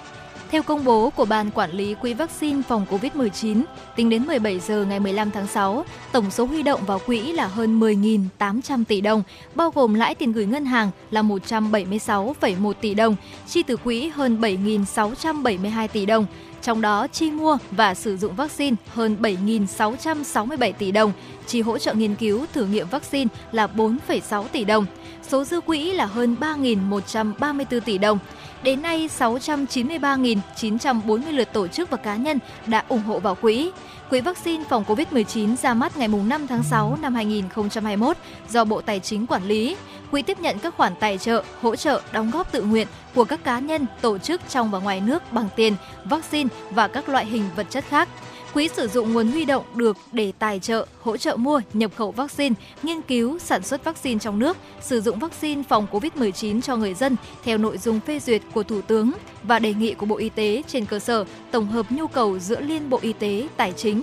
Theo 0.53 0.63
công 0.63 0.85
bố 0.85 1.11
của 1.11 1.25
Ban 1.25 1.51
Quản 1.51 1.71
lý 1.71 1.95
Quỹ 1.95 2.15
vaccine 2.15 2.63
phòng 2.69 2.87
COVID-19, 2.91 3.63
tính 3.97 4.11
đến 4.11 4.27
17 4.27 4.61
giờ 4.61 4.85
ngày 4.89 5.01
15 5.01 5.31
tháng 5.31 5.47
6, 5.47 5.85
tổng 6.13 6.31
số 6.31 6.45
huy 6.45 6.63
động 6.63 6.81
vào 6.87 6.99
quỹ 6.99 7.33
là 7.33 7.47
hơn 7.47 7.81
10.800 7.81 8.85
tỷ 8.85 9.01
đồng, 9.01 9.23
bao 9.55 9.71
gồm 9.71 9.95
lãi 9.95 10.15
tiền 10.15 10.33
gửi 10.33 10.47
ngân 10.47 10.65
hàng 10.65 10.91
là 11.11 11.23
176,1 11.23 12.73
tỷ 12.73 12.95
đồng, 12.95 13.17
chi 13.49 13.63
từ 13.63 13.77
quỹ 13.77 14.09
hơn 14.09 14.41
7.672 14.41 15.89
tỷ 15.89 16.07
đồng, 16.07 16.27
trong 16.63 16.81
đó 16.81 17.07
chi 17.07 17.31
mua 17.31 17.59
và 17.71 17.95
sử 17.95 18.17
dụng 18.17 18.35
vaccine 18.35 18.77
hơn 18.95 19.17
7.667 19.21 20.73
tỷ 20.73 20.93
đồng, 20.93 21.13
chi 21.47 21.61
hỗ 21.61 21.79
trợ 21.79 21.95
nghiên 21.95 22.15
cứu 22.15 22.47
thử 22.53 22.67
nghiệm 22.67 22.89
vaccine 22.89 23.29
là 23.53 23.67
4,6 23.67 24.45
tỷ 24.53 24.65
đồng, 24.65 24.87
số 25.29 25.45
dư 25.45 25.61
quỹ 25.61 25.93
là 25.93 26.07
hơn 26.07 26.37
3.134 26.41 27.81
tỷ 27.81 27.99
đồng. 27.99 28.19
Đến 28.63 28.83
nay, 28.83 29.09
693.940 29.19 31.33
lượt 31.33 31.53
tổ 31.53 31.69
chức 31.69 31.91
và 31.91 31.97
cá 31.97 32.17
nhân 32.17 32.39
đã 32.67 32.85
ủng 32.89 33.03
hộ 33.03 33.19
vào 33.19 33.35
quỹ. 33.35 33.71
Quỹ 34.11 34.21
vaccine 34.21 34.65
phòng 34.69 34.85
COVID-19 34.85 35.57
ra 35.57 35.75
mắt 35.75 35.97
ngày 35.97 36.09
5 36.09 36.47
tháng 36.47 36.63
6 36.63 36.99
năm 37.03 37.15
2021 37.15 38.17
do 38.49 38.65
Bộ 38.65 38.81
Tài 38.81 39.01
chính 39.01 39.27
quản 39.27 39.45
lý. 39.45 39.77
Quỹ 40.11 40.23
tiếp 40.23 40.41
nhận 40.41 40.59
các 40.59 40.75
khoản 40.77 40.93
tài 41.01 41.19
trợ, 41.19 41.45
hỗ 41.61 41.77
trợ, 41.77 42.01
đóng 42.13 42.31
góp 42.31 42.53
tự 42.53 42.63
nguyện 42.63 42.87
của 43.15 43.25
các 43.25 43.45
cá 43.45 43.59
nhân, 43.59 43.87
tổ 44.01 44.19
chức 44.19 44.41
trong 44.49 44.71
và 44.71 44.79
ngoài 44.79 45.01
nước 45.01 45.33
bằng 45.33 45.49
tiền, 45.57 45.75
vaccine 46.05 46.49
và 46.71 46.89
các 46.89 47.09
loại 47.09 47.27
hình 47.27 47.45
vật 47.57 47.67
chất 47.71 47.85
khác. 47.89 48.09
Quỹ 48.55 48.69
sử 48.69 48.89
dụng 48.89 49.13
nguồn 49.13 49.29
huy 49.29 49.45
động 49.45 49.65
được 49.75 49.97
để 50.13 50.33
tài 50.39 50.61
trợ, 50.61 50.87
hỗ 51.01 51.17
trợ 51.17 51.37
mua, 51.37 51.61
nhập 51.73 51.91
khẩu 51.97 52.11
vaccine, 52.13 52.55
nghiên 52.83 53.03
cứu, 53.03 53.39
sản 53.39 53.63
xuất 53.63 53.85
vaccine 53.85 54.19
trong 54.19 54.39
nước, 54.39 54.57
sử 54.81 55.01
dụng 55.01 55.19
vaccine 55.19 55.63
phòng 55.69 55.87
COVID-19 55.91 56.61
cho 56.61 56.77
người 56.77 56.95
dân 56.95 57.17
theo 57.45 57.59
nội 57.59 57.79
dung 57.79 58.01
phê 58.01 58.21
duyệt 58.21 58.43
của 58.55 58.63
Thủ 58.63 58.81
tướng 58.83 59.11
và 59.43 59.59
đề 59.59 59.75
nghị 59.75 59.95
của 59.95 60.07
Bộ 60.07 60.17
Y 60.17 60.29
tế 60.29 60.63
trên 60.67 60.87
cơ 60.87 60.99
sở 60.99 61.25
tổng 61.51 61.67
hợp 61.67 61.87
nhu 61.91 62.07
cầu 62.07 62.39
giữa 62.39 62.61
Liên 62.61 62.91
Bộ 62.91 62.99
Y 63.03 63.13
tế, 63.13 63.49
Tài 63.57 63.73
chính. 63.73 64.03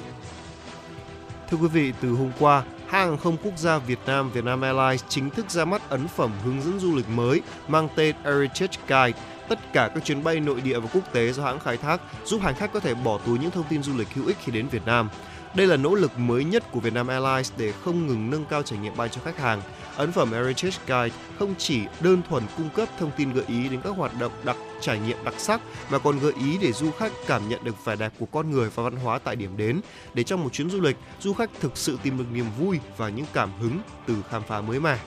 Thưa 1.50 1.58
quý 1.58 1.68
vị, 1.68 1.94
từ 2.02 2.10
hôm 2.10 2.32
qua, 2.40 2.64
hãng 2.88 3.10
hàng 3.10 3.18
không 3.18 3.38
quốc 3.44 3.58
gia 3.58 3.78
Việt 3.78 4.00
Nam 4.06 4.32
Vietnam 4.32 4.62
Airlines 4.62 5.04
chính 5.10 5.30
thức 5.30 5.50
ra 5.50 5.66
mắt 5.66 5.90
ấn 5.90 6.08
phẩm 6.08 6.32
hướng 6.46 6.62
dẫn 6.62 6.80
du 6.80 6.96
lịch 6.96 7.10
mới 7.10 7.42
mang 7.68 7.88
tên 7.96 8.16
Heritage 8.24 8.78
Guide 8.88 9.20
tất 9.50 9.60
cả 9.74 9.92
các 9.96 10.06
chuyến 10.06 10.24
bay 10.24 10.40
nội 10.40 10.62
địa 10.62 10.80
và 10.80 10.90
quốc 10.94 11.14
tế 11.14 11.32
do 11.32 11.44
hãng 11.44 11.60
khai 11.60 11.78
thác, 11.78 12.02
giúp 12.26 12.42
hành 12.42 12.56
khách 12.56 12.74
có 12.74 12.80
thể 12.80 12.94
bỏ 12.94 13.20
túi 13.26 13.40
những 13.40 13.52
thông 13.52 13.66
tin 13.70 13.84
du 13.84 13.98
lịch 13.98 14.14
hữu 14.14 14.28
ích 14.28 14.38
khi 14.44 14.52
đến 14.52 14.68
Việt 14.68 14.86
Nam. 14.86 15.10
Đây 15.54 15.68
là 15.68 15.78
nỗ 15.78 15.96
lực 15.96 16.20
mới 16.20 16.44
nhất 16.44 16.64
của 16.72 16.80
Vietnam 16.80 17.08
Airlines 17.08 17.52
để 17.58 17.74
không 17.84 18.08
ngừng 18.08 18.30
nâng 18.30 18.46
cao 18.46 18.64
trải 18.64 18.80
nghiệm 18.80 18.98
bay 18.98 19.10
cho 19.10 19.22
khách 19.26 19.40
hàng. 19.40 19.62
Ấn 19.96 20.12
phẩm 20.12 20.32
Heritage 20.32 20.78
Guide 20.88 21.16
không 21.40 21.56
chỉ 21.58 21.82
đơn 22.00 22.22
thuần 22.30 22.44
cung 22.58 22.70
cấp 22.70 22.90
thông 23.00 23.12
tin 23.18 23.34
gợi 23.34 23.44
ý 23.48 23.70
đến 23.70 23.82
các 23.84 23.90
hoạt 23.90 24.20
động 24.20 24.32
đặc 24.44 24.58
trải 24.82 25.00
nghiệm 25.00 25.18
đặc 25.24 25.34
sắc 25.38 25.62
mà 25.90 26.00
còn 26.00 26.20
gợi 26.20 26.34
ý 26.40 26.58
để 26.62 26.72
du 26.72 26.92
khách 26.92 27.12
cảm 27.28 27.50
nhận 27.50 27.64
được 27.64 27.86
vẻ 27.86 27.96
đẹp 27.96 28.14
của 28.20 28.26
con 28.26 28.52
người 28.52 28.70
và 28.76 28.84
văn 28.84 28.96
hóa 28.96 29.20
tại 29.20 29.36
điểm 29.36 29.58
đến. 29.58 29.82
Để 30.14 30.24
trong 30.24 30.44
một 30.44 30.54
chuyến 30.54 30.70
du 30.70 30.82
lịch, 30.82 30.98
du 31.20 31.34
khách 31.34 31.50
thực 31.60 31.78
sự 31.78 31.98
tìm 32.04 32.18
được 32.18 32.26
niềm 32.34 32.46
vui 32.60 32.80
và 32.98 33.10
những 33.10 33.26
cảm 33.34 33.50
hứng 33.60 33.80
từ 34.08 34.16
khám 34.30 34.44
phá 34.44 34.62
mới 34.62 34.80
mẻ. 34.80 34.98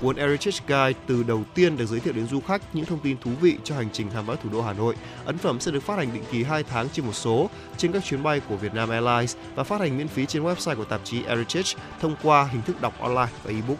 Cuốn 0.00 0.16
Heritage 0.16 0.58
Guide 0.66 0.98
từ 1.06 1.22
đầu 1.22 1.44
tiên 1.54 1.76
được 1.76 1.86
giới 1.86 2.00
thiệu 2.00 2.12
đến 2.12 2.26
du 2.26 2.40
khách 2.40 2.62
những 2.74 2.84
thông 2.84 3.00
tin 3.00 3.16
thú 3.20 3.30
vị 3.40 3.56
cho 3.64 3.74
hành 3.74 3.88
trình 3.92 4.10
khám 4.14 4.26
phá 4.26 4.34
thủ 4.42 4.50
đô 4.52 4.62
Hà 4.62 4.72
Nội. 4.72 4.94
Ấn 5.24 5.38
phẩm 5.38 5.60
sẽ 5.60 5.70
được 5.70 5.82
phát 5.82 5.98
hành 5.98 6.12
định 6.12 6.22
kỳ 6.32 6.42
2 6.42 6.62
tháng 6.62 6.88
trên 6.88 7.06
một 7.06 7.12
số 7.12 7.50
trên 7.76 7.92
các 7.92 8.04
chuyến 8.04 8.22
bay 8.22 8.40
của 8.48 8.56
Vietnam 8.56 8.88
Airlines 8.88 9.36
và 9.54 9.64
phát 9.64 9.80
hành 9.80 9.98
miễn 9.98 10.08
phí 10.08 10.26
trên 10.26 10.42
website 10.42 10.76
của 10.76 10.84
tạp 10.84 11.00
chí 11.04 11.22
Heritage 11.22 11.72
thông 12.00 12.16
qua 12.22 12.48
hình 12.52 12.62
thức 12.62 12.80
đọc 12.80 13.00
online 13.00 13.32
và 13.44 13.50
ebook. 13.50 13.78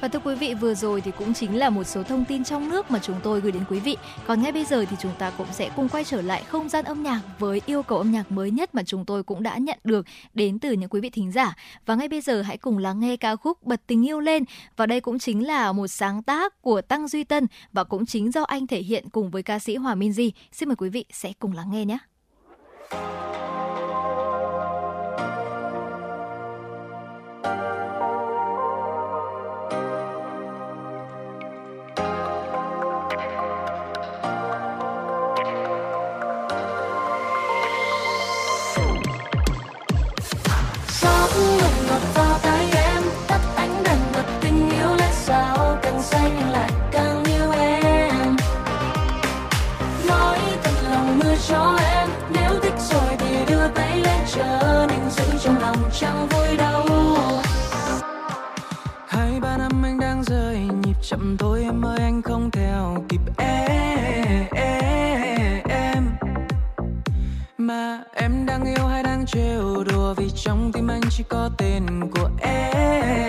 Và 0.00 0.08
thưa 0.08 0.18
quý 0.18 0.34
vị, 0.34 0.54
vừa 0.54 0.74
rồi 0.74 1.00
thì 1.00 1.10
cũng 1.18 1.34
chính 1.34 1.58
là 1.58 1.70
một 1.70 1.84
số 1.84 2.02
thông 2.02 2.24
tin 2.24 2.44
trong 2.44 2.68
nước 2.68 2.90
mà 2.90 2.98
chúng 2.98 3.16
tôi 3.22 3.40
gửi 3.40 3.52
đến 3.52 3.62
quý 3.70 3.80
vị. 3.80 3.96
Còn 4.26 4.42
ngay 4.42 4.52
bây 4.52 4.64
giờ 4.64 4.84
thì 4.90 4.96
chúng 5.00 5.12
ta 5.18 5.30
cũng 5.30 5.46
sẽ 5.52 5.70
cùng 5.76 5.88
quay 5.88 6.04
trở 6.04 6.22
lại 6.22 6.42
không 6.48 6.68
gian 6.68 6.84
âm 6.84 7.02
nhạc 7.02 7.20
với 7.38 7.60
yêu 7.66 7.82
cầu 7.82 7.98
âm 7.98 8.10
nhạc 8.10 8.32
mới 8.32 8.50
nhất 8.50 8.74
mà 8.74 8.82
chúng 8.82 9.04
tôi 9.04 9.22
cũng 9.22 9.42
đã 9.42 9.56
nhận 9.56 9.78
được 9.84 10.06
đến 10.34 10.58
từ 10.58 10.72
những 10.72 10.88
quý 10.88 11.00
vị 11.00 11.10
thính 11.10 11.32
giả. 11.32 11.56
Và 11.86 11.94
ngay 11.94 12.08
bây 12.08 12.20
giờ 12.20 12.42
hãy 12.42 12.56
cùng 12.56 12.78
lắng 12.78 13.00
nghe 13.00 13.16
ca 13.16 13.36
khúc 13.36 13.62
Bật 13.62 13.80
tình 13.86 14.06
yêu 14.06 14.20
lên. 14.20 14.44
Và 14.76 14.86
đây 14.86 15.00
cũng 15.00 15.18
chính 15.18 15.46
là 15.46 15.72
một 15.72 15.86
sáng 15.86 16.22
tác 16.22 16.62
của 16.62 16.80
Tăng 16.82 17.08
Duy 17.08 17.24
Tân 17.24 17.46
và 17.72 17.84
cũng 17.84 18.06
chính 18.06 18.32
do 18.32 18.42
anh 18.42 18.66
thể 18.66 18.80
hiện 18.80 19.08
cùng 19.08 19.30
với 19.30 19.42
ca 19.42 19.58
sĩ 19.58 19.76
Hòa 19.76 19.94
Minh 19.94 20.12
Di. 20.12 20.32
Xin 20.52 20.68
mời 20.68 20.76
quý 20.76 20.88
vị 20.88 21.04
sẽ 21.12 21.32
cùng 21.38 21.52
lắng 21.52 21.70
nghe 21.70 21.84
nhé. 21.84 21.98
Chẳng 56.00 56.28
vui 56.28 56.56
đâu. 56.56 56.86
Hai 59.08 59.40
ba 59.40 59.56
năm 59.56 59.82
anh 59.82 60.00
đang 60.00 60.24
rơi 60.24 60.58
nhịp 60.58 60.96
chậm 61.02 61.36
thôi 61.38 61.62
em 61.62 61.86
ơi 61.86 61.98
anh 62.00 62.22
không 62.22 62.50
theo 62.50 63.04
kịp 63.08 63.20
e, 63.36 63.66
e, 64.50 65.62
em. 65.68 66.04
Mà 67.58 68.00
em 68.14 68.46
đang 68.46 68.64
yêu 68.64 68.86
hay 68.86 69.02
đang 69.02 69.26
trêu 69.26 69.84
đùa 69.84 70.14
vì 70.14 70.30
trong 70.44 70.72
tim 70.72 70.90
anh 70.90 71.00
chỉ 71.10 71.24
có 71.28 71.50
tên 71.58 72.10
của 72.10 72.30
em. 72.40 73.27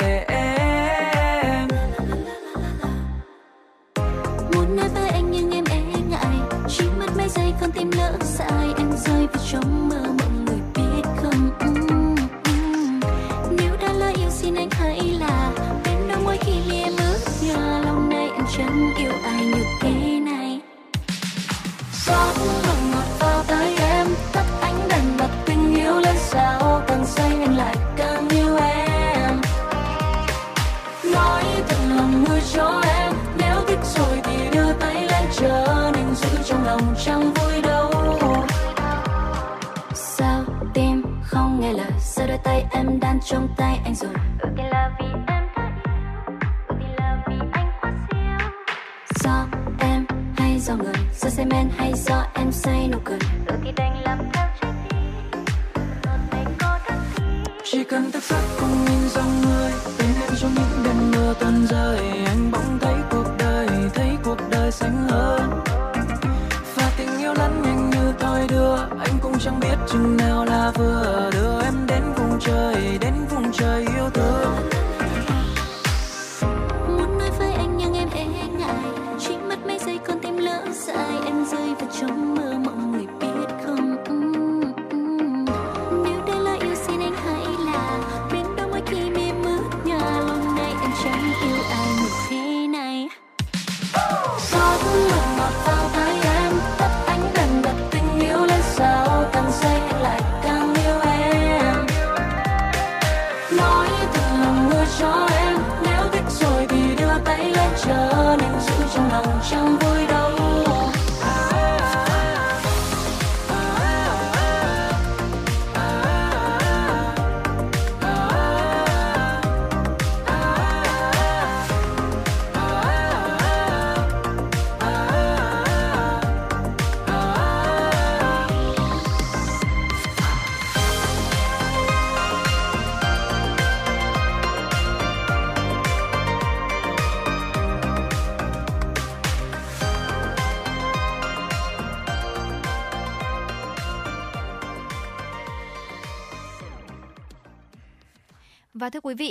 Trong 43.32 43.48
tay 43.58 43.80
anh 43.84 43.96
rồi. 43.96 44.12
Ừ 44.40 44.50
thì 44.58 44.64
là 44.72 44.92
vì 45.00 45.06
em 45.28 45.44
đã 45.56 45.72
yêu. 45.86 46.24
Ừ 46.68 46.76
thì 46.80 46.86
là 46.98 47.24
vì 47.28 47.36
anh 47.52 47.72
quá 47.82 47.92
siêu. 48.10 48.50
Do 49.24 49.46
em 49.80 50.06
hay 50.38 50.60
do 50.60 50.76
người? 50.76 50.94
Do 51.16 51.30
say 51.30 51.46
men 51.46 51.70
hay 51.78 51.94
do 51.96 52.26
em 52.34 52.52
say 52.52 52.88
nụ 52.92 52.98
cười? 53.06 53.20
Ừ 53.46 53.56
thì 53.64 53.72
đành 53.72 54.04
làm 54.04 54.18
theo 54.34 54.48
trái 54.62 54.72
tim. 54.90 55.44
Chỉ 57.64 57.84
cần 57.84 58.12
thức 58.12 58.24
giấc 58.24 58.42
cùng 58.60 58.86
nhìn 58.86 59.10
dòng 59.10 59.42
người 59.42 59.72
bên 60.00 60.10
em 60.22 60.30
trong 60.42 60.54
những 60.56 60.84
đêm 60.84 61.12
mưa 61.12 61.34
tuôn 61.40 61.66
rơi 61.68 62.00
anh 62.26 62.52
bỗng 62.52 62.80
thấy 62.82 62.96
cuộc 63.12 63.28
đời 63.40 63.68
thấy 63.94 64.18
cuộc 64.24 64.38
đời 64.52 64.72
xanh 64.72 65.08
hơn. 65.10 65.62
Và 66.76 66.92
tình 66.98 67.18
yêu 67.18 67.34
lăn 67.34 67.62
nhanh 67.62 67.90
như 67.90 68.14
thoi 68.20 68.48
đưa 68.50 68.76
anh 68.76 69.20
cũng 69.22 69.40
chẳng 69.40 69.60
biết 69.60 69.76
chừng 69.92 70.18
nào 70.18 70.46
là 70.46 70.72
vừa 70.76 71.30
đưa 71.34 71.62
em 71.62 71.74
đến 71.88 72.04
vùng 72.16 72.40
trời 72.40 72.98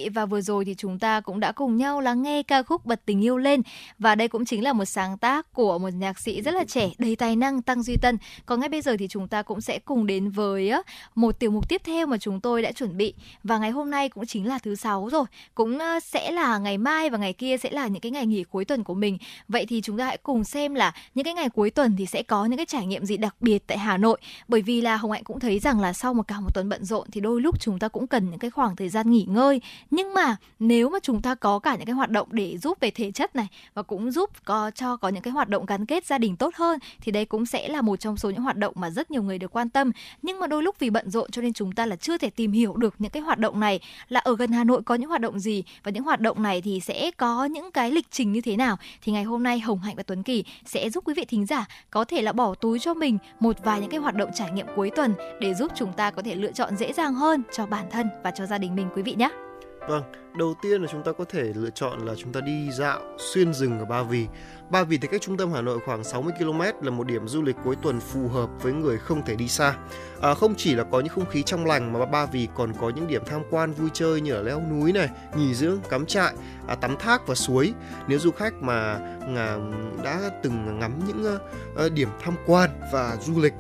vị, 0.08 0.12
và 0.14 0.26
vừa 0.26 0.40
rồi 0.40 0.64
thì 0.64 0.74
chúng 0.74 0.98
ta 0.98 1.20
cũng 1.20 1.40
đã 1.40 1.52
cùng 1.52 1.76
nhau 1.76 2.00
lắng 2.00 2.22
nghe 2.22 2.42
ca 2.42 2.62
khúc 2.62 2.86
Bật 2.86 3.00
tình 3.06 3.24
yêu 3.24 3.38
lên 3.38 3.62
và 3.98 4.14
đây 4.14 4.28
cũng 4.28 4.44
chính 4.44 4.64
là 4.64 4.72
một 4.72 4.84
sáng 4.84 5.18
tác 5.18 5.52
của 5.52 5.78
một 5.78 5.88
nhạc 5.88 6.18
sĩ 6.18 6.42
rất 6.42 6.54
là 6.54 6.64
trẻ, 6.64 6.90
đầy 6.98 7.16
tài 7.16 7.36
năng 7.36 7.62
Tăng 7.62 7.82
Duy 7.82 7.96
Tân. 8.02 8.18
Còn 8.46 8.60
ngay 8.60 8.68
bây 8.68 8.80
giờ 8.80 8.96
thì 8.98 9.08
chúng 9.08 9.28
ta 9.28 9.42
cũng 9.42 9.60
sẽ 9.60 9.78
cùng 9.78 10.06
đến 10.06 10.30
với 10.30 10.70
á, 10.70 10.82
một 11.14 11.38
tiểu 11.38 11.50
mục 11.50 11.68
tiếp 11.68 11.82
theo 11.84 12.06
mà 12.06 12.18
chúng 12.18 12.40
tôi 12.40 12.62
đã 12.62 12.72
chuẩn 12.72 12.96
bị 12.96 13.14
và 13.44 13.58
ngày 13.58 13.70
hôm 13.70 13.90
nay 13.90 14.08
cũng 14.08 14.26
chính 14.26 14.48
là 14.48 14.58
thứ 14.58 14.74
sáu 14.74 15.08
rồi, 15.12 15.24
cũng 15.54 15.78
sẽ 16.02 16.30
là 16.30 16.58
ngày 16.58 16.78
mai 16.78 17.10
và 17.10 17.18
ngày 17.18 17.32
kia 17.32 17.56
sẽ 17.56 17.70
là 17.70 17.86
những 17.86 18.00
cái 18.00 18.12
ngày 18.12 18.26
nghỉ 18.26 18.44
cuối 18.44 18.64
tuần 18.64 18.84
của 18.84 18.94
mình. 18.94 19.18
Vậy 19.48 19.66
thì 19.66 19.80
chúng 19.80 19.98
ta 19.98 20.04
hãy 20.04 20.18
cùng 20.22 20.44
xem 20.44 20.74
là 20.74 20.92
những 21.14 21.24
cái 21.24 21.34
ngày 21.34 21.48
cuối 21.48 21.70
tuần 21.70 21.94
thì 21.98 22.06
sẽ 22.06 22.22
có 22.22 22.44
những 22.44 22.56
cái 22.56 22.66
trải 22.66 22.86
nghiệm 22.86 23.04
gì 23.04 23.16
đặc 23.16 23.34
biệt 23.40 23.66
tại 23.66 23.78
Hà 23.78 23.96
Nội. 23.96 24.20
Bởi 24.48 24.62
vì 24.62 24.80
là 24.80 24.96
Hồng 24.96 25.10
Hạnh 25.10 25.24
cũng 25.24 25.40
thấy 25.40 25.58
rằng 25.58 25.80
là 25.80 25.92
sau 25.92 26.14
một 26.14 26.28
cả 26.28 26.40
một 26.40 26.54
tuần 26.54 26.68
bận 26.68 26.84
rộn 26.84 27.08
thì 27.12 27.20
đôi 27.20 27.40
lúc 27.40 27.60
chúng 27.60 27.78
ta 27.78 27.88
cũng 27.88 28.06
cần 28.06 28.30
những 28.30 28.38
cái 28.38 28.50
khoảng 28.50 28.76
thời 28.76 28.88
gian 28.88 29.10
nghỉ 29.10 29.26
ngơi 29.28 29.60
nhưng 29.98 30.14
mà 30.14 30.36
nếu 30.58 30.88
mà 30.88 30.98
chúng 31.02 31.22
ta 31.22 31.34
có 31.34 31.58
cả 31.58 31.76
những 31.76 31.86
cái 31.86 31.94
hoạt 31.94 32.10
động 32.10 32.28
để 32.30 32.58
giúp 32.58 32.80
về 32.80 32.90
thể 32.90 33.10
chất 33.10 33.36
này 33.36 33.48
và 33.74 33.82
cũng 33.82 34.10
giúp 34.10 34.30
có, 34.44 34.70
cho 34.74 34.96
có 34.96 35.08
những 35.08 35.22
cái 35.22 35.32
hoạt 35.32 35.48
động 35.48 35.66
gắn 35.66 35.86
kết 35.86 36.06
gia 36.06 36.18
đình 36.18 36.36
tốt 36.36 36.54
hơn, 36.54 36.78
thì 37.00 37.12
đây 37.12 37.24
cũng 37.24 37.46
sẽ 37.46 37.68
là 37.68 37.82
một 37.82 38.00
trong 38.00 38.16
số 38.16 38.30
những 38.30 38.42
hoạt 38.42 38.56
động 38.56 38.74
mà 38.76 38.90
rất 38.90 39.10
nhiều 39.10 39.22
người 39.22 39.38
được 39.38 39.56
quan 39.56 39.68
tâm. 39.68 39.92
Nhưng 40.22 40.40
mà 40.40 40.46
đôi 40.46 40.62
lúc 40.62 40.78
vì 40.78 40.90
bận 40.90 41.10
rộn 41.10 41.30
cho 41.30 41.42
nên 41.42 41.52
chúng 41.52 41.72
ta 41.72 41.86
là 41.86 41.96
chưa 41.96 42.18
thể 42.18 42.30
tìm 42.30 42.52
hiểu 42.52 42.76
được 42.76 42.94
những 42.98 43.10
cái 43.10 43.22
hoạt 43.22 43.38
động 43.38 43.60
này. 43.60 43.80
Là 44.08 44.20
ở 44.20 44.36
gần 44.36 44.52
Hà 44.52 44.64
Nội 44.64 44.82
có 44.82 44.94
những 44.94 45.08
hoạt 45.08 45.20
động 45.20 45.38
gì 45.38 45.64
và 45.82 45.90
những 45.90 46.04
hoạt 46.04 46.20
động 46.20 46.42
này 46.42 46.60
thì 46.60 46.80
sẽ 46.80 47.10
có 47.16 47.44
những 47.44 47.70
cái 47.70 47.90
lịch 47.90 48.06
trình 48.10 48.32
như 48.32 48.40
thế 48.40 48.56
nào? 48.56 48.76
Thì 49.02 49.12
ngày 49.12 49.24
hôm 49.24 49.42
nay 49.42 49.60
Hồng 49.60 49.78
Hạnh 49.78 49.96
và 49.96 50.02
Tuấn 50.02 50.22
Kỳ 50.22 50.44
sẽ 50.66 50.90
giúp 50.90 51.04
quý 51.06 51.14
vị 51.14 51.24
thính 51.24 51.46
giả 51.46 51.66
có 51.90 52.04
thể 52.04 52.22
là 52.22 52.32
bỏ 52.32 52.54
túi 52.54 52.78
cho 52.78 52.94
mình 52.94 53.18
một 53.40 53.56
vài 53.64 53.80
những 53.80 53.90
cái 53.90 54.00
hoạt 54.00 54.14
động 54.14 54.30
trải 54.34 54.50
nghiệm 54.50 54.66
cuối 54.76 54.90
tuần 54.96 55.14
để 55.40 55.54
giúp 55.54 55.72
chúng 55.74 55.92
ta 55.92 56.10
có 56.10 56.22
thể 56.22 56.34
lựa 56.34 56.52
chọn 56.52 56.76
dễ 56.76 56.92
dàng 56.92 57.14
hơn 57.14 57.42
cho 57.52 57.66
bản 57.66 57.86
thân 57.90 58.08
và 58.24 58.30
cho 58.30 58.46
gia 58.46 58.58
đình 58.58 58.76
mình, 58.76 58.88
quý 58.94 59.02
vị 59.02 59.14
nhé. 59.18 59.47
Vâng, 59.88 60.02
đầu 60.34 60.54
tiên 60.62 60.82
là 60.82 60.88
chúng 60.92 61.02
ta 61.02 61.12
có 61.12 61.24
thể 61.24 61.42
lựa 61.42 61.70
chọn 61.70 62.06
là 62.06 62.14
chúng 62.14 62.32
ta 62.32 62.40
đi 62.40 62.70
dạo 62.70 63.00
xuyên 63.18 63.54
rừng 63.54 63.78
ở 63.78 63.84
Ba 63.84 64.02
Vì. 64.02 64.26
Ba 64.70 64.84
Vì 64.84 64.98
thì 64.98 65.08
cách 65.08 65.20
trung 65.20 65.36
tâm 65.36 65.52
Hà 65.52 65.60
Nội 65.60 65.78
khoảng 65.86 66.04
60 66.04 66.32
km 66.38 66.60
là 66.60 66.90
một 66.90 67.06
điểm 67.06 67.28
du 67.28 67.42
lịch 67.42 67.56
cuối 67.64 67.76
tuần 67.82 68.00
phù 68.00 68.28
hợp 68.28 68.50
với 68.62 68.72
người 68.72 68.98
không 68.98 69.24
thể 69.26 69.34
đi 69.34 69.48
xa. 69.48 69.76
À, 70.20 70.34
không 70.34 70.54
chỉ 70.56 70.74
là 70.74 70.84
có 70.84 71.00
những 71.00 71.12
không 71.14 71.30
khí 71.30 71.42
trong 71.42 71.66
lành 71.66 71.92
mà 71.92 72.06
Ba 72.06 72.26
Vì 72.26 72.48
còn 72.54 72.72
có 72.80 72.90
những 72.90 73.06
điểm 73.06 73.22
tham 73.26 73.42
quan 73.50 73.72
vui 73.72 73.90
chơi 73.92 74.20
như 74.20 74.32
là 74.34 74.42
leo 74.42 74.62
núi 74.70 74.92
này, 74.92 75.08
nghỉ 75.36 75.54
dưỡng, 75.54 75.78
cắm 75.90 76.06
trại, 76.06 76.34
à, 76.66 76.74
tắm 76.74 76.96
thác 76.98 77.26
và 77.26 77.34
suối. 77.34 77.74
Nếu 78.08 78.18
du 78.18 78.30
khách 78.30 78.54
mà 78.54 78.98
à, 79.36 79.56
đã 80.04 80.30
từng 80.42 80.78
ngắm 80.78 80.92
những 81.06 81.38
à, 81.76 81.88
điểm 81.88 82.08
tham 82.22 82.34
quan 82.46 82.70
và 82.92 83.16
du 83.20 83.40
lịch 83.40 83.54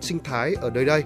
sinh 0.00 0.18
thái 0.24 0.54
ở 0.60 0.70
nơi 0.70 0.84
đây 0.84 1.04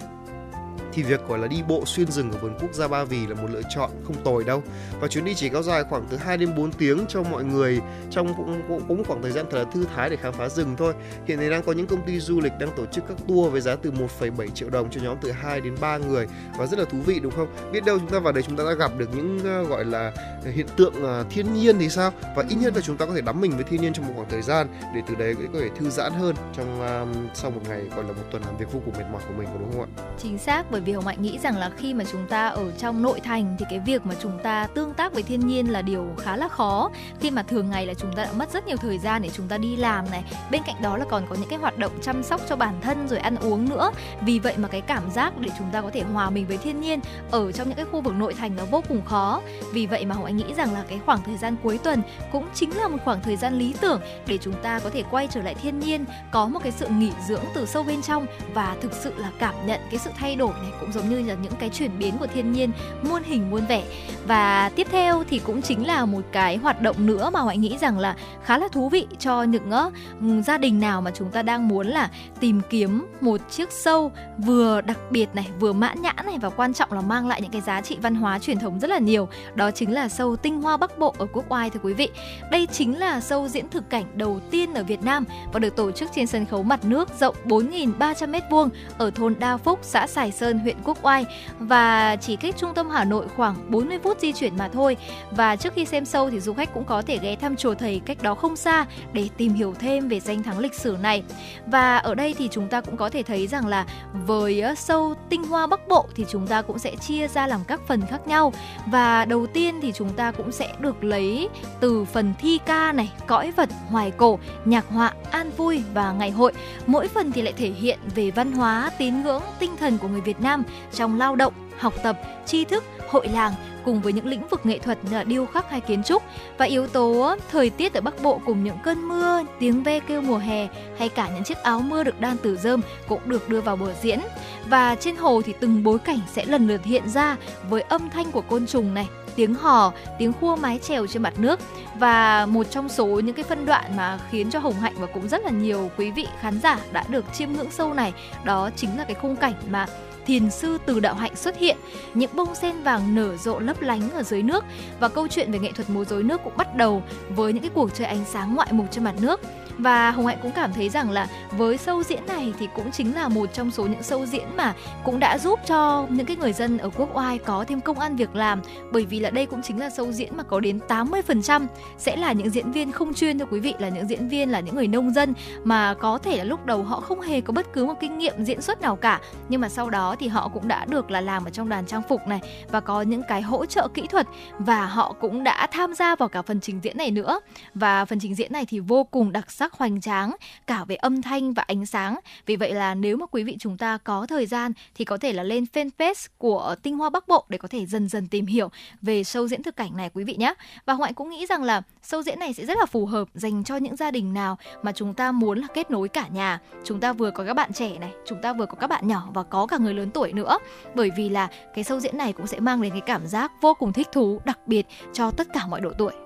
thì 0.95 1.03
việc 1.03 1.29
gọi 1.29 1.39
là 1.39 1.47
đi 1.47 1.63
bộ 1.69 1.83
xuyên 1.87 2.11
rừng 2.11 2.33
ở 2.33 2.39
vườn 2.39 2.55
quốc 2.61 2.75
gia 2.75 2.89
Ba 2.89 3.05
Vì 3.05 3.27
là 3.27 3.35
một 3.35 3.49
lựa 3.51 3.63
chọn 3.75 3.91
không 4.05 4.17
tồi 4.25 4.45
đâu. 4.45 4.63
Và 5.01 5.09
chuyến 5.09 5.25
đi 5.25 5.35
chỉ 5.35 5.49
kéo 5.49 5.63
dài 5.63 5.85
khoảng 5.85 6.07
từ 6.11 6.17
2 6.17 6.37
đến 6.37 6.55
4 6.57 6.73
tiếng 6.73 7.05
cho 7.09 7.23
mọi 7.23 7.45
người 7.45 7.81
trong 8.11 8.35
cũng, 8.35 8.63
cũng, 8.69 8.81
cũng 8.89 9.05
khoảng 9.05 9.23
thời 9.23 9.33
gian 9.33 9.47
thật 9.51 9.59
là 9.59 9.65
thư 9.65 9.85
thái 9.95 10.11
để 10.11 10.17
khám 10.17 10.33
phá 10.33 10.49
rừng 10.49 10.75
thôi. 10.79 10.95
Hiện 11.27 11.39
nay 11.39 11.51
đang 11.51 11.63
có 11.63 11.73
những 11.73 11.87
công 11.87 12.07
ty 12.07 12.21
du 12.21 12.41
lịch 12.41 12.53
đang 12.61 12.71
tổ 12.77 12.87
chức 12.87 13.05
các 13.09 13.17
tour 13.29 13.53
với 13.53 13.61
giá 13.61 13.77
từ 13.77 13.91
1,7 13.91 14.49
triệu 14.49 14.71
đồng 14.71 14.91
cho 14.91 15.01
nhóm 15.01 15.17
từ 15.21 15.33
2 15.33 15.61
đến 15.61 15.75
3 15.81 15.99
người 15.99 16.27
và 16.59 16.67
rất 16.67 16.79
là 16.79 16.85
thú 16.85 16.99
vị 17.07 17.21
đúng 17.21 17.33
không? 17.33 17.49
Biết 17.73 17.85
đâu 17.85 17.99
chúng 17.99 18.11
ta 18.11 18.19
vào 18.19 18.33
đây 18.33 18.43
chúng 18.43 18.57
ta 18.57 18.65
đã 18.65 18.73
gặp 18.73 18.93
được 18.99 19.09
những 19.17 19.37
uh, 19.37 19.69
gọi 19.69 19.85
là 19.85 20.13
hiện 20.55 20.67
tượng 20.77 20.95
uh, 20.95 21.27
thiên 21.31 21.55
nhiên 21.55 21.79
thì 21.79 21.89
sao? 21.89 22.13
Và 22.37 22.45
ít 22.49 22.57
nhất 22.57 22.77
là 22.77 22.81
chúng 22.81 22.97
ta 22.97 23.07
có 23.07 23.15
thể 23.15 23.21
đắm 23.21 23.41
mình 23.41 23.51
với 23.51 23.65
thiên 23.65 23.81
nhiên 23.81 23.93
trong 23.93 24.07
một 24.07 24.13
khoảng 24.17 24.29
thời 24.31 24.43
gian 24.43 24.67
để 24.95 25.01
từ 25.09 25.15
đấy 25.15 25.35
có 25.53 25.59
thể 25.61 25.69
thư 25.79 25.91
giãn 25.91 26.13
hơn 26.13 26.35
trong 26.57 26.81
uh, 26.81 27.37
sau 27.37 27.51
một 27.51 27.61
ngày 27.69 27.81
gọi 27.97 28.05
là 28.05 28.13
một 28.13 28.23
tuần 28.31 28.43
làm 28.43 28.57
việc 28.57 28.73
vô 28.73 28.81
cùng 28.85 28.95
mệt 28.99 29.05
mỏi 29.13 29.23
của 29.29 29.35
mình 29.39 29.49
có 29.53 29.59
đúng 29.59 29.73
không 29.73 29.81
ạ? 29.81 29.89
Chính 30.19 30.39
xác 30.39 30.71
bởi 30.71 30.81
vì 30.85 30.93
Hồng 30.93 31.07
Hạnh 31.07 31.23
nghĩ 31.23 31.39
rằng 31.39 31.57
là 31.57 31.71
khi 31.77 31.95
mà 31.95 32.05
chúng 32.13 32.27
ta 32.27 32.49
ở 32.49 32.71
trong 32.79 33.03
nội 33.03 33.21
thành 33.21 33.57
thì 33.59 33.65
cái 33.71 33.79
việc 33.79 34.07
mà 34.07 34.15
chúng 34.23 34.39
ta 34.43 34.67
tương 34.75 34.95
tác 34.95 35.13
với 35.13 35.23
thiên 35.23 35.47
nhiên 35.47 35.73
là 35.73 35.83
điều 35.83 36.07
khá 36.19 36.37
là 36.37 36.49
khó. 36.49 36.91
Khi 37.21 37.31
mà 37.31 37.43
thường 37.43 37.71
ngày 37.71 37.87
là 37.87 37.95
chúng 37.95 38.13
ta 38.13 38.25
đã 38.25 38.33
mất 38.33 38.53
rất 38.53 38.67
nhiều 38.67 38.77
thời 38.77 38.99
gian 38.99 39.23
để 39.23 39.31
chúng 39.33 39.49
ta 39.49 39.59
đi 39.59 39.77
làm 39.77 40.11
này. 40.11 40.25
Bên 40.51 40.63
cạnh 40.67 40.83
đó 40.83 40.97
là 40.97 41.05
còn 41.11 41.27
có 41.29 41.37
những 41.37 41.49
cái 41.49 41.59
hoạt 41.59 41.79
động 41.79 41.93
chăm 42.03 42.23
sóc 42.23 42.41
cho 42.49 42.57
bản 42.57 42.81
thân 42.81 43.09
rồi 43.09 43.19
ăn 43.19 43.37
uống 43.37 43.69
nữa. 43.69 43.91
Vì 44.21 44.39
vậy 44.39 44.55
mà 44.57 44.69
cái 44.69 44.81
cảm 44.81 45.11
giác 45.11 45.39
để 45.39 45.51
chúng 45.59 45.71
ta 45.73 45.81
có 45.81 45.91
thể 45.93 46.03
hòa 46.03 46.31
mình 46.31 46.47
với 46.47 46.59
thiên 46.59 46.81
nhiên 46.81 47.01
ở 47.31 47.53
trong 47.53 47.69
những 47.69 47.77
cái 47.77 47.87
khu 47.93 48.01
vực 48.01 48.15
nội 48.15 48.35
thành 48.35 48.57
nó 48.57 48.65
vô 48.65 48.83
cùng 48.89 49.05
khó. 49.05 49.41
Vì 49.73 49.87
vậy 49.87 50.07
mà 50.07 50.15
Hồng 50.15 50.25
Anh 50.25 50.37
nghĩ 50.37 50.55
rằng 50.57 50.75
là 50.75 50.85
cái 50.89 51.01
khoảng 51.07 51.23
thời 51.23 51.37
gian 51.37 51.57
cuối 51.63 51.79
tuần 51.79 52.03
cũng 52.33 52.49
chính 52.55 52.77
là 52.77 52.89
một 52.89 52.99
khoảng 53.05 53.23
thời 53.23 53.37
gian 53.37 53.59
lý 53.59 53.75
tưởng 53.81 54.01
để 54.27 54.39
chúng 54.39 54.55
ta 54.63 54.79
có 54.79 54.91
thể 54.91 55.03
quay 55.11 55.29
trở 55.31 55.43
lại 55.43 55.55
thiên 55.55 55.79
nhiên, 55.81 56.05
có 56.31 56.47
một 56.47 56.61
cái 56.63 56.73
sự 56.73 56.89
nghỉ 56.89 57.13
dưỡng 57.29 57.45
từ 57.55 57.67
sâu 57.67 57.83
bên 57.83 58.03
trong 58.03 58.27
và 58.55 58.77
thực 58.81 58.93
sự 58.93 59.15
là 59.17 59.31
cảm 59.39 59.55
nhận 59.67 59.81
cái 59.91 59.99
sự 59.99 60.11
thay 60.17 60.37
đổi 60.37 60.53
này 60.65 60.73
cũng 60.81 60.93
giống 60.93 61.09
như 61.09 61.23
là 61.23 61.35
những 61.43 61.53
cái 61.59 61.71
chuyển 61.71 61.99
biến 61.99 62.19
của 62.19 62.27
thiên 62.27 62.53
nhiên 62.53 62.71
muôn 63.03 63.23
hình 63.23 63.51
muôn 63.51 63.67
vẻ. 63.67 63.83
Và 64.27 64.71
tiếp 64.77 64.87
theo 64.91 65.25
thì 65.29 65.39
cũng 65.39 65.63
chính 65.63 65.87
là 65.87 66.05
một 66.05 66.23
cái 66.33 66.57
hoạt 66.57 66.83
động 66.83 67.07
nữa 67.07 67.31
mà 67.33 67.41
hoài 67.41 67.59
nghĩ 67.59 67.79
rằng 67.81 67.99
là 67.99 68.17
khá 68.45 68.59
là 68.59 68.69
thú 68.69 68.89
vị 68.89 69.07
cho 69.19 69.43
những 69.43 69.71
uh, 69.71 70.45
gia 70.47 70.59
đình 70.59 70.81
nào 70.81 71.01
mà 71.01 71.11
chúng 71.11 71.31
ta 71.31 71.43
đang 71.43 71.69
muốn 71.69 71.87
là 71.87 72.11
tìm 72.41 72.61
kiếm 72.71 73.07
một 73.21 73.41
chiếc 73.51 73.73
sâu 73.73 74.13
vừa 74.39 74.81
đặc 74.81 74.99
biệt 75.11 75.29
này 75.35 75.47
vừa 75.61 75.73
mãn 75.73 76.03
nhãn 76.03 76.17
này 76.27 76.39
và 76.41 76.51
quan 76.51 76.75
trọng 76.75 76.93
là 76.93 77.01
mang 77.01 77.29
lại 77.29 77.43
những 77.43 77.51
cái 77.51 77.61
giá 77.61 77.81
trị 77.81 77.99
văn 78.03 78.15
hóa 78.15 78.39
truyền 78.39 78.59
thống 78.59 78.81
rất 78.81 78.91
là 78.91 78.99
nhiều. 78.99 79.29
Đó 79.55 79.71
chính 79.71 79.93
là 79.93 80.09
sâu 80.09 80.37
tinh 80.37 80.63
hoa 80.63 80.77
bắc 80.77 80.99
bộ 80.99 81.15
ở 81.19 81.27
quốc 81.33 81.45
oai 81.49 81.71
thưa 81.71 81.81
quý 81.83 81.95
vị. 81.95 82.09
Đây 82.51 82.67
chính 82.73 82.99
là 82.99 83.21
sâu 83.21 83.49
diễn 83.49 83.69
thực 83.69 83.91
cảnh 83.91 84.05
đầu 84.15 84.41
tiên 84.51 84.75
ở 84.75 84.85
Việt 84.85 85.03
Nam 85.03 85.25
và 85.53 85.59
được 85.59 85.77
tổ 85.77 85.91
chức 85.93 86.11
trên 86.15 86.27
sân 86.27 86.47
khấu 86.47 86.63
mặt 86.63 86.85
nước 86.85 87.09
rộng 87.21 87.37
4.300 87.45 88.31
m2 88.31 88.69
ở 88.99 89.11
thôn 89.11 89.35
Đa 89.39 89.57
Phúc, 89.57 89.79
xã 89.83 90.07
Sài 90.07 90.33
Sơn, 90.33 90.54
huyện 90.59 90.77
Quốc 90.85 90.99
Oai 91.03 91.27
và 91.59 92.17
chỉ 92.17 92.37
cách 92.37 92.55
trung 92.59 92.75
tâm 92.75 92.91
Hà 92.91 93.05
Nội 93.05 93.27
khoảng 93.37 93.71
40 93.71 93.99
phút 94.03 94.21
di 94.21 94.33
chuyển 94.33 94.57
mà 94.59 94.69
thôi. 94.69 94.97
Và 95.31 95.57
trước 95.57 95.73
khi 95.75 95.85
xem 95.85 96.05
sâu 96.05 96.31
thì 96.31 96.41
du 96.41 96.55
khách 96.55 96.75
cũng 96.75 96.85
có 96.85 97.03
thể 97.03 97.19
ghé 97.23 97.37
thăm 97.37 97.57
chùa 97.57 97.75
thầy 97.75 98.01
cách 98.07 98.23
đó 98.23 98.35
không 98.35 98.57
xa 98.57 98.87
để 99.13 99.29
tìm 99.37 99.55
hiểu 99.55 99.75
thêm 99.79 100.09
về 100.09 100.21
danh 100.21 100.43
thắng 100.43 100.59
lịch 100.59 100.75
sử 100.75 100.97
này. 101.03 101.23
Và 101.67 101.97
ở 101.97 102.15
đây 102.15 102.35
thì 102.39 102.49
chúng 102.53 102.69
ta 102.69 102.81
cũng 102.81 102.97
có 102.97 103.11
thể 103.11 103.23
thấy 103.23 103.47
rằng 103.47 103.67
là 103.67 103.87
với 104.27 104.65
sâu 104.77 105.15
tinh 105.29 105.45
hoa 105.45 105.67
Bắc 105.67 105.89
Bộ 105.89 106.07
thì 106.15 106.25
chúng 106.31 106.47
ta 106.47 106.63
cũng 106.63 106.79
sẽ 106.79 106.97
chia 106.97 107.29
ra 107.29 107.47
làm 107.47 107.61
các 107.65 107.81
phần 107.87 108.01
khác 108.07 108.27
nhau. 108.27 108.53
Và 108.87 109.25
đầu 109.25 109.47
tiên 109.47 109.75
thì 109.83 109.93
chúng 109.93 110.11
ta 110.11 110.33
cũng 110.33 110.53
sẽ 110.53 110.73
được 110.79 111.05
lấy 111.05 111.49
từ 111.81 112.05
phần 112.05 112.35
thi 112.41 112.59
ca 112.67 112.93
này, 112.93 113.13
cõi 113.27 113.53
vật, 113.57 113.69
hoài 113.89 114.11
cổ, 114.11 114.39
nhạc 114.65 114.85
họa, 114.89 115.13
an 115.31 115.51
vui 115.57 115.83
và 115.95 116.13
ngày 116.13 116.31
hội. 116.31 116.53
Mỗi 116.87 117.09
phần 117.09 117.33
thì 117.33 117.43
lại 117.43 117.53
thể 117.57 117.71
hiện 117.71 117.99
về 118.15 118.31
văn 118.31 118.53
hóa, 118.53 118.91
tín 118.99 119.23
ngưỡng, 119.23 119.43
tinh 119.59 119.77
thần 119.77 119.99
của 119.99 120.09
người 120.09 120.21
Việt 120.21 120.41
Nam 120.45 120.65
trong 120.93 121.19
lao 121.19 121.37
động, 121.37 121.53
học 121.79 121.95
tập, 122.03 122.19
tri 122.47 122.65
thức, 122.65 122.85
hội 123.09 123.29
làng 123.29 123.53
cùng 123.85 124.01
với 124.01 124.13
những 124.13 124.27
lĩnh 124.27 124.49
vực 124.49 124.67
nghệ 124.67 124.79
thuật 124.79 124.99
như 125.05 125.17
là 125.17 125.25
điêu 125.25 125.47
khắc 125.47 125.71
hay 125.71 125.81
kiến 125.81 126.03
trúc 126.03 126.23
và 126.59 126.65
yếu 126.65 126.87
tố 126.87 127.37
thời 127.51 127.71
tiết 127.71 127.95
ở 127.95 128.01
Bắc 128.01 128.23
Bộ 128.23 128.41
cùng 128.47 128.65
những 128.65 128.79
cơn 128.85 129.09
mưa, 129.09 129.43
tiếng 129.59 129.83
ve 129.83 130.01
kêu 130.01 130.21
mùa 130.23 130.39
hè 130.39 130.69
hay 130.99 131.09
cả 131.09 131.29
những 131.35 131.45
chiếc 131.45 131.59
áo 131.59 131.81
mưa 131.81 132.05
được 132.05 132.21
đan 132.21 132.37
từ 132.43 132.57
rơm 132.57 132.81
cũng 133.09 133.21
được 133.25 133.49
đưa 133.49 133.61
vào 133.61 133.77
bờ 133.77 133.93
diễn. 134.03 134.21
Và 134.69 134.95
trên 134.95 135.17
hồ 135.17 135.43
thì 135.43 135.55
từng 135.61 135.85
bối 135.85 135.99
cảnh 135.99 136.21
sẽ 136.33 136.45
lần 136.45 136.69
lượt 136.69 136.85
hiện 136.85 137.09
ra 137.09 137.37
với 137.71 137.83
âm 137.83 138.11
thanh 138.11 138.33
của 138.33 138.41
côn 138.41 138.67
trùng 138.67 138.95
này, 138.95 139.09
tiếng 139.37 139.55
hò, 139.55 139.93
tiếng 140.19 140.33
khua 140.33 140.57
mái 140.57 140.79
chèo 140.79 141.07
trên 141.07 141.23
mặt 141.23 141.35
nước 141.39 141.61
và 141.99 142.47
một 142.47 142.71
trong 142.71 142.89
số 142.89 143.07
những 143.07 143.35
cái 143.35 143.45
phân 143.45 143.67
đoạn 143.67 143.97
mà 143.97 144.19
khiến 144.31 144.51
cho 144.51 144.59
Hồng 144.59 144.81
Hạnh 144.81 144.95
và 144.99 145.07
cũng 145.07 145.29
rất 145.29 145.45
là 145.45 145.51
nhiều 145.51 145.91
quý 145.97 146.11
vị 146.11 146.27
khán 146.41 146.61
giả 146.61 146.79
đã 146.93 147.05
được 147.09 147.25
chiêm 147.33 147.53
ngưỡng 147.53 147.71
sâu 147.71 147.95
này 147.95 148.13
đó 148.45 148.71
chính 148.77 148.99
là 148.99 149.05
cái 149.05 149.15
khung 149.15 149.37
cảnh 149.37 149.55
mà 149.69 149.87
thiền 150.27 150.51
sư 150.51 150.79
từ 150.87 151.01
đạo 151.01 151.15
hạnh 151.15 151.37
xuất 151.37 151.59
hiện, 151.59 151.77
những 152.15 152.31
bông 152.37 152.55
sen 152.55 152.83
vàng 152.83 153.15
nở 153.15 153.37
rộ 153.37 153.59
lấp 153.59 153.83
lánh 153.83 154.11
ở 154.11 154.23
dưới 154.23 154.43
nước. 154.43 154.65
Và 155.01 155.09
câu 155.09 155.29
chuyện 155.29 155.53
về 155.53 155.59
nghệ 155.59 155.73
thuật 155.73 155.91
múa 155.91 156.05
rối 156.05 156.23
nước 156.23 156.41
cũng 156.45 156.57
bắt 156.57 156.77
đầu 156.77 157.03
với 157.29 157.53
những 157.53 157.63
cái 157.63 157.71
cuộc 157.75 157.95
chơi 157.95 158.07
ánh 158.07 158.25
sáng 158.33 158.55
ngoại 158.55 158.69
mục 158.73 158.87
trên 158.91 159.05
mặt 159.05 159.15
nước 159.21 159.41
và 159.79 160.11
hồng 160.11 160.27
hạnh 160.27 160.39
cũng 160.43 160.53
cảm 160.53 160.73
thấy 160.73 160.89
rằng 160.89 161.11
là 161.11 161.27
với 161.51 161.77
sâu 161.77 162.03
diễn 162.03 162.27
này 162.27 162.53
thì 162.59 162.69
cũng 162.75 162.91
chính 162.91 163.15
là 163.15 163.29
một 163.29 163.53
trong 163.53 163.71
số 163.71 163.87
những 163.87 164.03
sâu 164.03 164.27
diễn 164.27 164.57
mà 164.57 164.75
cũng 165.05 165.19
đã 165.19 165.39
giúp 165.39 165.61
cho 165.67 166.07
những 166.11 166.27
cái 166.27 166.37
người 166.37 166.53
dân 166.53 166.79
ở 166.79 166.91
quốc 166.91 167.17
oai 167.17 167.39
có 167.39 167.65
thêm 167.69 167.81
công 167.81 167.99
ăn 167.99 168.17
việc 168.17 168.37
làm. 168.37 168.63
Bởi 168.93 169.07
vì 169.07 169.21
là 169.21 169.31
đây 169.31 169.47
cũng 169.47 169.63
chính 169.63 169.81
là 169.81 169.91
sâu 169.91 170.13
diễn 170.13 170.37
mà 170.37 170.43
có 170.43 170.61
đến 170.61 170.81
80% 170.89 171.67
sẽ 171.99 172.17
là 172.17 172.33
những 172.33 172.51
diễn 172.51 172.73
viên 172.73 172.93
không 172.93 173.15
chuyên 173.15 173.39
thưa 173.39 173.47
quý 173.51 173.61
vị, 173.61 173.75
là 173.79 173.89
những 173.89 174.09
diễn 174.09 174.29
viên, 174.29 174.51
là 174.51 174.61
những 174.61 174.75
người 174.75 174.89
nông 174.89 175.11
dân 175.11 175.35
mà 175.65 175.95
có 175.95 176.19
thể 176.19 176.37
là 176.37 176.45
lúc 176.45 176.67
đầu 176.67 176.83
họ 176.83 177.01
không 177.01 177.21
hề 177.21 177.41
có 177.41 177.53
bất 177.53 177.73
cứ 177.73 177.85
một 177.85 177.95
kinh 178.01 178.19
nghiệm 178.19 178.45
diễn 178.45 178.61
xuất 178.63 178.81
nào 178.81 178.97
cả. 178.97 179.21
Nhưng 179.49 179.61
mà 179.61 179.69
sau 179.69 179.91
đó 179.91 180.17
thì 180.19 180.29
họ 180.29 180.49
cũng 180.49 180.69
đã 180.69 180.85
được 180.85 181.11
là 181.11 181.21
làm 181.21 181.45
ở 181.45 181.51
trong 181.51 181.69
đoàn 181.69 181.87
trang 181.87 182.03
phục 182.09 182.29
này 182.29 182.41
và 182.71 182.81
có 182.81 183.03
những 183.03 183.23
cái 183.29 183.43
hỗ 183.43 183.67
trợ 183.67 183.89
kỹ 183.95 184.07
thuật 184.07 184.27
và 184.59 184.87
họ 184.87 185.15
cũng 185.21 185.45
đã 185.45 185.67
tham 185.73 185.95
gia 185.95 186.17
vào 186.17 186.29
cả 186.29 186.43
phần 186.43 186.61
trình 186.61 186.81
diễn 186.83 186.97
này 186.97 187.11
nữa. 187.11 187.41
Và 187.75 188.05
phần 188.05 188.19
trình 188.21 188.35
diễn 188.35 188.53
này 188.53 188.67
thì 188.67 188.81
vô 188.81 189.05
cùng 189.05 189.33
đặc 189.33 189.51
sắc 189.51 189.64
sắc 189.65 189.73
hoành 189.73 190.01
tráng, 190.01 190.37
cả 190.67 190.85
về 190.85 190.97
âm 190.97 191.23
thanh 191.23 191.53
và 191.53 191.63
ánh 191.63 191.87
sáng. 191.87 192.19
Vì 192.47 192.57
vậy 192.57 192.75
là 192.75 192.95
nếu 192.95 193.17
mà 193.17 193.27
quý 193.27 193.43
vị 193.43 193.57
chúng 193.61 193.77
ta 193.77 193.99
có 194.05 194.27
thời 194.27 194.47
gian 194.47 194.73
thì 194.95 195.05
có 195.05 195.17
thể 195.17 195.33
là 195.33 195.43
lên 195.43 195.65
fanpage 195.73 196.27
của 196.39 196.75
tinh 196.83 196.99
hoa 196.99 197.11
bắc 197.11 197.29
bộ 197.29 197.45
để 197.49 197.59
có 197.59 197.69
thể 197.69 197.87
dần 197.87 198.09
dần 198.09 198.29
tìm 198.29 198.47
hiểu 198.47 198.69
về 199.03 199.23
show 199.23 199.47
diễn 199.47 199.63
thực 199.63 199.77
cảnh 199.77 199.97
này 199.97 200.11
quý 200.15 200.25
vị 200.25 200.37
nhé. 200.37 200.55
Và 200.87 200.93
Hoại 200.93 201.13
cũng 201.13 201.31
nghĩ 201.31 201.47
rằng 201.47 201.63
là 201.63 201.83
show 202.03 202.23
diễn 202.23 202.39
này 202.39 202.55
sẽ 202.55 202.67
rất 202.67 202.79
là 202.79 202.87
phù 202.87 203.07
hợp 203.07 203.29
dành 203.35 203.65
cho 203.65 203.77
những 203.77 203.97
gia 203.97 204.11
đình 204.11 204.35
nào 204.35 204.59
mà 204.83 204.93
chúng 204.93 205.15
ta 205.15 205.33
muốn 205.33 205.59
là 205.59 205.67
kết 205.75 205.91
nối 205.91 206.09
cả 206.09 206.29
nhà. 206.29 206.61
Chúng 206.85 207.01
ta 207.01 207.13
vừa 207.13 207.31
có 207.31 207.45
các 207.45 207.55
bạn 207.55 207.73
trẻ 207.73 207.99
này, 207.99 208.13
chúng 208.27 208.43
ta 208.43 208.53
vừa 208.53 208.67
có 208.67 208.75
các 208.75 208.87
bạn 208.87 209.09
nhỏ 209.09 209.29
và 209.35 209.43
có 209.43 209.67
cả 209.67 209.79
người 209.79 209.95
lớn 209.95 210.11
tuổi 210.11 210.33
nữa. 210.33 210.59
Bởi 210.95 211.11
vì 211.17 211.29
là 211.29 211.49
cái 211.75 211.85
show 211.85 212.01
diễn 212.01 212.19
này 212.19 212.33
cũng 212.33 212.47
sẽ 212.47 212.61
mang 212.61 212.83
đến 212.83 212.93
cái 212.93 213.01
cảm 213.01 213.27
giác 213.27 213.53
vô 213.61 213.75
cùng 213.75 213.93
thích 213.93 214.09
thú, 214.13 214.41
đặc 214.45 214.59
biệt 214.67 214.87
cho 215.13 215.31
tất 215.31 215.47
cả 215.53 215.67
mọi 215.67 215.81
độ 215.81 215.93
tuổi. 215.99 216.24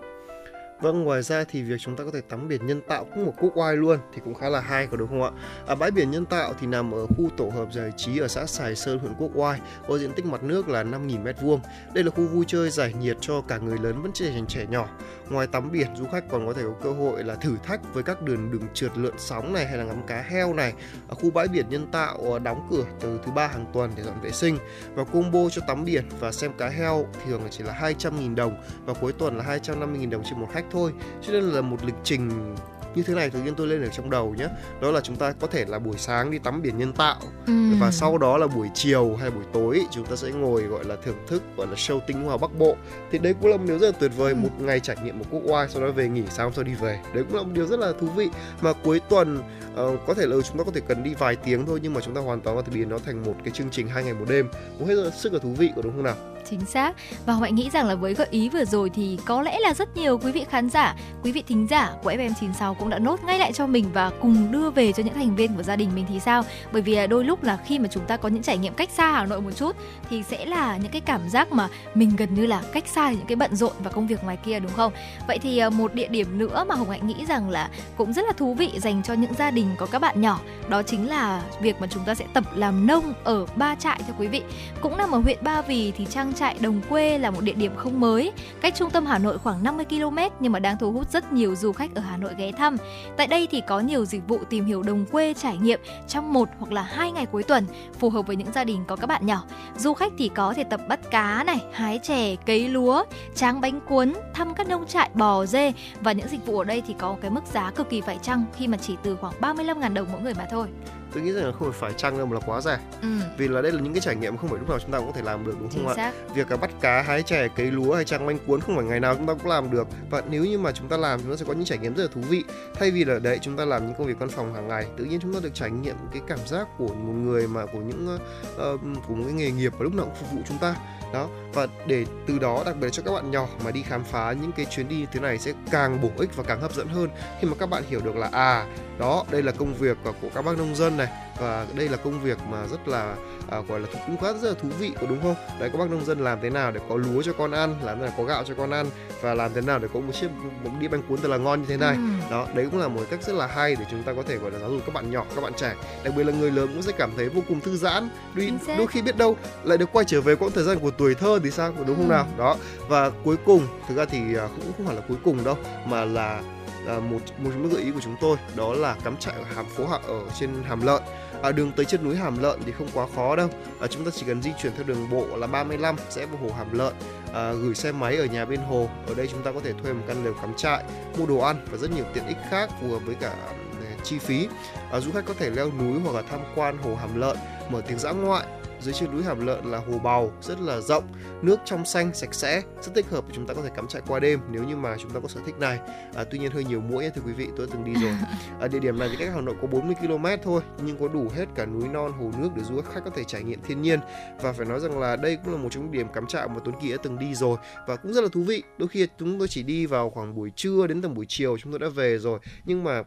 Vâng, 0.80 1.04
ngoài 1.04 1.22
ra 1.22 1.44
thì 1.44 1.62
việc 1.62 1.76
chúng 1.80 1.96
ta 1.96 2.04
có 2.04 2.10
thể 2.14 2.20
tắm 2.20 2.48
biển 2.48 2.66
nhân 2.66 2.80
tạo 2.88 3.04
cũng 3.04 3.26
một 3.26 3.32
quốc 3.38 3.52
oai 3.56 3.76
luôn 3.76 3.98
thì 4.14 4.20
cũng 4.24 4.34
khá 4.34 4.48
là 4.48 4.60
hay 4.60 4.86
có 4.86 4.96
đúng 4.96 5.08
không 5.08 5.22
ạ? 5.22 5.30
À, 5.66 5.74
bãi 5.74 5.90
biển 5.90 6.10
nhân 6.10 6.26
tạo 6.26 6.54
thì 6.60 6.66
nằm 6.66 6.94
ở 6.94 7.06
khu 7.06 7.30
tổ 7.36 7.48
hợp 7.48 7.72
giải 7.72 7.92
trí 7.96 8.18
ở 8.18 8.28
xã 8.28 8.46
Sài 8.46 8.76
Sơn, 8.76 8.98
huyện 8.98 9.14
Quốc 9.18 9.30
Oai, 9.34 9.60
có 9.88 9.98
diện 9.98 10.12
tích 10.12 10.26
mặt 10.26 10.42
nước 10.42 10.68
là 10.68 10.84
5.000 10.84 11.24
m2. 11.24 11.58
Đây 11.94 12.04
là 12.04 12.10
khu 12.10 12.26
vui 12.26 12.44
chơi 12.48 12.70
giải 12.70 12.94
nhiệt 13.00 13.16
cho 13.20 13.40
cả 13.40 13.58
người 13.58 13.78
lớn 13.78 14.02
vẫn 14.02 14.12
trẻ 14.12 14.32
trẻ 14.48 14.66
nhỏ. 14.70 14.88
Ngoài 15.30 15.46
tắm 15.46 15.70
biển, 15.72 15.96
du 15.96 16.04
khách 16.12 16.24
còn 16.30 16.46
có 16.46 16.52
thể 16.52 16.62
có 16.62 16.74
cơ 16.82 16.92
hội 16.92 17.24
là 17.24 17.34
thử 17.34 17.56
thách 17.62 17.94
với 17.94 18.02
các 18.02 18.22
đường 18.22 18.50
đường 18.50 18.66
trượt 18.74 18.98
lượn 18.98 19.14
sóng 19.18 19.52
này 19.52 19.66
hay 19.66 19.76
là 19.76 19.84
ngắm 19.84 20.06
cá 20.06 20.22
heo 20.22 20.54
này. 20.54 20.72
Ở 21.08 21.14
khu 21.14 21.30
bãi 21.30 21.48
biển 21.48 21.66
nhân 21.68 21.86
tạo 21.92 22.18
ờ, 22.32 22.38
đóng 22.38 22.68
cửa 22.70 22.84
từ 23.00 23.20
thứ 23.24 23.32
ba 23.32 23.46
hàng 23.46 23.66
tuần 23.72 23.90
để 23.96 24.02
dọn 24.02 24.20
vệ 24.22 24.30
sinh 24.30 24.58
và 24.94 25.04
combo 25.04 25.48
cho 25.50 25.62
tắm 25.66 25.84
biển 25.84 26.04
và 26.20 26.32
xem 26.32 26.52
cá 26.58 26.68
heo 26.68 27.06
thường 27.26 27.42
chỉ 27.50 27.64
là 27.64 27.92
200.000 27.98 28.34
đồng 28.34 28.62
và 28.84 28.94
cuối 28.94 29.12
tuần 29.12 29.38
là 29.38 29.44
250.000 29.44 30.10
đồng 30.10 30.22
trên 30.24 30.40
một 30.40 30.48
khách 30.52 30.64
thôi. 30.70 30.92
Cho 31.22 31.32
nên 31.32 31.42
là 31.42 31.60
một 31.60 31.84
lịch 31.84 31.94
trình 32.04 32.54
như 32.94 33.02
thế 33.02 33.14
này 33.14 33.30
tự 33.30 33.42
nhiên 33.42 33.54
tôi 33.54 33.66
lên 33.66 33.82
ở 33.82 33.88
trong 33.88 34.10
đầu 34.10 34.34
nhé 34.38 34.48
đó 34.80 34.90
là 34.90 35.00
chúng 35.00 35.16
ta 35.16 35.32
có 35.32 35.46
thể 35.46 35.64
là 35.64 35.78
buổi 35.78 35.98
sáng 35.98 36.30
đi 36.30 36.38
tắm 36.38 36.62
biển 36.62 36.78
nhân 36.78 36.92
tạo. 36.92 37.16
Ừ. 37.46 37.52
và 37.80 37.90
sau 37.90 38.18
đó 38.18 38.38
là 38.38 38.46
buổi 38.46 38.68
chiều 38.74 39.16
hay 39.16 39.30
buổi 39.30 39.44
tối 39.52 39.86
chúng 39.90 40.06
ta 40.06 40.16
sẽ 40.16 40.30
ngồi 40.30 40.62
gọi 40.62 40.84
là 40.84 40.96
thưởng 41.04 41.16
thức 41.26 41.42
gọi 41.56 41.66
là 41.66 41.74
show 41.74 42.00
tinh 42.06 42.24
hoa 42.24 42.36
bắc 42.36 42.58
bộ. 42.58 42.76
Thì 43.10 43.18
đấy 43.18 43.34
cũng 43.40 43.50
là 43.50 43.56
một 43.56 43.64
điều 43.66 43.78
rất 43.78 43.86
là 43.86 43.98
tuyệt 44.00 44.12
vời 44.16 44.32
ừ. 44.32 44.36
một 44.36 44.50
ngày 44.58 44.80
trải 44.80 44.96
nghiệm 45.04 45.18
một 45.18 45.24
quốc 45.30 45.42
oai 45.44 45.68
sau 45.68 45.82
đó 45.82 45.92
về 45.92 46.08
nghỉ 46.08 46.22
sáng 46.30 46.52
sau 46.52 46.64
đi 46.64 46.74
về. 46.74 47.00
Đấy 47.14 47.24
cũng 47.24 47.36
là 47.36 47.42
một 47.42 47.52
điều 47.52 47.66
rất 47.66 47.78
là 47.78 47.92
thú 48.00 48.06
vị. 48.06 48.28
Mà 48.60 48.72
cuối 48.72 49.00
tuần 49.08 49.38
uh, 49.38 50.00
có 50.06 50.14
thể 50.14 50.26
là 50.26 50.36
chúng 50.48 50.58
ta 50.58 50.64
có 50.64 50.70
thể 50.74 50.80
cần 50.88 51.02
đi 51.02 51.14
vài 51.14 51.36
tiếng 51.36 51.66
thôi 51.66 51.80
nhưng 51.82 51.94
mà 51.94 52.00
chúng 52.00 52.14
ta 52.14 52.20
hoàn 52.20 52.40
toàn 52.40 52.56
có 52.56 52.62
thể 52.62 52.72
biến 52.74 52.88
nó 52.88 52.98
thành 52.98 53.22
một 53.22 53.34
cái 53.44 53.52
chương 53.54 53.70
trình 53.70 53.88
hai 53.88 54.04
ngày 54.04 54.14
một 54.14 54.26
đêm. 54.28 54.48
Cũng 54.78 54.88
hết 54.88 54.94
sức 55.16 55.32
là 55.32 55.38
thú 55.38 55.50
vị 55.58 55.70
có 55.76 55.82
đúng 55.82 55.92
không 55.92 56.02
nào 56.04 56.16
chính 56.50 56.60
xác. 56.60 56.92
Và 57.26 57.34
hạnh 57.34 57.54
nghĩ 57.54 57.70
rằng 57.70 57.86
là 57.86 57.94
với 57.94 58.14
gợi 58.14 58.26
ý 58.30 58.48
vừa 58.48 58.64
rồi 58.64 58.90
thì 58.90 59.18
có 59.24 59.42
lẽ 59.42 59.58
là 59.58 59.74
rất 59.74 59.96
nhiều 59.96 60.18
quý 60.18 60.32
vị 60.32 60.44
khán 60.50 60.70
giả, 60.70 60.94
quý 61.22 61.32
vị 61.32 61.42
thính 61.48 61.66
giả 61.70 61.92
của 62.02 62.12
FM96 62.12 62.74
cũng 62.74 62.90
đã 62.90 62.98
nốt 62.98 63.24
ngay 63.24 63.38
lại 63.38 63.52
cho 63.52 63.66
mình 63.66 63.84
và 63.92 64.10
cùng 64.20 64.52
đưa 64.52 64.70
về 64.70 64.92
cho 64.92 65.02
những 65.02 65.14
thành 65.14 65.36
viên 65.36 65.56
của 65.56 65.62
gia 65.62 65.76
đình 65.76 65.90
mình 65.94 66.04
thì 66.08 66.20
sao? 66.20 66.42
Bởi 66.72 66.82
vì 66.82 66.94
à, 66.94 67.06
đôi 67.06 67.24
lúc 67.24 67.42
là 67.42 67.56
khi 67.56 67.78
mà 67.78 67.88
chúng 67.90 68.04
ta 68.06 68.16
có 68.16 68.28
những 68.28 68.42
trải 68.42 68.58
nghiệm 68.58 68.74
cách 68.74 68.90
xa 68.90 69.12
Hà 69.12 69.26
Nội 69.26 69.40
một 69.40 69.50
chút 69.56 69.76
thì 70.10 70.22
sẽ 70.22 70.46
là 70.46 70.76
những 70.76 70.92
cái 70.92 71.00
cảm 71.00 71.28
giác 71.28 71.52
mà 71.52 71.68
mình 71.94 72.16
gần 72.16 72.34
như 72.34 72.46
là 72.46 72.62
cách 72.72 72.84
xa 72.86 73.10
những 73.10 73.26
cái 73.26 73.36
bận 73.36 73.56
rộn 73.56 73.72
và 73.78 73.90
công 73.90 74.06
việc 74.06 74.24
ngoài 74.24 74.36
kia, 74.36 74.60
đúng 74.60 74.72
không? 74.72 74.92
Vậy 75.26 75.38
thì 75.38 75.58
à, 75.58 75.70
một 75.70 75.94
địa 75.94 76.08
điểm 76.08 76.38
nữa 76.38 76.64
mà 76.68 76.74
Hồng 76.74 76.90
Hạnh 76.90 77.06
nghĩ 77.06 77.26
rằng 77.28 77.50
là 77.50 77.70
cũng 77.96 78.12
rất 78.12 78.26
là 78.26 78.32
thú 78.32 78.54
vị 78.54 78.70
dành 78.76 79.02
cho 79.02 79.14
những 79.14 79.34
gia 79.34 79.50
đình 79.50 79.66
có 79.78 79.86
các 79.86 79.98
bạn 79.98 80.20
nhỏ, 80.20 80.40
đó 80.68 80.82
chính 80.82 81.08
là 81.08 81.42
việc 81.60 81.80
mà 81.80 81.86
chúng 81.86 82.04
ta 82.04 82.14
sẽ 82.14 82.24
tập 82.34 82.44
làm 82.54 82.86
nông 82.86 83.12
ở 83.24 83.46
ba 83.56 83.74
trại, 83.74 84.00
thưa 84.06 84.14
quý 84.18 84.26
vị. 84.26 84.42
Cũng 84.80 84.96
nằm 84.96 85.10
ở 85.10 85.18
huyện 85.18 85.38
Ba 85.42 85.62
Vì 85.62 85.92
thì 85.96 86.06
trang 86.06 86.32
trại 86.38 86.56
Đồng 86.60 86.80
Quê 86.88 87.18
là 87.18 87.30
một 87.30 87.40
địa 87.40 87.52
điểm 87.52 87.72
không 87.76 88.00
mới, 88.00 88.32
cách 88.60 88.74
trung 88.76 88.90
tâm 88.90 89.06
Hà 89.06 89.18
Nội 89.18 89.38
khoảng 89.38 89.62
50 89.62 89.86
km 89.88 90.18
nhưng 90.40 90.52
mà 90.52 90.58
đang 90.58 90.78
thu 90.78 90.92
hút 90.92 91.10
rất 91.10 91.32
nhiều 91.32 91.54
du 91.54 91.72
khách 91.72 91.94
ở 91.94 92.00
Hà 92.00 92.16
Nội 92.16 92.34
ghé 92.38 92.52
thăm. 92.52 92.76
Tại 93.16 93.26
đây 93.26 93.48
thì 93.50 93.62
có 93.66 93.80
nhiều 93.80 94.04
dịch 94.04 94.28
vụ 94.28 94.38
tìm 94.50 94.64
hiểu 94.64 94.82
đồng 94.82 95.06
quê 95.06 95.34
trải 95.34 95.56
nghiệm 95.56 95.80
trong 96.08 96.32
một 96.32 96.48
hoặc 96.58 96.72
là 96.72 96.82
hai 96.82 97.12
ngày 97.12 97.26
cuối 97.26 97.42
tuần, 97.42 97.66
phù 97.98 98.10
hợp 98.10 98.26
với 98.26 98.36
những 98.36 98.52
gia 98.52 98.64
đình 98.64 98.84
có 98.86 98.96
các 98.96 99.06
bạn 99.06 99.26
nhỏ. 99.26 99.44
Du 99.76 99.94
khách 99.94 100.12
thì 100.18 100.30
có 100.34 100.54
thể 100.54 100.64
tập 100.64 100.80
bắt 100.88 101.10
cá 101.10 101.44
này, 101.46 101.64
hái 101.72 102.00
chè, 102.02 102.36
cấy 102.36 102.68
lúa, 102.68 103.04
tráng 103.34 103.60
bánh 103.60 103.80
cuốn, 103.80 104.12
thăm 104.34 104.54
các 104.54 104.68
nông 104.68 104.86
trại 104.86 105.10
bò 105.14 105.46
dê 105.46 105.72
và 106.00 106.12
những 106.12 106.28
dịch 106.28 106.46
vụ 106.46 106.58
ở 106.58 106.64
đây 106.64 106.82
thì 106.86 106.94
có 106.98 107.16
cái 107.20 107.30
mức 107.30 107.46
giá 107.52 107.70
cực 107.70 107.90
kỳ 107.90 108.00
phải 108.00 108.18
chăng 108.22 108.44
khi 108.56 108.66
mà 108.66 108.76
chỉ 108.76 108.96
từ 109.02 109.16
khoảng 109.16 109.34
35.000 109.40 109.94
đồng 109.94 110.06
mỗi 110.12 110.20
người 110.20 110.34
mà 110.34 110.46
thôi 110.50 110.68
tôi 111.14 111.22
nghĩ 111.22 111.32
rằng 111.32 111.44
là 111.46 111.52
không 111.52 111.72
phải 111.72 111.92
chăng 111.92 112.18
đâu 112.18 112.26
mà 112.26 112.34
là 112.34 112.40
quá 112.46 112.60
rẻ. 112.60 112.78
Ừ. 113.02 113.08
vì 113.38 113.48
là 113.48 113.62
đây 113.62 113.72
là 113.72 113.80
những 113.80 113.92
cái 113.92 114.00
trải 114.00 114.16
nghiệm 114.16 114.36
không 114.36 114.50
phải 114.50 114.58
lúc 114.58 114.68
nào 114.68 114.78
chúng 114.78 114.90
ta 114.90 114.98
cũng 114.98 115.06
có 115.06 115.12
thể 115.12 115.22
làm 115.22 115.46
được 115.46 115.54
đúng 115.60 115.68
Chính 115.70 115.84
không 115.84 115.96
xác. 115.96 116.02
ạ 116.02 116.12
việc 116.34 116.46
cả 116.48 116.56
bắt 116.56 116.70
cá 116.80 117.02
hái 117.02 117.22
chè 117.22 117.48
cấy 117.48 117.70
lúa 117.70 117.94
hay 117.94 118.04
trang 118.04 118.26
manh 118.26 118.38
cuốn 118.46 118.60
không 118.60 118.76
phải 118.76 118.84
ngày 118.84 119.00
nào 119.00 119.14
chúng 119.14 119.26
ta 119.26 119.34
cũng 119.34 119.46
làm 119.46 119.70
được. 119.70 119.88
Và 120.10 120.22
nếu 120.30 120.44
như 120.44 120.58
mà 120.58 120.72
chúng 120.72 120.88
ta 120.88 120.96
làm 120.96 121.20
chúng 121.20 121.30
ta 121.30 121.36
sẽ 121.36 121.44
có 121.48 121.52
những 121.52 121.64
trải 121.64 121.78
nghiệm 121.78 121.94
rất 121.94 122.02
là 122.02 122.08
thú 122.14 122.20
vị. 122.28 122.44
Thay 122.74 122.90
vì 122.90 123.04
là 123.04 123.18
đấy 123.18 123.38
chúng 123.42 123.56
ta 123.56 123.64
làm 123.64 123.86
những 123.86 123.94
công 123.98 124.06
việc 124.06 124.18
văn 124.18 124.28
phòng 124.28 124.54
hàng 124.54 124.68
ngày 124.68 124.86
tự 124.96 125.04
nhiên 125.04 125.20
chúng 125.20 125.34
ta 125.34 125.40
được 125.42 125.54
trải 125.54 125.70
nghiệm 125.70 125.96
cái 126.12 126.22
cảm 126.26 126.38
giác 126.46 126.68
của 126.78 126.88
một 126.88 127.12
người 127.12 127.48
mà 127.48 127.66
của 127.66 127.78
những 127.78 128.18
uh, 128.54 128.80
của 129.08 129.14
một 129.14 129.24
cái 129.24 129.32
nghề 129.34 129.50
nghiệp 129.50 129.72
và 129.78 129.84
lúc 129.84 129.94
nào 129.94 130.06
cũng 130.06 130.14
phục 130.14 130.32
vụ 130.32 130.38
chúng 130.48 130.58
ta 130.58 130.74
đó, 131.12 131.28
và 131.52 131.66
để 131.86 132.04
từ 132.26 132.38
đó, 132.38 132.62
đặc 132.66 132.76
biệt 132.80 132.88
cho 132.92 133.02
các 133.02 133.12
bạn 133.12 133.30
nhỏ 133.30 133.46
mà 133.64 133.70
đi 133.70 133.82
khám 133.82 134.04
phá 134.04 134.32
những 134.32 134.52
cái 134.52 134.66
chuyến 134.66 134.88
đi 134.88 134.96
như 134.96 135.06
thế 135.12 135.20
này 135.20 135.38
sẽ 135.38 135.52
càng 135.70 136.00
bổ 136.02 136.10
ích 136.18 136.36
và 136.36 136.42
càng 136.42 136.60
hấp 136.60 136.74
dẫn 136.74 136.88
hơn 136.88 137.08
khi 137.40 137.48
mà 137.48 137.54
các 137.58 137.70
bạn 137.70 137.82
hiểu 137.88 138.00
được 138.00 138.16
là 138.16 138.28
à 138.32 138.66
đó, 138.98 139.24
đây 139.30 139.42
là 139.42 139.52
công 139.52 139.74
việc 139.74 139.96
của 140.04 140.28
các 140.34 140.44
bác 140.44 140.58
nông 140.58 140.74
dân 140.74 140.96
này 140.96 141.08
và 141.40 141.66
đây 141.74 141.88
là 141.88 141.96
công 141.96 142.20
việc 142.20 142.38
mà 142.50 142.66
rất 142.66 142.88
là 142.88 143.14
à, 143.50 143.60
gọi 143.68 143.80
là 143.80 143.86
cũng 144.06 144.16
khá 144.16 144.32
rất 144.32 144.48
là 144.48 144.54
thú 144.54 144.68
vị 144.78 144.92
có 145.00 145.06
đúng 145.06 145.22
không? 145.22 145.34
Đấy 145.60 145.70
các 145.72 145.78
bác 145.78 145.90
nông 145.90 146.04
dân 146.04 146.18
làm 146.18 146.38
thế 146.42 146.50
nào 146.50 146.70
để 146.70 146.80
có 146.88 146.96
lúa 146.96 147.22
cho 147.22 147.32
con 147.32 147.50
ăn 147.50 147.74
làm 147.82 147.98
thế 147.98 148.04
nào 148.04 148.14
có 148.18 148.24
gạo 148.24 148.44
cho 148.44 148.54
con 148.54 148.70
ăn 148.70 148.86
và 149.20 149.34
làm 149.34 149.54
thế 149.54 149.60
nào 149.60 149.78
để 149.78 149.88
có 149.94 150.00
một 150.00 150.12
chiếc 150.20 150.28
một 150.64 150.70
đĩa 150.80 150.88
bánh 150.88 151.02
cuốn 151.08 151.20
thật 151.20 151.28
là 151.28 151.36
ngon 151.36 151.60
như 151.60 151.66
thế 151.68 151.76
này. 151.76 151.94
Ừ. 151.94 152.30
đó 152.30 152.46
đấy 152.54 152.68
cũng 152.70 152.80
là 152.80 152.88
một 152.88 153.02
cách 153.10 153.22
rất 153.22 153.32
là 153.32 153.46
hay 153.46 153.76
để 153.76 153.84
chúng 153.90 154.02
ta 154.02 154.12
có 154.12 154.22
thể 154.22 154.36
gọi 154.36 154.50
là 154.50 154.58
giáo 154.58 154.70
dục 154.70 154.80
các 154.86 154.94
bạn 154.94 155.10
nhỏ 155.10 155.24
các 155.34 155.40
bạn 155.40 155.52
trẻ. 155.56 155.74
Đặc 156.04 156.14
biệt 156.16 156.24
là 156.24 156.32
người 156.32 156.50
lớn 156.50 156.68
cũng 156.72 156.82
sẽ 156.82 156.92
cảm 156.98 157.10
thấy 157.16 157.28
vô 157.28 157.42
cùng 157.48 157.60
thư 157.60 157.76
giãn 157.76 158.08
đôi, 158.34 158.52
đôi 158.78 158.86
khi 158.86 159.02
biết 159.02 159.16
đâu 159.16 159.36
lại 159.64 159.78
được 159.78 159.92
quay 159.92 160.04
trở 160.04 160.20
về 160.20 160.34
quãng 160.34 160.50
thời 160.50 160.64
gian 160.64 160.78
của 160.78 160.90
tuổi 160.90 161.14
thơ 161.14 161.38
thì 161.42 161.50
sao 161.50 161.72
đúng 161.86 161.96
không 161.96 162.08
ừ. 162.08 162.12
nào? 162.12 162.26
Đó 162.38 162.56
và 162.88 163.10
cuối 163.24 163.36
cùng 163.44 163.66
thực 163.88 163.96
ra 163.96 164.04
thì 164.04 164.18
à, 164.18 164.48
cũng 164.56 164.72
không 164.76 164.86
phải 164.86 164.96
là 164.96 165.02
cuối 165.08 165.16
cùng 165.24 165.44
đâu 165.44 165.56
mà 165.86 166.04
là 166.04 166.42
à, 166.86 167.00
một 167.10 167.18
một 167.38 167.50
gợi 167.72 167.82
ý 167.82 167.90
của 167.90 168.00
chúng 168.00 168.16
tôi 168.20 168.36
đó 168.56 168.74
là 168.74 168.96
cắm 169.04 169.16
trại 169.16 169.34
ở 169.34 169.44
hàm 169.54 169.66
phố 169.66 169.86
hạ 169.86 169.98
ở 170.06 170.20
trên 170.40 170.50
hàm 170.68 170.86
lợn 170.86 171.02
à, 171.42 171.52
đường 171.52 171.72
tới 171.72 171.86
chân 171.86 172.04
núi 172.04 172.16
hàm 172.16 172.38
lợn 172.42 172.60
thì 172.66 172.72
không 172.72 172.88
quá 172.94 173.06
khó 173.14 173.36
đâu. 173.36 173.48
À, 173.80 173.86
chúng 173.86 174.04
ta 174.04 174.10
chỉ 174.14 174.26
cần 174.26 174.42
di 174.42 174.50
chuyển 174.62 174.72
theo 174.74 174.84
đường 174.84 175.10
bộ 175.10 175.36
là 175.36 175.46
35 175.46 175.96
sẽ 176.10 176.26
vào 176.26 176.38
hồ 176.42 176.54
hàm 176.56 176.78
lợn. 176.78 176.94
À, 177.34 177.52
gửi 177.52 177.74
xe 177.74 177.92
máy 177.92 178.16
ở 178.16 178.24
nhà 178.24 178.44
bên 178.44 178.60
hồ. 178.60 178.88
Ở 179.06 179.14
đây 179.14 179.26
chúng 179.26 179.42
ta 179.42 179.52
có 179.52 179.60
thể 179.64 179.72
thuê 179.72 179.92
một 179.92 180.04
căn 180.08 180.24
lều 180.24 180.34
cắm 180.34 180.54
trại 180.56 180.84
mua 181.18 181.26
đồ 181.26 181.38
ăn 181.38 181.66
và 181.70 181.78
rất 181.78 181.90
nhiều 181.90 182.04
tiện 182.14 182.26
ích 182.26 182.38
khác 182.50 182.70
phù 182.80 182.90
hợp 182.90 183.00
với 183.04 183.14
cả 183.14 183.34
ừ, 183.80 183.86
chi 184.04 184.18
phí. 184.18 184.48
À, 184.92 185.00
du 185.00 185.10
khách 185.12 185.24
có 185.24 185.34
thể 185.38 185.50
leo 185.50 185.70
núi 185.78 186.00
hoặc 186.04 186.14
là 186.14 186.22
tham 186.30 186.40
quan 186.54 186.78
hồ 186.78 186.94
hàm 186.94 187.20
lợn 187.20 187.36
mở 187.70 187.80
tiếng 187.80 187.98
dã 187.98 188.10
ngoại 188.10 188.46
dưới 188.80 188.94
chân 188.94 189.12
núi 189.12 189.22
Hàm 189.22 189.46
Lợn 189.46 189.64
là 189.64 189.78
hồ 189.78 189.98
bào 189.98 190.32
rất 190.42 190.60
là 190.60 190.80
rộng, 190.80 191.04
nước 191.42 191.56
trong 191.64 191.84
xanh 191.84 192.14
sạch 192.14 192.34
sẽ, 192.34 192.62
rất 192.82 192.92
thích 192.94 193.06
hợp 193.10 193.24
để 193.28 193.34
chúng 193.34 193.46
ta 193.46 193.54
có 193.54 193.62
thể 193.62 193.70
cắm 193.76 193.88
trại 193.88 194.02
qua 194.06 194.20
đêm 194.20 194.40
nếu 194.50 194.64
như 194.64 194.76
mà 194.76 194.96
chúng 194.98 195.10
ta 195.10 195.20
có 195.20 195.28
sở 195.28 195.40
thích 195.46 195.58
này. 195.58 195.78
À, 196.14 196.24
tuy 196.24 196.38
nhiên 196.38 196.52
hơi 196.52 196.64
nhiều 196.64 196.80
mũi 196.80 197.10
thưa 197.14 197.22
quý 197.26 197.32
vị, 197.32 197.48
tôi 197.56 197.66
từng 197.72 197.84
đi 197.84 197.92
rồi. 198.02 198.12
À, 198.60 198.68
địa 198.68 198.78
điểm 198.78 198.98
này 198.98 199.08
thì 199.10 199.16
cách 199.16 199.34
Hà 199.34 199.40
Nội 199.40 199.54
có 199.62 199.66
40 199.68 199.94
km 200.00 200.26
thôi, 200.42 200.62
nhưng 200.82 200.98
có 200.98 201.08
đủ 201.08 201.28
hết 201.34 201.44
cả 201.54 201.66
núi 201.66 201.88
non, 201.88 202.12
hồ 202.12 202.30
nước 202.38 202.48
để 202.56 202.62
du 202.62 202.80
khách 202.82 203.00
có 203.04 203.10
thể 203.10 203.24
trải 203.24 203.42
nghiệm 203.42 203.62
thiên 203.62 203.82
nhiên. 203.82 204.00
Và 204.40 204.52
phải 204.52 204.66
nói 204.66 204.80
rằng 204.80 204.98
là 204.98 205.16
đây 205.16 205.38
cũng 205.44 205.52
là 205.52 205.58
một 205.58 205.68
trong 205.72 205.82
những 205.82 205.92
điểm 205.92 206.08
cắm 206.14 206.26
trại 206.26 206.48
mà 206.48 206.56
Tuấn 206.64 206.76
Kỳ 206.82 206.90
đã 206.90 206.96
từng 207.02 207.18
đi 207.18 207.34
rồi 207.34 207.56
và 207.86 207.96
cũng 207.96 208.12
rất 208.12 208.20
là 208.20 208.28
thú 208.32 208.42
vị. 208.42 208.62
Đôi 208.78 208.88
khi 208.88 209.06
chúng 209.18 209.38
tôi 209.38 209.48
chỉ 209.48 209.62
đi 209.62 209.86
vào 209.86 210.10
khoảng 210.10 210.34
buổi 210.34 210.50
trưa 210.56 210.86
đến 210.86 211.02
tầm 211.02 211.14
buổi 211.14 211.26
chiều 211.28 211.58
chúng 211.58 211.72
tôi 211.72 211.78
đã 211.78 211.88
về 211.88 212.18
rồi, 212.18 212.38
nhưng 212.64 212.84
mà 212.84 213.02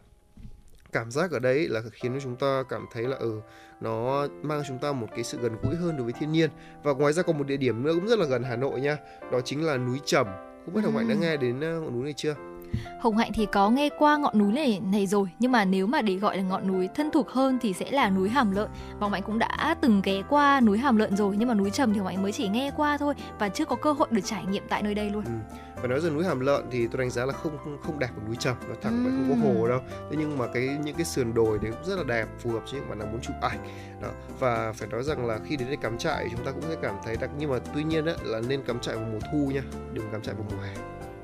cảm 0.92 1.10
giác 1.10 1.30
ở 1.30 1.38
đấy 1.38 1.68
là 1.68 1.82
khiến 1.92 2.18
chúng 2.22 2.36
ta 2.36 2.62
cảm 2.68 2.86
thấy 2.92 3.02
là 3.02 3.16
ừ 3.16 3.40
nó 3.82 4.26
mang 4.42 4.62
chúng 4.68 4.78
ta 4.78 4.92
một 4.92 5.06
cái 5.14 5.24
sự 5.24 5.38
gần 5.42 5.52
gũi 5.62 5.74
hơn 5.76 5.96
đối 5.96 6.04
với 6.04 6.12
thiên 6.12 6.32
nhiên. 6.32 6.50
Và 6.82 6.92
ngoài 6.92 7.12
ra 7.12 7.22
còn 7.22 7.38
một 7.38 7.46
địa 7.46 7.56
điểm 7.56 7.82
nữa 7.82 7.92
cũng 7.94 8.06
rất 8.06 8.18
là 8.18 8.26
gần 8.26 8.42
Hà 8.42 8.56
Nội 8.56 8.80
nha. 8.80 8.96
Đó 9.32 9.40
chính 9.44 9.66
là 9.66 9.76
núi 9.76 10.00
Trầm. 10.04 10.26
Không 10.64 10.74
biết 10.74 10.80
Hồng 10.84 10.96
Hạnh 10.96 11.08
đã 11.08 11.14
nghe 11.14 11.36
đến 11.36 11.60
ờ, 11.60 11.80
ngọn 11.80 11.92
núi 11.92 12.04
này 12.04 12.12
chưa? 12.12 12.34
Hồng 13.00 13.16
Hạnh 13.16 13.30
thì 13.34 13.46
có 13.46 13.70
nghe 13.70 13.88
qua 13.98 14.16
ngọn 14.16 14.38
núi 14.38 14.52
này 14.52 14.80
này 14.92 15.06
rồi. 15.06 15.28
Nhưng 15.38 15.52
mà 15.52 15.64
nếu 15.64 15.86
mà 15.86 16.02
để 16.02 16.14
gọi 16.14 16.36
là 16.36 16.42
ngọn 16.42 16.68
núi 16.68 16.88
thân 16.94 17.10
thuộc 17.10 17.28
hơn 17.28 17.58
thì 17.62 17.72
sẽ 17.72 17.90
là 17.90 18.10
núi 18.10 18.28
Hàm 18.28 18.54
Lợn. 18.54 18.70
Hồng 19.00 19.12
Hạnh 19.12 19.22
cũng 19.22 19.38
đã 19.38 19.76
từng 19.80 20.00
ghé 20.04 20.22
qua 20.28 20.60
núi 20.60 20.78
Hàm 20.78 20.96
Lợn 20.96 21.16
rồi. 21.16 21.36
Nhưng 21.38 21.48
mà 21.48 21.54
núi 21.54 21.70
Trầm 21.70 21.92
thì 21.92 21.98
Hồng 21.98 22.08
Hạnh 22.08 22.22
mới 22.22 22.32
chỉ 22.32 22.48
nghe 22.48 22.70
qua 22.76 22.98
thôi 22.98 23.14
và 23.38 23.48
chưa 23.48 23.64
có 23.64 23.76
cơ 23.76 23.92
hội 23.92 24.08
được 24.10 24.24
trải 24.24 24.44
nghiệm 24.44 24.62
tại 24.68 24.82
nơi 24.82 24.94
đây 24.94 25.10
luôn. 25.10 25.24
Ừ 25.24 25.32
phải 25.82 25.88
nói 25.88 26.00
rằng 26.00 26.14
núi 26.14 26.24
Hàm 26.24 26.40
Lợn 26.40 26.64
thì 26.70 26.86
tôi 26.86 26.98
đánh 26.98 27.10
giá 27.10 27.26
là 27.26 27.32
không 27.32 27.58
không, 27.82 27.98
đẹp 27.98 28.08
bằng 28.16 28.26
núi 28.26 28.36
Trầm 28.36 28.56
nó 28.68 28.74
thẳng 28.82 29.04
vậy 29.04 29.12
không 29.12 29.28
có 29.30 29.48
hồ 29.48 29.68
đâu. 29.68 29.80
Thế 30.10 30.16
nhưng 30.18 30.38
mà 30.38 30.46
cái 30.54 30.78
những 30.84 30.96
cái 30.96 31.04
sườn 31.04 31.34
đồi 31.34 31.58
đấy 31.62 31.72
cũng 31.72 31.84
rất 31.84 31.96
là 31.96 32.04
đẹp 32.04 32.26
phù 32.38 32.50
hợp 32.50 32.62
cho 32.66 32.78
những 32.78 32.88
bạn 32.88 32.98
nào 32.98 33.08
muốn 33.12 33.20
chụp 33.20 33.36
ảnh. 33.40 33.58
Đó 34.02 34.08
và 34.38 34.72
phải 34.72 34.88
nói 34.88 35.02
rằng 35.02 35.26
là 35.26 35.38
khi 35.46 35.56
đến 35.56 35.68
đây 35.68 35.76
cắm 35.76 35.98
trại 35.98 36.28
chúng 36.30 36.44
ta 36.44 36.52
cũng 36.52 36.62
sẽ 36.68 36.76
cảm 36.82 36.94
thấy 37.04 37.16
đặc 37.16 37.30
nhưng 37.38 37.50
mà 37.50 37.58
tuy 37.74 37.84
nhiên 37.84 38.04
đấy 38.04 38.16
là 38.24 38.40
nên 38.40 38.62
cắm 38.62 38.80
trại 38.80 38.96
vào 38.96 39.04
mùa 39.12 39.18
thu 39.32 39.50
nha 39.54 39.62
đừng 39.92 40.10
cắm 40.12 40.22
trại 40.22 40.34
vào 40.34 40.46
mùa 40.50 40.62
hè. 40.62 40.74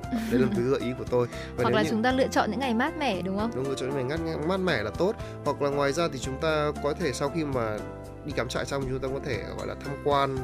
Đây 0.30 0.40
là 0.40 0.46
một 0.46 0.52
cái 0.56 0.64
gợi 0.64 0.80
ý 0.80 0.92
của 0.98 1.04
tôi. 1.11 1.26
Và 1.56 1.62
hoặc 1.62 1.74
là 1.74 1.82
như... 1.82 1.88
chúng 1.90 2.02
ta 2.02 2.12
lựa 2.12 2.28
chọn 2.28 2.50
những 2.50 2.61
ngày 2.61 2.74
mát 2.74 2.98
mẻ 2.98 3.22
đúng 3.22 3.38
không? 3.38 3.50
Đúng 3.54 3.68
lựa 3.68 3.74
chọn 3.74 3.88
những 3.88 4.09
ngày 4.09 4.18
ngắt 4.18 4.46
mát 4.46 4.56
mẻ 4.56 4.82
là 4.82 4.90
tốt. 4.90 5.14
Hoặc 5.44 5.62
là 5.62 5.70
ngoài 5.70 5.92
ra 5.92 6.09
thì 6.12 6.18
chúng 6.18 6.40
ta 6.40 6.72
có 6.82 6.94
thể 6.94 7.12
sau 7.12 7.28
khi 7.28 7.44
mà 7.44 7.78
đi 8.24 8.32
cắm 8.36 8.48
trại 8.48 8.66
xong 8.66 8.82
chúng 8.88 8.98
ta 8.98 9.09
có 9.14 9.20
thể 9.24 9.44
gọi 9.59 9.66
là 9.66 9.74
tham 9.84 9.96
quan 10.04 10.36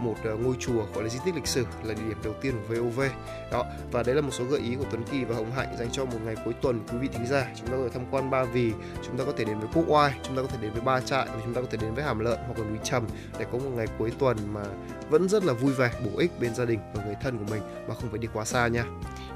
một 0.00 0.16
ờ, 0.24 0.36
ngôi 0.36 0.54
chùa, 0.58 0.86
gọi 0.94 1.02
là 1.02 1.08
di 1.08 1.18
tích 1.24 1.34
lịch 1.34 1.46
sử 1.46 1.66
là 1.82 1.94
địa 1.94 2.02
điểm 2.08 2.18
đầu 2.24 2.34
tiên 2.40 2.54
của 2.68 2.74
VOV 2.74 3.00
đó, 3.52 3.64
và 3.92 4.02
đấy 4.02 4.14
là 4.14 4.20
một 4.20 4.30
số 4.32 4.44
gợi 4.44 4.60
ý 4.60 4.74
của 4.74 4.84
Tuấn 4.90 5.04
Kỳ 5.10 5.24
và 5.24 5.36
Hồng 5.36 5.50
Hạnh 5.50 5.76
dành 5.78 5.88
cho 5.92 6.04
một 6.04 6.18
ngày 6.24 6.36
cuối 6.44 6.54
tuần, 6.62 6.80
quý 6.92 6.98
vị 6.98 7.08
thính 7.12 7.26
giả. 7.26 7.46
Chúng 7.56 7.66
ta 7.66 7.72
có 7.76 7.82
thể 7.82 7.88
tham 7.94 8.06
quan 8.10 8.30
Ba 8.30 8.44
Vì, 8.44 8.72
chúng 9.06 9.18
ta 9.18 9.24
có 9.24 9.32
thể 9.36 9.44
đến 9.44 9.58
với 9.58 9.68
Quốc 9.74 9.84
Oai, 9.88 10.12
chúng 10.22 10.36
ta 10.36 10.42
có 10.42 10.48
thể 10.48 10.58
đến 10.60 10.72
với 10.72 10.82
Ba 10.82 11.00
Trại, 11.00 11.26
và 11.26 11.40
chúng 11.44 11.54
ta 11.54 11.60
có 11.60 11.66
thể 11.70 11.78
đến 11.80 11.94
với 11.94 12.04
Hàm 12.04 12.18
Lợn 12.18 12.38
hoặc 12.46 12.58
là 12.58 12.64
núi 12.64 12.78
Trầm 12.84 13.06
để 13.38 13.46
có 13.52 13.58
một 13.58 13.70
ngày 13.76 13.86
cuối 13.98 14.12
tuần 14.18 14.36
mà 14.52 14.62
vẫn 15.10 15.28
rất 15.28 15.44
là 15.44 15.52
vui 15.52 15.72
vẻ, 15.72 15.90
bổ 16.04 16.18
ích 16.18 16.40
bên 16.40 16.54
gia 16.54 16.64
đình 16.64 16.80
và 16.94 17.04
người 17.04 17.16
thân 17.22 17.38
của 17.38 17.44
mình 17.50 17.62
mà 17.88 17.94
không 17.94 18.10
phải 18.10 18.18
đi 18.18 18.28
quá 18.32 18.44
xa 18.44 18.68
nha 18.68 18.84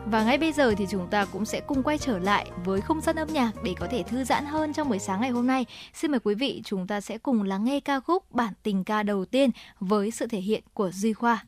và 0.07 0.25
ngay 0.25 0.39
bây 0.39 0.53
giờ 0.53 0.75
thì 0.79 0.87
chúng 0.91 1.07
ta 1.11 1.25
cũng 1.25 1.45
sẽ 1.45 1.61
cùng 1.61 1.83
quay 1.83 1.99
trở 1.99 2.19
lại 2.19 2.51
với 2.65 2.81
không 2.81 3.01
gian 3.01 3.17
âm 3.17 3.29
nhạc 3.33 3.53
để 3.65 3.75
có 3.81 3.87
thể 3.91 4.03
thư 4.03 4.25
giãn 4.25 4.47
hơn 4.47 4.73
trong 4.73 4.89
buổi 4.89 4.99
sáng 4.99 5.21
ngày 5.21 5.31
hôm 5.31 5.47
nay. 5.47 5.67
Xin 5.95 6.11
mời 6.11 6.21
quý 6.21 6.35
vị 6.35 6.63
chúng 6.65 6.87
ta 6.87 7.01
sẽ 7.01 7.19
cùng 7.19 7.43
lắng 7.43 7.65
nghe 7.65 7.81
ca 7.81 8.01
khúc 8.01 8.33
bản 8.33 8.53
tình 8.63 8.85
ca 8.85 9.03
đầu 9.03 9.25
tiên 9.25 9.51
với 9.81 10.11
sự 10.11 10.27
thể 10.27 10.41
hiện 10.41 10.65
của 10.75 10.91
Duy 10.91 11.13
Khoa. 11.13 11.45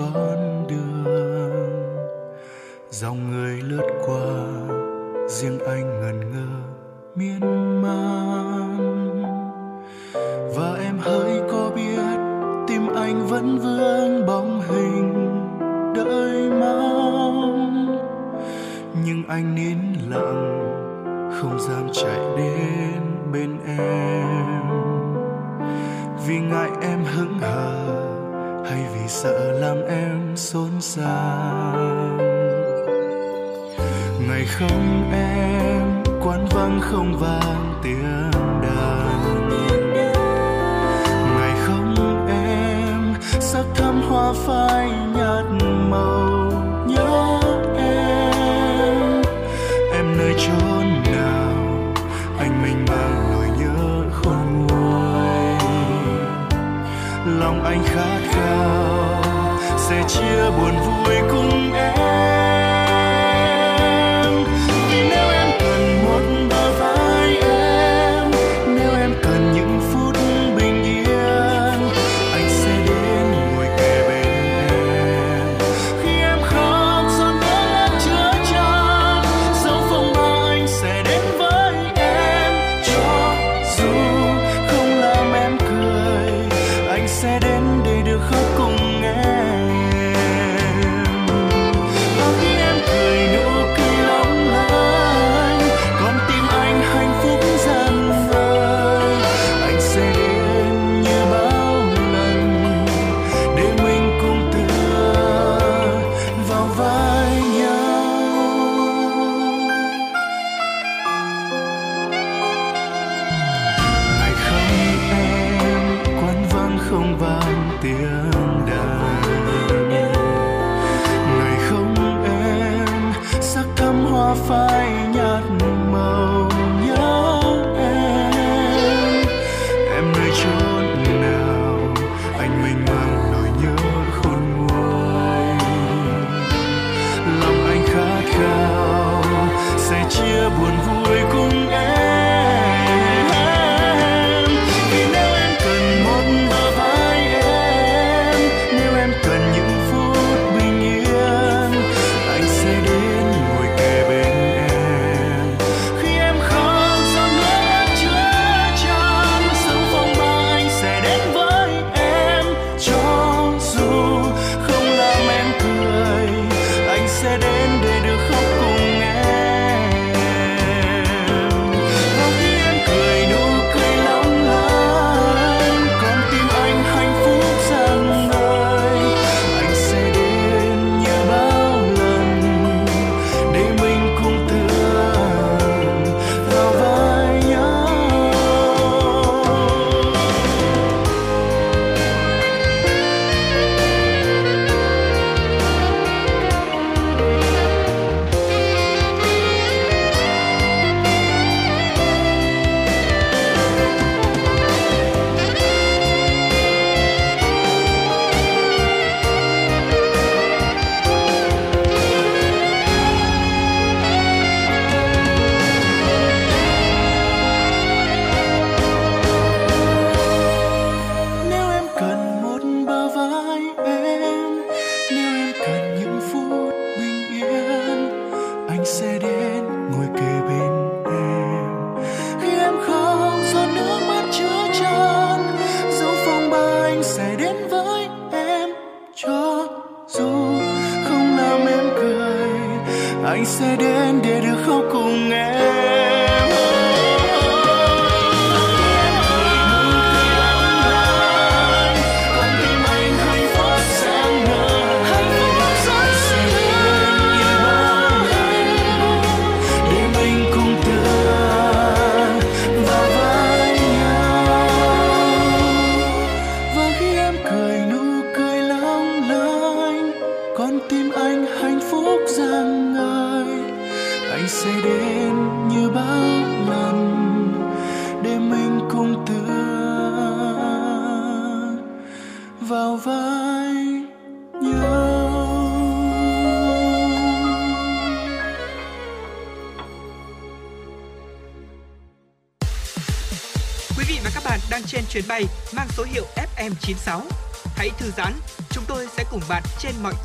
Con 0.00 0.66
đường. 0.68 0.90
Dòng 2.90 3.30
người 3.30 3.39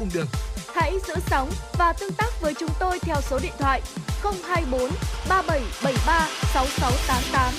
cung 0.06 0.14
đường. 0.14 0.28
Hãy 0.74 0.93
giữ 1.08 1.14
sóng 1.28 1.49
và 1.78 1.93
tương 1.93 2.14
tác 2.14 2.41
với 2.41 2.53
chúng 2.53 2.70
tôi 2.80 2.99
theo 2.99 3.16
số 3.22 3.39
điện 3.43 3.53
thoại 3.60 3.82
024 4.24 4.89
3773 5.30 6.30
6688. 6.53 7.53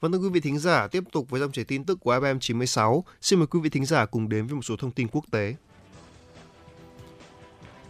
Vâng 0.00 0.12
thưa 0.12 0.18
quý 0.18 0.28
vị 0.28 0.40
thính 0.40 0.58
giả, 0.58 0.86
tiếp 0.86 1.04
tục 1.12 1.30
với 1.30 1.40
dòng 1.40 1.52
chảy 1.52 1.64
tin 1.64 1.84
tức 1.84 2.00
của 2.00 2.14
FM 2.14 2.38
96. 2.38 3.04
Xin 3.20 3.38
mời 3.38 3.46
quý 3.46 3.60
vị 3.60 3.70
thính 3.70 3.84
giả 3.84 4.06
cùng 4.06 4.28
đến 4.28 4.46
với 4.46 4.54
một 4.54 4.62
số 4.62 4.76
thông 4.76 4.90
tin 4.90 5.08
quốc 5.08 5.24
tế. 5.30 5.54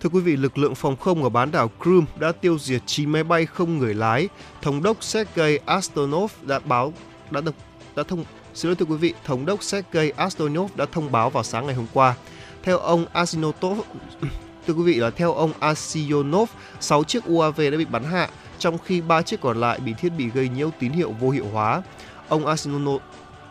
Thưa 0.00 0.08
quý 0.08 0.20
vị, 0.20 0.36
lực 0.36 0.58
lượng 0.58 0.74
phòng 0.74 0.96
không 0.96 1.22
ở 1.22 1.28
bán 1.28 1.50
đảo 1.50 1.70
Crimea 1.82 2.06
đã 2.18 2.32
tiêu 2.32 2.58
diệt 2.58 2.82
9 2.86 3.10
máy 3.10 3.24
bay 3.24 3.46
không 3.46 3.78
người 3.78 3.94
lái. 3.94 4.28
Thống 4.62 4.82
đốc 4.82 5.04
Sergei 5.04 5.56
Astonov 5.56 6.32
đã 6.42 6.58
báo 6.58 6.92
đã 7.30 7.40
được 7.40 7.54
đã 7.96 8.02
thông 8.02 8.24
xin 8.54 8.68
lỗi 8.68 8.76
thưa 8.76 8.86
quý 8.86 8.96
vị, 8.96 9.14
thống 9.24 9.46
đốc 9.46 9.62
Sergei 9.62 10.10
Astonov 10.10 10.70
đã 10.76 10.86
thông 10.92 11.12
báo 11.12 11.30
vào 11.30 11.42
sáng 11.42 11.66
ngày 11.66 11.74
hôm 11.74 11.86
qua. 11.92 12.14
Theo 12.62 12.78
ông 12.78 13.06
Asinotov, 13.12 13.80
thưa 14.66 14.74
quý 14.74 14.82
vị 14.82 14.94
là 14.94 15.10
theo 15.10 15.34
ông 15.34 15.52
Asionov, 15.60 16.50
6 16.80 17.04
chiếc 17.04 17.24
UAV 17.24 17.60
đã 17.60 17.78
bị 17.78 17.84
bắn 17.84 18.04
hạ, 18.04 18.28
trong 18.58 18.78
khi 18.78 19.00
3 19.00 19.22
chiếc 19.22 19.40
còn 19.40 19.60
lại 19.60 19.78
bị 19.78 19.92
thiết 19.92 20.12
bị 20.18 20.30
gây 20.30 20.48
nhiễu 20.48 20.70
tín 20.78 20.92
hiệu 20.92 21.14
vô 21.20 21.30
hiệu 21.30 21.46
hóa. 21.52 21.82
Ông 22.28 22.46
Asinotov 22.46 23.02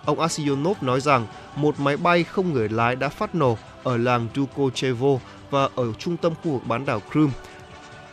Ông 0.06 0.20
Asionov 0.20 0.78
nói 0.82 1.02
rằng 1.02 1.28
một 1.56 1.80
máy 1.80 1.98
bay 1.98 2.24
không 2.24 2.54
người 2.54 2.70
lái 2.70 2.96
đã 2.96 3.10
phát 3.10 3.36
nổ 3.36 3.58
ở 3.84 3.98
làng 3.98 4.28
Dukochevo 4.36 5.10
và 5.50 5.70
ở 5.76 5.94
trung 6.00 6.18
tâm 6.18 6.34
khu 6.44 6.52
vực 6.52 6.62
bán 6.68 6.86
đảo 6.86 7.02
Crimea. 7.12 7.34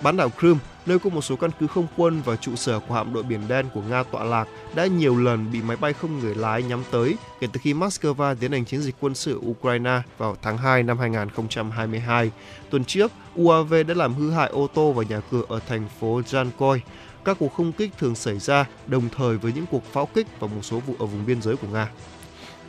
Bán 0.03 0.16
đảo 0.16 0.30
Crimea, 0.38 0.61
nơi 0.86 0.99
có 0.99 1.11
một 1.11 1.22
số 1.22 1.36
căn 1.36 1.51
cứ 1.61 1.66
không 1.66 1.86
quân 1.97 2.22
và 2.24 2.36
trụ 2.36 2.57
sở 2.57 2.80
của 2.80 2.94
hạm 2.94 3.14
đội 3.14 3.22
Biển 3.22 3.40
Đen 3.49 3.66
của 3.74 3.82
Nga 3.82 4.03
tọa 4.03 4.24
lạc, 4.24 4.49
đã 4.74 4.86
nhiều 4.86 5.16
lần 5.16 5.53
bị 5.53 5.62
máy 5.62 5.76
bay 5.76 5.92
không 5.92 6.18
người 6.18 6.34
lái 6.34 6.62
nhắm 6.62 6.82
tới 6.90 7.16
kể 7.40 7.47
từ 7.53 7.61
khi 7.62 7.74
Moscow 7.74 8.34
tiến 8.34 8.53
hành 8.53 8.64
chiến 8.64 8.80
dịch 8.80 8.94
quân 9.01 9.14
sự 9.14 9.40
Ukraine 9.47 10.03
vào 10.18 10.36
tháng 10.42 10.59
2 10.59 10.82
năm 10.82 10.99
2022. 10.99 12.30
Tuần 12.70 12.84
trước, 12.84 13.12
UAV 13.34 13.74
đã 13.88 13.94
làm 13.94 14.14
hư 14.14 14.30
hại 14.30 14.49
ô 14.49 14.66
tô 14.74 14.92
và 14.92 15.05
nhà 15.09 15.20
cửa 15.30 15.42
ở 15.49 15.61
thành 15.68 15.88
phố 16.01 16.20
Jankoy. 16.20 16.78
Các 17.24 17.36
cuộc 17.40 17.55
không 17.55 17.72
kích 17.72 17.90
thường 17.99 18.14
xảy 18.14 18.38
ra 18.38 18.66
đồng 18.86 19.09
thời 19.16 19.36
với 19.36 19.53
những 19.53 19.66
cuộc 19.70 19.84
pháo 19.92 20.07
kích 20.07 20.26
và 20.40 20.47
một 20.47 20.62
số 20.62 20.80
vụ 20.80 20.94
ở 20.99 21.07
vùng 21.07 21.26
biên 21.26 21.42
giới 21.42 21.57
của 21.57 21.68
Nga. 21.72 21.88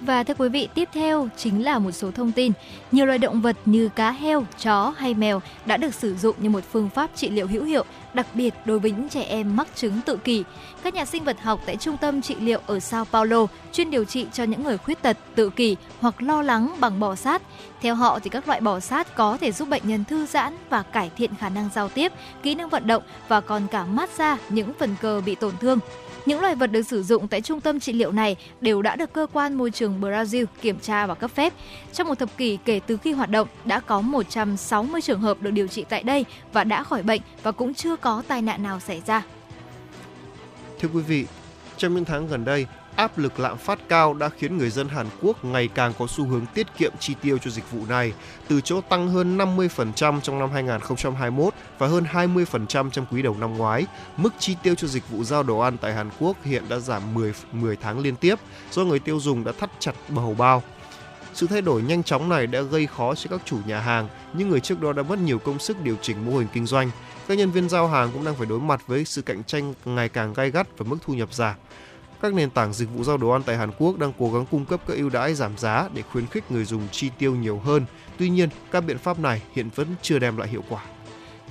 Và 0.02 0.24
thưa 0.24 0.34
quý 0.38 0.50
vị, 0.50 0.68
tiếp 0.74 0.90
theo 0.94 1.30
chính 1.38 1.64
là 1.66 1.80
một 1.80 1.92
số 1.92 2.12
thông 2.12 2.32
tin. 2.32 2.52
Nhiều 2.92 3.06
loài 3.06 3.18
động 3.18 3.42
vật 3.42 3.56
như 3.66 3.90
cá 3.90 4.12
heo, 4.12 4.46
chó 4.64 4.94
hay 4.98 5.14
mèo 5.14 5.42
đã 5.66 5.78
được 5.78 5.94
sử 5.94 6.16
dụng 6.16 6.36
như 6.40 6.50
một 6.50 6.64
phương 6.72 6.90
pháp 6.90 7.10
trị 7.16 7.30
liệu 7.30 7.48
hữu 7.48 7.64
hiệu, 7.64 7.84
đặc 8.14 8.28
biệt 8.34 8.54
đối 8.66 8.80
với 8.80 8.92
những 8.92 9.10
trẻ 9.10 9.22
em 9.22 9.56
mắc 9.56 9.68
chứng 9.76 10.02
tự 10.06 10.18
kỷ. 10.18 10.44
Các 10.84 10.94
nhà 10.94 11.06
sinh 11.06 11.24
vật 11.24 11.42
học 11.42 11.60
tại 11.66 11.76
trung 11.76 11.98
tâm 11.98 12.22
trị 12.22 12.36
liệu 12.40 12.60
ở 12.68 12.80
Sao 12.80 13.06
Paulo 13.06 13.46
chuyên 13.72 13.92
điều 13.92 14.06
trị 14.06 14.28
cho 14.34 14.44
những 14.44 14.64
người 14.64 14.78
khuyết 14.78 15.02
tật, 15.02 15.18
tự 15.36 15.50
kỷ 15.50 15.76
hoặc 16.00 16.22
lo 16.22 16.42
lắng 16.42 16.76
bằng 16.80 17.00
bò 17.00 17.16
sát. 17.16 17.42
Theo 17.82 17.96
họ 17.96 18.20
thì 18.20 18.30
các 18.30 18.48
loại 18.48 18.62
bò 18.62 18.80
sát 18.80 19.16
có 19.16 19.38
thể 19.42 19.52
giúp 19.52 19.70
bệnh 19.70 19.84
nhân 19.86 20.04
thư 20.06 20.26
giãn 20.26 20.54
và 20.70 20.84
cải 20.84 21.12
thiện 21.18 21.36
khả 21.36 21.50
năng 21.50 21.70
giao 21.76 21.90
tiếp, 21.90 22.12
kỹ 22.44 22.56
năng 22.56 22.70
vận 22.70 22.88
động 22.88 23.04
và 23.28 23.42
còn 23.42 23.68
cả 23.68 23.86
mát 23.86 24.10
xa 24.10 24.38
những 24.50 24.74
phần 24.80 24.96
cơ 25.02 25.22
bị 25.26 25.36
tổn 25.36 25.54
thương. 25.60 25.80
Những 26.28 26.42
loài 26.42 26.56
vật 26.56 26.68
được 26.68 26.82
sử 26.82 27.04
dụng 27.04 27.28
tại 27.28 27.42
trung 27.42 27.62
tâm 27.62 27.80
trị 27.80 27.94
liệu 27.94 28.12
này 28.12 28.36
đều 28.62 28.82
đã 28.82 28.96
được 28.96 29.14
cơ 29.14 29.28
quan 29.34 29.54
môi 29.54 29.72
trường 29.72 30.02
Brazil 30.02 30.46
kiểm 30.62 30.80
tra 30.80 31.06
và 31.06 31.16
cấp 31.16 31.32
phép. 31.32 31.54
Trong 31.94 32.08
một 32.08 32.20
thập 32.20 32.38
kỷ 32.38 32.58
kể 32.66 32.80
từ 32.88 32.98
khi 32.98 33.12
hoạt 33.12 33.30
động, 33.30 33.48
đã 33.66 33.80
có 33.80 34.02
160 34.02 35.02
trường 35.02 35.22
hợp 35.22 35.42
được 35.42 35.52
điều 35.52 35.68
trị 35.68 35.86
tại 35.90 36.04
đây 36.04 36.26
và 36.54 36.64
đã 36.64 36.84
khỏi 36.84 37.04
bệnh 37.04 37.22
và 37.44 37.52
cũng 37.52 37.74
chưa 37.74 37.96
có 37.96 38.24
tai 38.28 38.42
nạn 38.42 38.64
nào 38.64 38.80
xảy 38.80 39.02
ra. 39.06 39.24
Thưa 40.80 40.90
quý 40.94 41.02
vị, 41.02 41.26
trong 41.78 41.96
những 41.96 42.06
tháng 42.06 42.28
gần 42.28 42.46
đây, 42.46 42.66
áp 42.98 43.18
lực 43.18 43.40
lạm 43.40 43.58
phát 43.58 43.80
cao 43.90 44.14
đã 44.14 44.30
khiến 44.30 44.58
người 44.58 44.70
dân 44.70 44.90
Hàn 44.90 45.08
Quốc 45.22 45.46
ngày 45.46 45.68
càng 45.68 45.94
có 46.00 46.08
xu 46.08 46.26
hướng 46.26 46.46
tiết 46.54 46.68
kiệm 46.78 46.92
chi 47.00 47.16
tiêu 47.22 47.38
cho 47.38 47.52
dịch 47.52 47.72
vụ 47.72 47.80
này, 47.90 48.14
từ 48.48 48.62
chỗ 48.62 48.82
tăng 48.82 49.10
hơn 49.10 49.38
50% 49.38 50.20
trong 50.22 50.40
năm 50.40 50.52
2021 50.52 51.54
và 51.78 51.88
hơn 51.88 52.04
20% 52.12 52.90
trong 52.90 53.06
quý 53.12 53.22
đầu 53.22 53.36
năm 53.40 53.58
ngoái. 53.58 53.86
Mức 54.18 54.34
chi 54.40 54.56
tiêu 54.64 54.76
cho 54.76 54.88
dịch 54.88 55.10
vụ 55.10 55.24
giao 55.24 55.44
đồ 55.44 55.60
ăn 55.60 55.78
tại 55.78 55.94
Hàn 55.94 56.10
Quốc 56.20 56.38
hiện 56.44 56.64
đã 56.70 56.80
giảm 56.80 57.14
10 57.14 57.34
10 57.52 57.76
tháng 57.76 58.00
liên 58.00 58.16
tiếp 58.16 58.36
do 58.72 58.84
người 58.84 59.00
tiêu 59.00 59.20
dùng 59.20 59.44
đã 59.44 59.52
thắt 59.60 59.70
chặt 59.80 59.94
bầu 60.10 60.36
bao. 60.38 60.64
Sự 61.34 61.48
thay 61.48 61.62
đổi 61.62 61.82
nhanh 61.82 62.04
chóng 62.04 62.30
này 62.30 62.48
đã 62.48 62.62
gây 62.62 62.88
khó 62.88 63.16
cho 63.16 63.28
các 63.30 63.42
chủ 63.46 63.58
nhà 63.66 63.80
hàng, 63.80 64.08
những 64.34 64.50
người 64.50 64.60
trước 64.60 64.82
đó 64.82 64.94
đã 64.94 65.04
mất 65.04 65.20
nhiều 65.20 65.40
công 65.40 65.60
sức 65.60 65.82
điều 65.82 65.96
chỉnh 66.02 66.26
mô 66.26 66.38
hình 66.38 66.48
kinh 66.54 66.66
doanh. 66.66 66.92
Các 67.28 67.38
nhân 67.38 67.52
viên 67.52 67.70
giao 67.70 67.88
hàng 67.88 68.10
cũng 68.14 68.26
đang 68.26 68.36
phải 68.36 68.46
đối 68.46 68.60
mặt 68.60 68.88
với 68.88 69.06
sự 69.06 69.22
cạnh 69.22 69.44
tranh 69.44 69.74
ngày 69.86 70.10
càng 70.10 70.34
gay 70.34 70.52
gắt 70.52 70.68
và 70.78 70.86
mức 70.90 70.98
thu 71.06 71.14
nhập 71.14 71.34
giảm. 71.34 71.56
Các 72.22 72.34
nền 72.34 72.50
tảng 72.50 72.74
dịch 72.74 72.90
vụ 72.96 73.04
giao 73.04 73.18
đồ 73.18 73.30
ăn 73.30 73.44
tại 73.44 73.58
Hàn 73.58 73.72
Quốc 73.78 73.98
đang 73.98 74.14
cố 74.20 74.32
gắng 74.32 74.46
cung 74.52 74.66
cấp 74.66 74.82
các 74.88 74.98
ưu 74.98 75.10
đãi 75.10 75.34
giảm 75.34 75.58
giá 75.58 75.90
để 75.94 76.02
khuyến 76.02 76.28
khích 76.28 76.52
người 76.52 76.66
dùng 76.66 76.88
chi 76.92 77.10
tiêu 77.18 77.36
nhiều 77.36 77.60
hơn. 77.60 77.86
Tuy 78.18 78.30
nhiên, 78.30 78.50
các 78.72 78.82
biện 78.82 78.98
pháp 78.98 79.20
này 79.20 79.42
hiện 79.54 79.70
vẫn 79.76 79.88
chưa 80.02 80.20
đem 80.20 80.38
lại 80.38 80.48
hiệu 80.48 80.64
quả. 80.70 80.82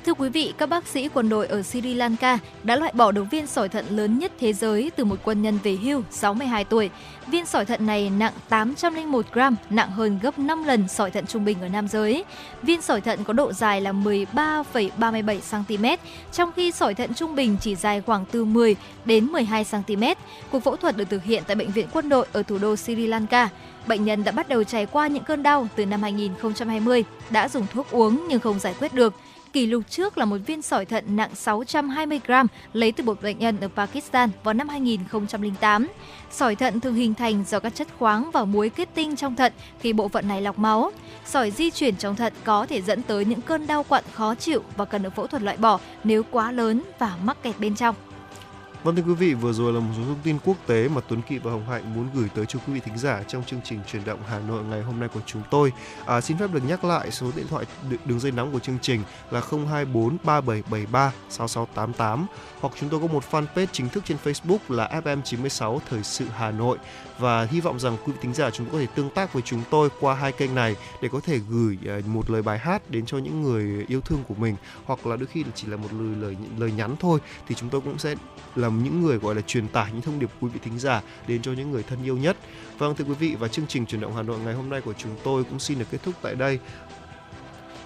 Thưa 0.06 0.14
quý 0.14 0.28
vị, 0.28 0.52
các 0.58 0.68
bác 0.68 0.86
sĩ 0.86 1.08
quân 1.08 1.28
đội 1.28 1.46
ở 1.46 1.62
Sri 1.62 1.94
Lanka 1.94 2.38
đã 2.62 2.76
loại 2.76 2.92
bỏ 2.94 3.12
được 3.12 3.24
viên 3.30 3.46
sỏi 3.46 3.68
thận 3.68 3.84
lớn 3.90 4.18
nhất 4.18 4.32
thế 4.40 4.52
giới 4.52 4.90
từ 4.96 5.04
một 5.04 5.16
quân 5.24 5.42
nhân 5.42 5.58
về 5.62 5.78
hưu 5.82 6.02
62 6.10 6.64
tuổi. 6.64 6.90
Viên 7.26 7.46
sỏi 7.46 7.64
thận 7.64 7.86
này 7.86 8.10
nặng 8.10 8.32
801 8.48 9.26
gram, 9.32 9.56
nặng 9.70 9.90
hơn 9.90 10.18
gấp 10.22 10.38
5 10.38 10.64
lần 10.64 10.88
sỏi 10.88 11.10
thận 11.10 11.26
trung 11.26 11.44
bình 11.44 11.58
ở 11.60 11.68
nam 11.68 11.88
giới. 11.88 12.24
Viên 12.62 12.82
sỏi 12.82 13.00
thận 13.00 13.24
có 13.24 13.32
độ 13.32 13.52
dài 13.52 13.80
là 13.80 13.92
13,37 13.92 15.38
cm, 15.50 15.84
trong 16.32 16.52
khi 16.56 16.70
sỏi 16.70 16.94
thận 16.94 17.14
trung 17.14 17.34
bình 17.34 17.56
chỉ 17.60 17.76
dài 17.76 18.00
khoảng 18.00 18.24
từ 18.32 18.44
10 18.44 18.76
đến 19.04 19.26
12 19.26 19.64
cm. 19.64 20.04
Cuộc 20.50 20.60
phẫu 20.60 20.76
thuật 20.76 20.96
được 20.96 21.10
thực 21.10 21.24
hiện 21.24 21.42
tại 21.46 21.56
bệnh 21.56 21.70
viện 21.70 21.86
quân 21.92 22.08
đội 22.08 22.26
ở 22.32 22.42
thủ 22.42 22.58
đô 22.58 22.76
Sri 22.76 23.06
Lanka. 23.06 23.48
Bệnh 23.86 24.04
nhân 24.04 24.24
đã 24.24 24.32
bắt 24.32 24.48
đầu 24.48 24.64
trải 24.64 24.86
qua 24.86 25.06
những 25.06 25.24
cơn 25.24 25.42
đau 25.42 25.68
từ 25.76 25.86
năm 25.86 26.02
2020, 26.02 27.04
đã 27.30 27.48
dùng 27.48 27.66
thuốc 27.72 27.90
uống 27.90 28.26
nhưng 28.28 28.40
không 28.40 28.58
giải 28.58 28.74
quyết 28.80 28.94
được. 28.94 29.14
Kỷ 29.56 29.66
lục 29.66 29.82
trước 29.90 30.18
là 30.18 30.24
một 30.24 30.36
viên 30.46 30.62
sỏi 30.62 30.84
thận 30.84 31.04
nặng 31.16 31.34
620 31.34 32.20
gram 32.26 32.46
lấy 32.72 32.92
từ 32.92 33.04
một 33.04 33.22
bệnh 33.22 33.38
nhân 33.38 33.60
ở 33.60 33.68
Pakistan 33.68 34.30
vào 34.44 34.54
năm 34.54 34.68
2008. 34.68 35.88
Sỏi 36.30 36.54
thận 36.54 36.80
thường 36.80 36.94
hình 36.94 37.14
thành 37.14 37.44
do 37.48 37.60
các 37.60 37.74
chất 37.74 37.88
khoáng 37.98 38.30
và 38.30 38.44
muối 38.44 38.68
kết 38.68 38.88
tinh 38.94 39.16
trong 39.16 39.36
thận 39.36 39.52
khi 39.80 39.92
bộ 39.92 40.08
phận 40.08 40.28
này 40.28 40.42
lọc 40.42 40.58
máu. 40.58 40.90
Sỏi 41.24 41.50
di 41.50 41.70
chuyển 41.70 41.96
trong 41.96 42.16
thận 42.16 42.32
có 42.44 42.66
thể 42.66 42.82
dẫn 42.82 43.02
tới 43.02 43.24
những 43.24 43.40
cơn 43.40 43.66
đau 43.66 43.82
quặn 43.82 44.04
khó 44.12 44.34
chịu 44.34 44.62
và 44.76 44.84
cần 44.84 45.02
được 45.02 45.14
phẫu 45.16 45.26
thuật 45.26 45.42
loại 45.42 45.56
bỏ 45.56 45.80
nếu 46.04 46.22
quá 46.30 46.52
lớn 46.52 46.82
và 46.98 47.16
mắc 47.24 47.42
kẹt 47.42 47.58
bên 47.58 47.74
trong. 47.74 47.94
Vâng 48.86 48.96
thưa 48.96 49.02
quý 49.02 49.14
vị, 49.14 49.34
vừa 49.34 49.52
rồi 49.52 49.72
là 49.72 49.80
một 49.80 49.92
số 49.96 50.02
thông 50.04 50.20
tin 50.22 50.38
quốc 50.44 50.56
tế 50.66 50.88
mà 50.88 51.00
Tuấn 51.08 51.22
Kỵ 51.22 51.38
và 51.38 51.50
Hồng 51.50 51.68
Hạnh 51.68 51.94
muốn 51.94 52.08
gửi 52.14 52.28
tới 52.34 52.46
cho 52.46 52.58
quý 52.66 52.72
vị 52.72 52.80
thính 52.80 52.98
giả 52.98 53.22
trong 53.28 53.44
chương 53.44 53.60
trình 53.64 53.80
truyền 53.92 54.04
động 54.04 54.18
Hà 54.28 54.38
Nội 54.38 54.64
ngày 54.64 54.82
hôm 54.82 55.00
nay 55.00 55.08
của 55.14 55.20
chúng 55.26 55.42
tôi. 55.50 55.72
À, 56.06 56.20
xin 56.20 56.38
phép 56.38 56.52
được 56.52 56.60
nhắc 56.68 56.84
lại 56.84 57.10
số 57.10 57.26
điện 57.36 57.46
thoại 57.50 57.64
đường 58.04 58.20
dây 58.20 58.32
nóng 58.32 58.52
của 58.52 58.58
chương 58.58 58.78
trình 58.82 59.02
là 59.30 59.40
024 59.40 60.16
3773 60.24 61.12
6688 61.28 62.26
hoặc 62.66 62.74
chúng 62.80 62.88
tôi 62.88 63.00
có 63.00 63.06
một 63.06 63.24
fanpage 63.30 63.66
chính 63.72 63.88
thức 63.88 64.04
trên 64.06 64.16
Facebook 64.24 64.58
là 64.68 65.00
FM96 65.04 65.78
Thời 65.90 66.02
sự 66.02 66.26
Hà 66.36 66.50
Nội 66.50 66.78
và 67.18 67.44
hy 67.44 67.60
vọng 67.60 67.80
rằng 67.80 67.96
quý 68.04 68.12
vị 68.12 68.18
thính 68.22 68.34
giả 68.34 68.50
chúng 68.50 68.70
có 68.70 68.78
thể 68.78 68.86
tương 68.94 69.10
tác 69.10 69.32
với 69.32 69.42
chúng 69.42 69.62
tôi 69.70 69.88
qua 70.00 70.14
hai 70.14 70.32
kênh 70.32 70.54
này 70.54 70.76
để 71.02 71.08
có 71.12 71.20
thể 71.20 71.38
gửi 71.50 71.78
ờ, 71.86 72.00
một 72.06 72.30
lời 72.30 72.42
bài 72.42 72.58
hát 72.58 72.90
đến 72.90 73.06
cho 73.06 73.18
những 73.18 73.42
người 73.42 73.84
yêu 73.88 74.00
thương 74.00 74.24
của 74.28 74.34
mình 74.34 74.56
hoặc 74.84 75.06
là 75.06 75.16
đôi 75.16 75.26
khi 75.26 75.44
chỉ 75.54 75.66
là 75.66 75.76
một 75.76 75.88
lời 75.92 76.16
lời 76.20 76.36
lời 76.58 76.72
nhắn 76.72 76.96
thôi, 77.00 77.20
thì 77.48 77.54
chúng 77.54 77.68
tôi 77.68 77.80
cũng 77.80 77.98
sẽ 77.98 78.14
làm 78.54 78.84
những 78.84 79.02
người 79.02 79.18
gọi 79.18 79.34
là 79.34 79.40
truyền 79.40 79.68
tải 79.68 79.92
những 79.92 80.02
thông 80.02 80.18
điệp 80.18 80.30
quý 80.40 80.48
vị 80.48 80.60
thính 80.64 80.78
giả 80.78 81.02
đến 81.26 81.42
cho 81.42 81.52
những 81.52 81.70
người 81.70 81.82
thân 81.82 82.04
yêu 82.04 82.16
nhất. 82.16 82.36
Vâng 82.78 82.94
thưa 82.94 83.04
quý 83.04 83.14
vị, 83.14 83.36
và 83.38 83.48
chương 83.48 83.66
trình 83.66 83.86
chuyển 83.86 84.00
động 84.00 84.16
Hà 84.16 84.22
Nội 84.22 84.38
ngày 84.38 84.54
hôm 84.54 84.70
nay 84.70 84.80
của 84.80 84.94
chúng 84.98 85.16
tôi 85.24 85.44
cũng 85.44 85.58
xin 85.58 85.78
được 85.78 85.86
kết 85.90 85.98
thúc 86.02 86.14
tại 86.22 86.34
đây. 86.34 86.58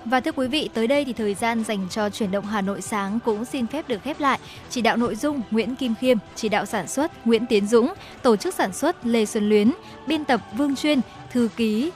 Và 0.05 0.21
thưa 0.21 0.33
quý 0.33 0.47
vị, 0.47 0.69
tới 0.75 0.87
đây 0.87 1.05
thì 1.05 1.13
thời 1.13 1.35
gian 1.35 1.65
dành 1.65 1.89
cho 1.91 2.11
chuyển 2.11 2.31
động 2.31 2.47
Hà 2.47 2.61
Nội 2.61 2.83
sáng 2.83 3.19
cũng 3.25 3.45
xin 3.45 3.67
phép 3.67 3.89
được 3.89 4.03
khép 4.03 4.21
lại. 4.21 4.39
Chỉ 4.71 4.81
đạo 4.81 4.97
nội 4.97 5.15
dung 5.15 5.43
Nguyễn 5.51 5.77
Kim 5.77 5.95
Khiêm, 6.01 6.19
chỉ 6.35 6.49
đạo 6.49 6.67
sản 6.67 6.89
xuất 6.89 7.27
Nguyễn 7.27 7.47
Tiến 7.47 7.67
Dũng, 7.67 7.95
tổ 8.23 8.37
chức 8.37 8.55
sản 8.55 8.73
xuất 8.73 9.07
Lê 9.07 9.27
Xuân 9.27 9.49
Luyến, 9.49 9.73
biên 10.07 10.25
tập 10.25 10.41
Vương 10.57 10.77
Chuyên, 10.77 11.01
thư 11.31 11.49
ký 11.57 11.91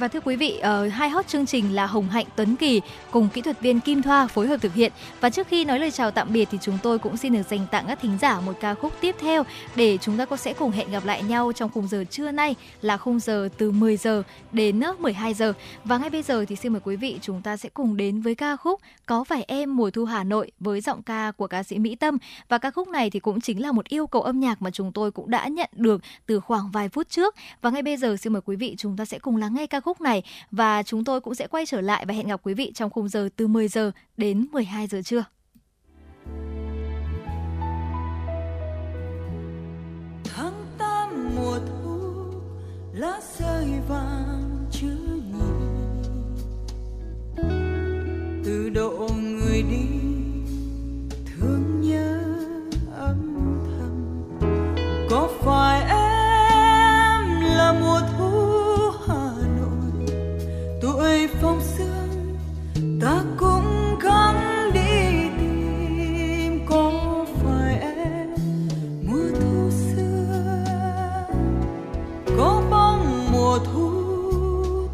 và 0.00 0.08
thưa 0.08 0.20
quý 0.20 0.36
vị, 0.36 0.60
uh, 0.86 0.92
hai 0.92 1.10
hot 1.10 1.26
chương 1.28 1.46
trình 1.46 1.74
là 1.74 1.86
Hồng 1.86 2.08
Hạnh 2.08 2.26
Tuấn 2.36 2.56
Kỳ 2.56 2.80
cùng 3.10 3.28
kỹ 3.28 3.40
thuật 3.40 3.60
viên 3.60 3.80
Kim 3.80 4.02
Thoa 4.02 4.26
phối 4.26 4.46
hợp 4.46 4.56
thực 4.60 4.74
hiện. 4.74 4.92
Và 5.20 5.30
trước 5.30 5.48
khi 5.48 5.64
nói 5.64 5.78
lời 5.78 5.90
chào 5.90 6.10
tạm 6.10 6.32
biệt 6.32 6.48
thì 6.50 6.58
chúng 6.60 6.78
tôi 6.82 6.98
cũng 6.98 7.16
xin 7.16 7.32
được 7.32 7.42
dành 7.50 7.66
tặng 7.70 7.84
các 7.88 7.98
thính 8.02 8.18
giả 8.20 8.40
một 8.40 8.52
ca 8.60 8.74
khúc 8.74 8.92
tiếp 9.00 9.16
theo 9.20 9.42
để 9.76 9.98
chúng 9.98 10.16
ta 10.16 10.24
có 10.24 10.36
sẽ 10.36 10.52
cùng 10.52 10.70
hẹn 10.70 10.90
gặp 10.90 11.04
lại 11.04 11.22
nhau 11.22 11.52
trong 11.52 11.70
khung 11.70 11.88
giờ 11.88 12.04
trưa 12.10 12.30
nay 12.30 12.54
là 12.82 12.96
khung 12.96 13.20
giờ 13.20 13.48
từ 13.58 13.70
10 13.70 13.96
giờ 13.96 14.22
đến 14.52 14.80
ờ, 14.80 14.94
12 14.98 15.34
giờ. 15.34 15.52
Và 15.84 15.98
ngay 15.98 16.10
bây 16.10 16.22
giờ 16.22 16.44
thì 16.48 16.56
xin 16.56 16.72
mời 16.72 16.80
quý 16.84 16.96
vị 16.96 17.18
chúng 17.22 17.42
ta 17.42 17.56
sẽ 17.56 17.68
cùng 17.68 17.96
đến 17.96 18.20
với 18.20 18.34
ca 18.34 18.56
khúc 18.56 18.80
Có 19.06 19.24
phải 19.24 19.44
em 19.48 19.76
mùa 19.76 19.90
thu 19.90 20.04
Hà 20.04 20.24
Nội 20.24 20.50
với 20.60 20.80
giọng 20.80 21.02
ca 21.02 21.32
của 21.36 21.46
ca 21.46 21.62
sĩ 21.62 21.78
Mỹ 21.78 21.94
Tâm 21.94 22.18
và 22.48 22.58
ca 22.58 22.70
khúc 22.70 22.88
này 22.88 23.10
thì 23.10 23.20
cũng 23.20 23.40
chính 23.40 23.62
là 23.62 23.72
một 23.72 23.88
yêu 23.88 24.06
cầu 24.06 24.22
âm 24.22 24.40
nhạc 24.40 24.62
mà 24.62 24.70
chúng 24.70 24.92
tôi 24.92 25.10
cũng 25.10 25.30
đã 25.30 25.48
nhận 25.48 25.70
được 25.72 26.02
từ 26.26 26.40
khoảng 26.40 26.70
vài 26.70 26.88
phút 26.88 27.08
trước. 27.08 27.34
Và 27.62 27.70
ngay 27.70 27.82
bây 27.82 27.96
giờ 27.96 28.16
xin 28.16 28.32
mời 28.32 28.42
quý 28.44 28.56
vị 28.56 28.74
chúng 28.78 28.96
ta 28.96 29.04
sẽ 29.04 29.18
cùng 29.18 29.36
lắng 29.36 29.54
nghe 29.54 29.66
ca 29.66 29.80
khúc 29.80 29.89
khúc 29.90 30.00
này. 30.00 30.22
Và 30.50 30.82
chúng 30.82 31.04
tôi 31.04 31.20
cũng 31.20 31.34
sẽ 31.34 31.46
quay 31.46 31.66
trở 31.66 31.80
lại 31.80 32.06
và 32.06 32.14
hẹn 32.14 32.28
gặp 32.28 32.40
quý 32.42 32.54
vị 32.54 32.72
trong 32.74 32.90
khung 32.90 33.08
giờ 33.08 33.28
từ 33.36 33.46
10 33.46 33.68
giờ 33.68 33.90
đến 34.16 34.46
12 34.52 34.86
giờ 34.86 35.02
trưa. 35.02 35.24
Tháng 40.24 40.64
8 40.78 41.34
mùa 41.36 41.58
thu, 41.58 42.40
lá 42.92 43.20
rơi 43.38 43.66
vàng 43.88 44.68
chứa 44.72 44.96
nhịp 45.32 45.60
từ 48.44 48.70
độ 48.74 49.08
người 49.20 49.62
đi, 49.62 49.86
thương 51.26 51.80
nhớ 51.80 52.22
âm 52.98 53.36
thầm. 53.64 54.38
Có 55.10 55.28
phải 55.40 55.80
em 55.90 55.99
phong 61.40 61.60
sương, 61.60 62.36
ta 63.00 63.24
cũng 63.38 63.98
gắng 64.02 64.70
đi 64.74 65.28
tìm 65.38 66.66
có 66.66 66.92
phải 67.42 67.80
em. 67.80 68.28
Mùa 69.02 69.28
thu 69.40 69.70
xưa, 69.70 71.24
có 72.36 72.62
bóng 72.70 73.32
mùa 73.32 73.58
thu, 73.58 73.90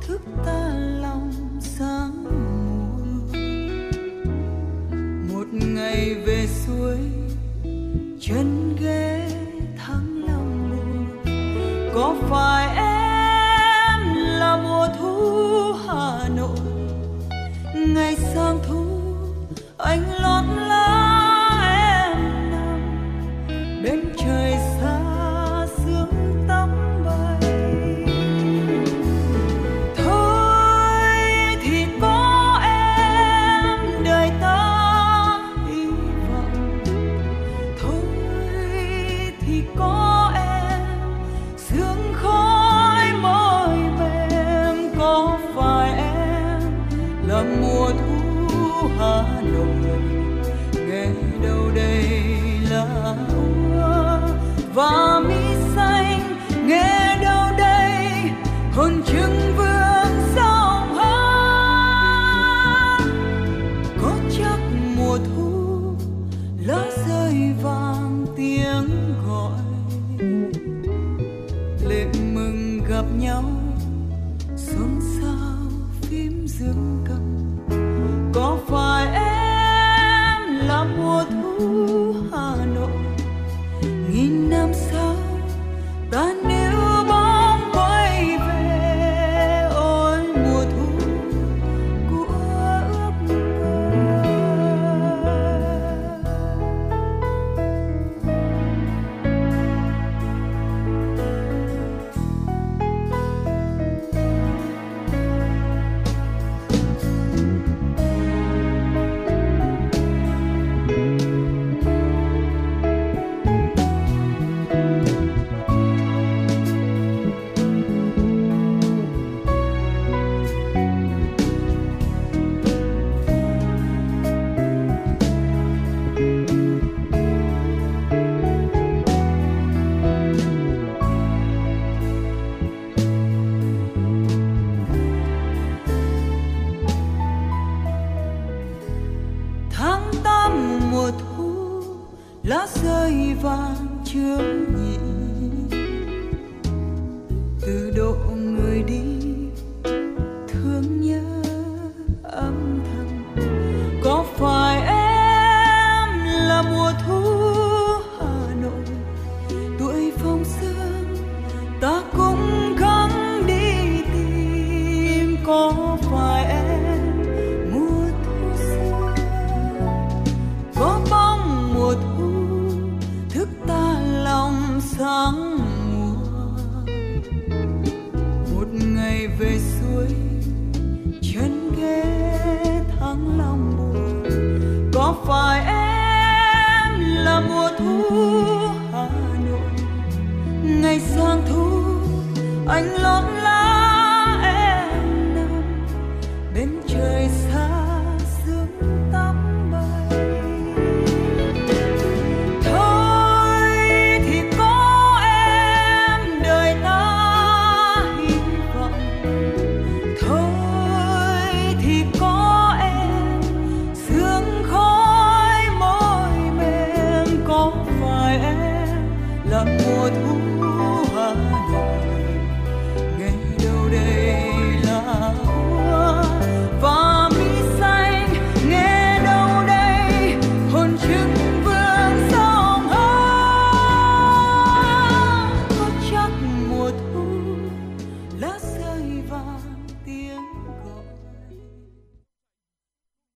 thức 0.07 0.21
ta 0.47 0.69
lòng 1.03 1.33
sáng 1.61 2.25
mùa 2.25 3.39
một 5.33 5.47
ngày 5.53 6.15
về 6.27 6.47
suối, 6.47 6.99
chân 8.21 8.77
ghé 8.81 9.29
thắng 9.87 10.25
lòng 10.29 10.71
buồn 10.71 11.91
có 11.95 12.15
phải 12.31 12.77
em? 12.77 12.86